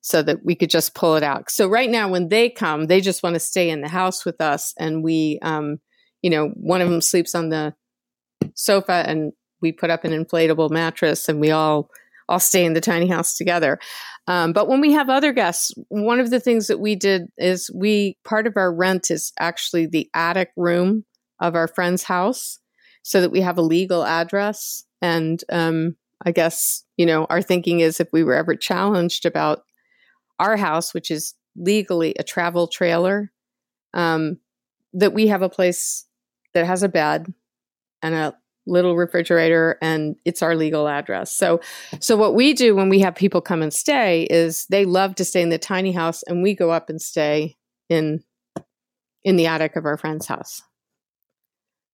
so 0.00 0.22
that 0.22 0.44
we 0.44 0.54
could 0.54 0.70
just 0.70 0.94
pull 0.94 1.16
it 1.16 1.24
out. 1.24 1.50
So 1.50 1.66
right 1.68 1.90
now 1.90 2.08
when 2.08 2.28
they 2.28 2.50
come 2.50 2.86
they 2.86 3.00
just 3.00 3.24
want 3.24 3.34
to 3.34 3.40
stay 3.40 3.68
in 3.70 3.80
the 3.80 3.88
house 3.88 4.24
with 4.24 4.40
us 4.40 4.74
and 4.78 5.02
we 5.02 5.38
um 5.42 5.78
you 6.22 6.30
know 6.30 6.50
one 6.50 6.80
of 6.80 6.88
them 6.88 7.00
sleeps 7.00 7.34
on 7.34 7.48
the 7.48 7.74
sofa 8.54 9.04
and 9.06 9.32
we 9.64 9.72
put 9.72 9.90
up 9.90 10.04
an 10.04 10.12
inflatable 10.12 10.70
mattress 10.70 11.28
and 11.28 11.40
we 11.40 11.50
all 11.50 11.90
all 12.28 12.38
stay 12.38 12.64
in 12.64 12.72
the 12.72 12.80
tiny 12.80 13.06
house 13.06 13.36
together. 13.36 13.78
Um, 14.28 14.52
but 14.52 14.68
when 14.68 14.80
we 14.80 14.92
have 14.92 15.10
other 15.10 15.32
guests, 15.32 15.72
one 15.88 16.20
of 16.20 16.30
the 16.30 16.40
things 16.40 16.68
that 16.68 16.80
we 16.80 16.94
did 16.94 17.26
is 17.36 17.70
we 17.74 18.16
part 18.24 18.46
of 18.46 18.56
our 18.56 18.72
rent 18.72 19.10
is 19.10 19.32
actually 19.38 19.86
the 19.86 20.08
attic 20.14 20.50
room 20.56 21.04
of 21.40 21.54
our 21.54 21.68
friend's 21.68 22.04
house, 22.04 22.60
so 23.02 23.20
that 23.20 23.30
we 23.30 23.40
have 23.40 23.58
a 23.58 23.62
legal 23.62 24.04
address. 24.04 24.84
And 25.02 25.42
um, 25.50 25.96
I 26.24 26.30
guess 26.30 26.84
you 26.96 27.06
know 27.06 27.26
our 27.28 27.42
thinking 27.42 27.80
is 27.80 28.00
if 28.00 28.08
we 28.12 28.22
were 28.22 28.34
ever 28.34 28.54
challenged 28.54 29.26
about 29.26 29.64
our 30.38 30.56
house, 30.56 30.94
which 30.94 31.10
is 31.10 31.34
legally 31.56 32.14
a 32.18 32.22
travel 32.22 32.68
trailer, 32.68 33.32
um, 33.92 34.38
that 34.92 35.12
we 35.12 35.26
have 35.28 35.42
a 35.42 35.48
place 35.48 36.06
that 36.54 36.66
has 36.66 36.82
a 36.82 36.88
bed 36.88 37.32
and 38.02 38.14
a 38.14 38.34
little 38.66 38.96
refrigerator 38.96 39.78
and 39.82 40.16
it's 40.24 40.42
our 40.42 40.54
legal 40.54 40.88
address. 40.88 41.32
So 41.32 41.60
so 42.00 42.16
what 42.16 42.34
we 42.34 42.54
do 42.54 42.74
when 42.74 42.88
we 42.88 43.00
have 43.00 43.14
people 43.14 43.40
come 43.40 43.62
and 43.62 43.72
stay 43.72 44.24
is 44.24 44.66
they 44.66 44.84
love 44.84 45.14
to 45.16 45.24
stay 45.24 45.42
in 45.42 45.50
the 45.50 45.58
tiny 45.58 45.92
house 45.92 46.22
and 46.24 46.42
we 46.42 46.54
go 46.54 46.70
up 46.70 46.88
and 46.88 47.00
stay 47.00 47.56
in 47.88 48.22
in 49.24 49.36
the 49.36 49.46
attic 49.46 49.76
of 49.76 49.86
our 49.86 49.96
friend's 49.96 50.26
house. 50.26 50.62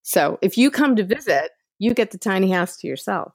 So 0.02 0.38
if 0.42 0.58
you 0.58 0.70
come 0.70 0.96
to 0.96 1.04
visit, 1.04 1.50
you 1.78 1.94
get 1.94 2.10
the 2.10 2.18
tiny 2.18 2.50
house 2.50 2.76
to 2.78 2.86
yourself. 2.86 3.34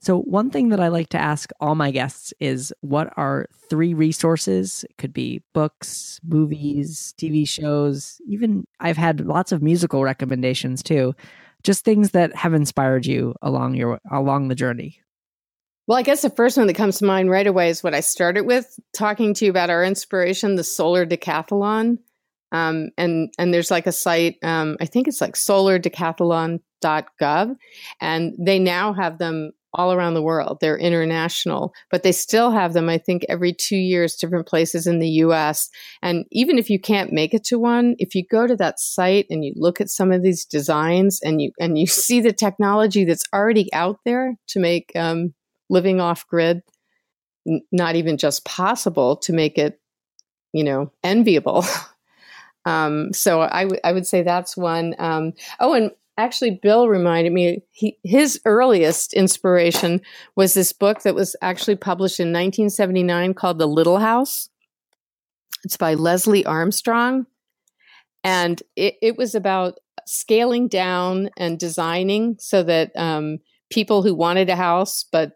So, 0.00 0.20
one 0.20 0.50
thing 0.50 0.68
that 0.68 0.78
I 0.78 0.88
like 0.88 1.08
to 1.10 1.18
ask 1.18 1.50
all 1.58 1.74
my 1.74 1.90
guests 1.90 2.32
is 2.38 2.72
what 2.80 3.12
are 3.16 3.46
three 3.68 3.94
resources? 3.94 4.84
It 4.88 4.98
could 4.98 5.12
be 5.12 5.42
books, 5.54 6.20
movies, 6.22 7.14
TV 7.18 7.48
shows, 7.48 8.20
even 8.28 8.64
I've 8.78 8.98
had 8.98 9.22
lots 9.22 9.52
of 9.52 9.62
musical 9.62 10.02
recommendations 10.02 10.82
too 10.82 11.14
just 11.66 11.84
things 11.84 12.12
that 12.12 12.34
have 12.34 12.54
inspired 12.54 13.04
you 13.04 13.34
along 13.42 13.74
your 13.74 14.00
along 14.10 14.48
the 14.48 14.54
journey? 14.54 15.02
Well 15.86 15.98
i 15.98 16.02
guess 16.02 16.22
the 16.22 16.30
first 16.30 16.56
one 16.56 16.66
that 16.68 16.74
comes 16.74 16.96
to 16.98 17.04
mind 17.04 17.30
right 17.30 17.46
away 17.46 17.68
is 17.68 17.82
what 17.82 17.94
i 17.94 18.00
started 18.00 18.42
with 18.42 18.78
talking 18.94 19.34
to 19.34 19.44
you 19.44 19.50
about 19.50 19.70
our 19.70 19.84
inspiration 19.84 20.56
the 20.56 20.64
solar 20.64 21.04
decathlon. 21.04 21.98
Um, 22.52 22.90
and 22.96 23.34
and 23.38 23.52
there's 23.52 23.72
like 23.72 23.88
a 23.88 23.92
site 23.92 24.36
um, 24.42 24.76
i 24.80 24.86
think 24.86 25.08
it's 25.08 25.20
like 25.20 25.34
solardecathlon.gov 25.34 27.56
and 28.00 28.34
they 28.38 28.58
now 28.60 28.92
have 28.92 29.18
them 29.18 29.50
all 29.76 29.92
around 29.92 30.14
the 30.14 30.22
world. 30.22 30.58
They're 30.60 30.78
international, 30.78 31.72
but 31.90 32.02
they 32.02 32.12
still 32.12 32.50
have 32.50 32.72
them, 32.72 32.88
I 32.88 32.98
think, 32.98 33.24
every 33.28 33.52
two 33.52 33.76
years, 33.76 34.16
different 34.16 34.48
places 34.48 34.86
in 34.86 34.98
the 34.98 35.08
US. 35.08 35.68
And 36.02 36.24
even 36.32 36.58
if 36.58 36.68
you 36.68 36.80
can't 36.80 37.12
make 37.12 37.34
it 37.34 37.44
to 37.44 37.58
one, 37.58 37.94
if 37.98 38.14
you 38.14 38.24
go 38.28 38.46
to 38.46 38.56
that 38.56 38.80
site 38.80 39.26
and 39.30 39.44
you 39.44 39.52
look 39.54 39.80
at 39.80 39.90
some 39.90 40.10
of 40.10 40.22
these 40.22 40.44
designs 40.44 41.20
and 41.22 41.40
you 41.40 41.52
and 41.60 41.78
you 41.78 41.86
see 42.06 42.20
the 42.20 42.32
technology 42.32 43.04
that's 43.04 43.24
already 43.32 43.72
out 43.72 44.00
there 44.04 44.34
to 44.48 44.58
make 44.58 44.90
um, 44.96 45.34
living 45.70 46.00
off 46.00 46.26
grid 46.26 46.62
n- 47.46 47.62
not 47.70 47.96
even 47.96 48.16
just 48.16 48.44
possible 48.44 49.16
to 49.16 49.32
make 49.32 49.58
it, 49.58 49.80
you 50.52 50.64
know, 50.64 50.90
enviable. 51.04 51.64
um, 52.64 53.12
so 53.12 53.42
I, 53.42 53.64
w- 53.64 53.80
I 53.84 53.92
would 53.92 54.06
say 54.06 54.22
that's 54.22 54.56
one. 54.56 54.94
Um, 54.98 55.32
oh, 55.60 55.74
and 55.74 55.90
actually, 56.18 56.58
Bill 56.62 56.88
reminded 56.88 57.32
me 57.32 57.62
he, 57.70 57.98
his 58.04 58.40
earliest 58.44 59.12
inspiration 59.12 60.00
was 60.34 60.54
this 60.54 60.72
book 60.72 61.02
that 61.02 61.14
was 61.14 61.36
actually 61.42 61.76
published 61.76 62.20
in 62.20 62.28
1979 62.28 63.34
called 63.34 63.58
The 63.58 63.66
Little 63.66 63.98
House. 63.98 64.48
It's 65.64 65.76
by 65.76 65.94
Leslie 65.94 66.46
Armstrong. 66.46 67.26
And 68.24 68.62
it, 68.76 68.94
it 69.02 69.16
was 69.16 69.34
about 69.34 69.78
scaling 70.06 70.68
down 70.68 71.30
and 71.36 71.58
designing 71.58 72.36
so 72.38 72.62
that 72.62 72.92
um, 72.96 73.38
people 73.70 74.02
who 74.02 74.14
wanted 74.14 74.48
a 74.48 74.56
house 74.56 75.04
but 75.10 75.32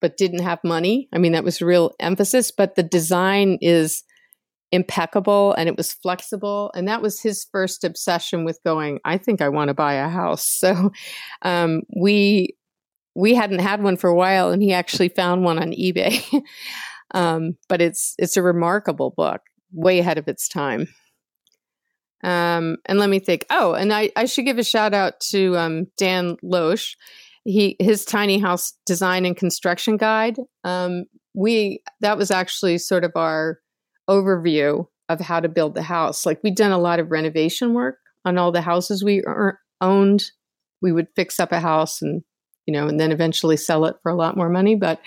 but 0.00 0.18
didn't 0.18 0.42
have 0.42 0.62
money. 0.62 1.08
I 1.14 1.18
mean, 1.18 1.32
that 1.32 1.44
was 1.44 1.62
real 1.62 1.94
emphasis. 1.98 2.50
But 2.50 2.74
the 2.74 2.82
design 2.82 3.56
is 3.62 4.02
impeccable 4.74 5.54
and 5.54 5.68
it 5.68 5.76
was 5.76 5.92
flexible. 5.92 6.72
And 6.74 6.88
that 6.88 7.00
was 7.00 7.20
his 7.20 7.46
first 7.52 7.84
obsession 7.84 8.44
with 8.44 8.58
going, 8.64 8.98
I 9.04 9.18
think 9.18 9.40
I 9.40 9.48
want 9.48 9.68
to 9.68 9.74
buy 9.74 9.94
a 9.94 10.08
house. 10.08 10.60
So 10.64 10.92
um, 11.42 11.82
we 11.94 12.56
we 13.14 13.34
hadn't 13.34 13.58
had 13.58 13.82
one 13.82 13.98
for 13.98 14.08
a 14.08 14.14
while 14.14 14.50
and 14.50 14.62
he 14.62 14.72
actually 14.72 15.10
found 15.10 15.44
one 15.44 15.58
on 15.58 15.72
eBay. 15.72 16.42
um, 17.14 17.56
but 17.68 17.82
it's 17.82 18.14
it's 18.18 18.38
a 18.38 18.42
remarkable 18.42 19.10
book, 19.14 19.42
way 19.72 19.98
ahead 19.98 20.16
of 20.16 20.26
its 20.26 20.48
time. 20.48 20.88
Um, 22.22 22.78
and 22.86 22.98
let 22.98 23.10
me 23.10 23.18
think. 23.18 23.44
Oh, 23.50 23.74
and 23.74 23.92
I, 23.92 24.10
I 24.16 24.24
should 24.24 24.46
give 24.46 24.58
a 24.58 24.64
shout 24.64 24.94
out 24.94 25.20
to 25.28 25.54
um, 25.58 25.86
Dan 25.98 26.36
Louche. 26.42 26.96
He 27.44 27.76
his 27.78 28.06
tiny 28.06 28.38
house 28.38 28.72
design 28.86 29.26
and 29.26 29.36
construction 29.36 29.98
guide. 29.98 30.38
Um, 30.64 31.04
we 31.34 31.82
that 32.00 32.16
was 32.16 32.30
actually 32.30 32.78
sort 32.78 33.04
of 33.04 33.12
our 33.16 33.58
overview 34.08 34.86
of 35.08 35.20
how 35.20 35.40
to 35.40 35.48
build 35.48 35.74
the 35.74 35.82
house. 35.82 36.24
Like 36.24 36.40
we'd 36.42 36.56
done 36.56 36.72
a 36.72 36.78
lot 36.78 37.00
of 37.00 37.10
renovation 37.10 37.74
work 37.74 37.98
on 38.24 38.38
all 38.38 38.52
the 38.52 38.62
houses 38.62 39.04
we 39.04 39.22
er- 39.26 39.60
owned. 39.80 40.30
We 40.80 40.92
would 40.92 41.08
fix 41.14 41.38
up 41.38 41.52
a 41.52 41.60
house 41.60 42.02
and 42.02 42.22
you 42.66 42.72
know, 42.72 42.88
and 42.88 42.98
then 42.98 43.12
eventually 43.12 43.56
sell 43.56 43.84
it 43.84 43.96
for 44.02 44.10
a 44.10 44.16
lot 44.16 44.36
more 44.36 44.48
money. 44.48 44.74
But 44.74 45.00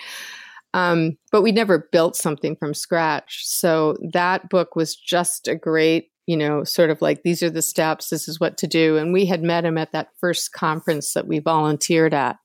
um, 0.74 1.16
but 1.32 1.42
we 1.42 1.50
never 1.50 1.88
built 1.90 2.14
something 2.14 2.56
from 2.56 2.74
scratch. 2.74 3.46
So 3.46 3.96
that 4.12 4.50
book 4.50 4.76
was 4.76 4.94
just 4.94 5.48
a 5.48 5.54
great, 5.54 6.10
you 6.26 6.36
know, 6.36 6.62
sort 6.62 6.90
of 6.90 7.00
like 7.00 7.22
these 7.22 7.42
are 7.42 7.50
the 7.50 7.62
steps. 7.62 8.10
This 8.10 8.28
is 8.28 8.38
what 8.38 8.58
to 8.58 8.66
do. 8.66 8.96
And 8.96 9.12
we 9.12 9.24
had 9.24 9.42
met 9.42 9.64
him 9.64 9.78
at 9.78 9.92
that 9.92 10.08
first 10.20 10.52
conference 10.52 11.14
that 11.14 11.26
we 11.26 11.38
volunteered 11.38 12.12
at. 12.12 12.36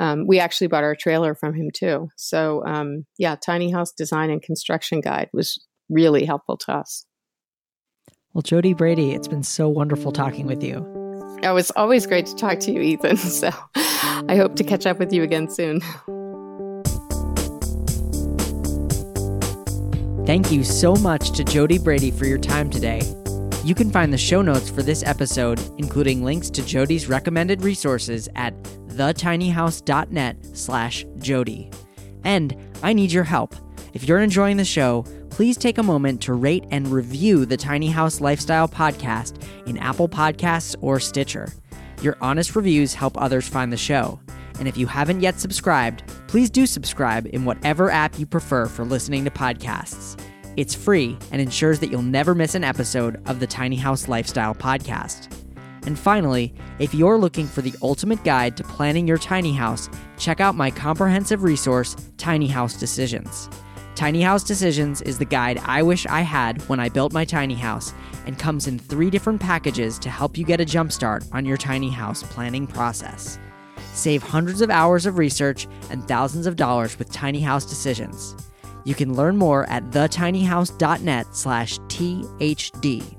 Um, 0.00 0.26
we 0.26 0.40
actually 0.40 0.68
bought 0.68 0.84
our 0.84 0.96
trailer 0.96 1.34
from 1.34 1.54
him 1.54 1.70
too. 1.70 2.08
So 2.16 2.64
um, 2.64 3.04
yeah, 3.18 3.36
tiny 3.36 3.70
house 3.70 3.92
design 3.92 4.30
and 4.30 4.40
construction 4.40 5.02
guide 5.02 5.28
was 5.34 5.62
really 5.88 6.24
helpful 6.24 6.56
to 6.58 6.72
us. 6.72 7.06
Well, 8.34 8.42
Jody 8.42 8.72
Brady, 8.72 9.12
it's 9.12 9.28
been 9.28 9.42
so 9.42 9.68
wonderful 9.68 10.10
talking 10.10 10.46
with 10.46 10.62
you. 10.62 10.86
Oh, 11.44 11.56
it's 11.56 11.72
always 11.72 12.06
great 12.06 12.26
to 12.26 12.34
talk 12.36 12.60
to 12.60 12.72
you, 12.72 12.80
Ethan. 12.80 13.16
So 13.16 13.50
I 13.74 14.36
hope 14.36 14.56
to 14.56 14.64
catch 14.64 14.86
up 14.86 14.98
with 14.98 15.12
you 15.12 15.22
again 15.22 15.50
soon. 15.50 15.80
Thank 20.24 20.52
you 20.52 20.62
so 20.62 20.94
much 20.94 21.32
to 21.32 21.42
Jody 21.44 21.78
Brady 21.78 22.10
for 22.10 22.26
your 22.26 22.38
time 22.38 22.70
today. 22.70 23.02
You 23.64 23.74
can 23.74 23.90
find 23.90 24.12
the 24.12 24.18
show 24.18 24.40
notes 24.40 24.70
for 24.70 24.82
this 24.82 25.02
episode, 25.02 25.60
including 25.78 26.24
links 26.24 26.48
to 26.50 26.64
Jody's 26.64 27.08
recommended 27.08 27.62
resources 27.62 28.28
at 28.34 28.54
thetinyhouse.net 28.88 30.36
slash 30.56 31.04
Jodi. 31.18 31.70
And 32.24 32.56
I 32.82 32.92
need 32.92 33.10
your 33.10 33.24
help. 33.24 33.54
If 33.94 34.04
you're 34.04 34.20
enjoying 34.20 34.56
the 34.56 34.64
show, 34.64 35.04
please 35.32 35.56
take 35.56 35.78
a 35.78 35.82
moment 35.82 36.20
to 36.20 36.34
rate 36.34 36.66
and 36.70 36.86
review 36.88 37.46
the 37.46 37.56
Tiny 37.56 37.88
House 37.88 38.20
Lifestyle 38.20 38.68
podcast 38.68 39.42
in 39.66 39.78
Apple 39.78 40.06
Podcasts 40.06 40.76
or 40.82 41.00
Stitcher. 41.00 41.48
Your 42.02 42.18
honest 42.20 42.54
reviews 42.54 42.92
help 42.92 43.16
others 43.16 43.48
find 43.48 43.72
the 43.72 43.78
show. 43.78 44.20
And 44.58 44.68
if 44.68 44.76
you 44.76 44.86
haven't 44.86 45.22
yet 45.22 45.40
subscribed, 45.40 46.02
please 46.28 46.50
do 46.50 46.66
subscribe 46.66 47.26
in 47.32 47.46
whatever 47.46 47.90
app 47.90 48.18
you 48.18 48.26
prefer 48.26 48.66
for 48.66 48.84
listening 48.84 49.24
to 49.24 49.30
podcasts. 49.30 50.22
It's 50.58 50.74
free 50.74 51.16
and 51.30 51.40
ensures 51.40 51.80
that 51.80 51.90
you'll 51.90 52.02
never 52.02 52.34
miss 52.34 52.54
an 52.54 52.62
episode 52.62 53.18
of 53.26 53.40
the 53.40 53.46
Tiny 53.46 53.76
House 53.76 54.08
Lifestyle 54.08 54.54
podcast. 54.54 55.34
And 55.86 55.98
finally, 55.98 56.52
if 56.78 56.92
you're 56.92 57.16
looking 57.16 57.46
for 57.46 57.62
the 57.62 57.74
ultimate 57.80 58.22
guide 58.22 58.58
to 58.58 58.64
planning 58.64 59.08
your 59.08 59.16
tiny 59.16 59.54
house, 59.54 59.88
check 60.18 60.42
out 60.42 60.56
my 60.56 60.70
comprehensive 60.70 61.42
resource, 61.42 61.96
Tiny 62.18 62.48
House 62.48 62.74
Decisions. 62.74 63.48
Tiny 63.94 64.22
House 64.22 64.42
Decisions 64.42 65.02
is 65.02 65.18
the 65.18 65.24
guide 65.24 65.60
I 65.64 65.82
wish 65.82 66.06
I 66.06 66.22
had 66.22 66.66
when 66.68 66.80
I 66.80 66.88
built 66.88 67.12
my 67.12 67.26
tiny 67.26 67.54
house 67.54 67.92
and 68.26 68.38
comes 68.38 68.66
in 68.66 68.78
three 68.78 69.10
different 69.10 69.40
packages 69.40 69.98
to 69.98 70.08
help 70.08 70.38
you 70.38 70.44
get 70.44 70.60
a 70.60 70.64
jumpstart 70.64 71.28
on 71.32 71.44
your 71.44 71.58
tiny 71.58 71.90
house 71.90 72.22
planning 72.22 72.66
process. 72.66 73.38
Save 73.92 74.22
hundreds 74.22 74.62
of 74.62 74.70
hours 74.70 75.04
of 75.04 75.18
research 75.18 75.68
and 75.90 76.06
thousands 76.08 76.46
of 76.46 76.56
dollars 76.56 76.98
with 76.98 77.12
Tiny 77.12 77.40
House 77.40 77.66
Decisions. 77.66 78.34
You 78.84 78.94
can 78.94 79.14
learn 79.14 79.36
more 79.36 79.68
at 79.68 79.90
thetinyhouse.net 79.90 81.26
slash 81.36 81.78
THD. 81.80 83.16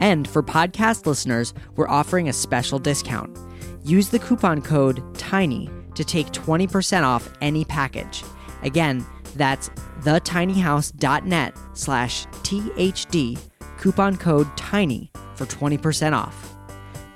And 0.00 0.26
for 0.26 0.42
podcast 0.42 1.06
listeners, 1.06 1.52
we're 1.76 1.88
offering 1.88 2.28
a 2.28 2.32
special 2.32 2.78
discount. 2.78 3.38
Use 3.84 4.08
the 4.08 4.18
coupon 4.18 4.62
code 4.62 5.02
TINY 5.18 5.70
to 5.94 6.04
take 6.04 6.28
20% 6.28 7.02
off 7.04 7.28
any 7.42 7.64
package. 7.66 8.24
Again, 8.62 9.04
that's 9.36 9.68
thetinyhouse.net 10.00 11.56
slash 11.74 12.26
THD, 12.26 13.38
coupon 13.78 14.16
code 14.16 14.48
TINY 14.56 15.10
for 15.34 15.46
20% 15.46 16.16
off. 16.16 16.54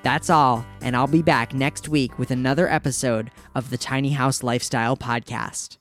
That's 0.03 0.31
all, 0.31 0.65
and 0.83 0.97
I'll 0.97 1.09
be 1.09 1.23
back 1.23 1.53
next 1.53 1.89
week 1.89 2.19
with 2.19 2.31
another 2.31 2.69
episode 2.69 3.31
of 3.55 3.71
the 3.71 3.79
Tiny 3.79 4.11
House 4.11 4.43
Lifestyle 4.43 4.97
Podcast. 4.97 5.79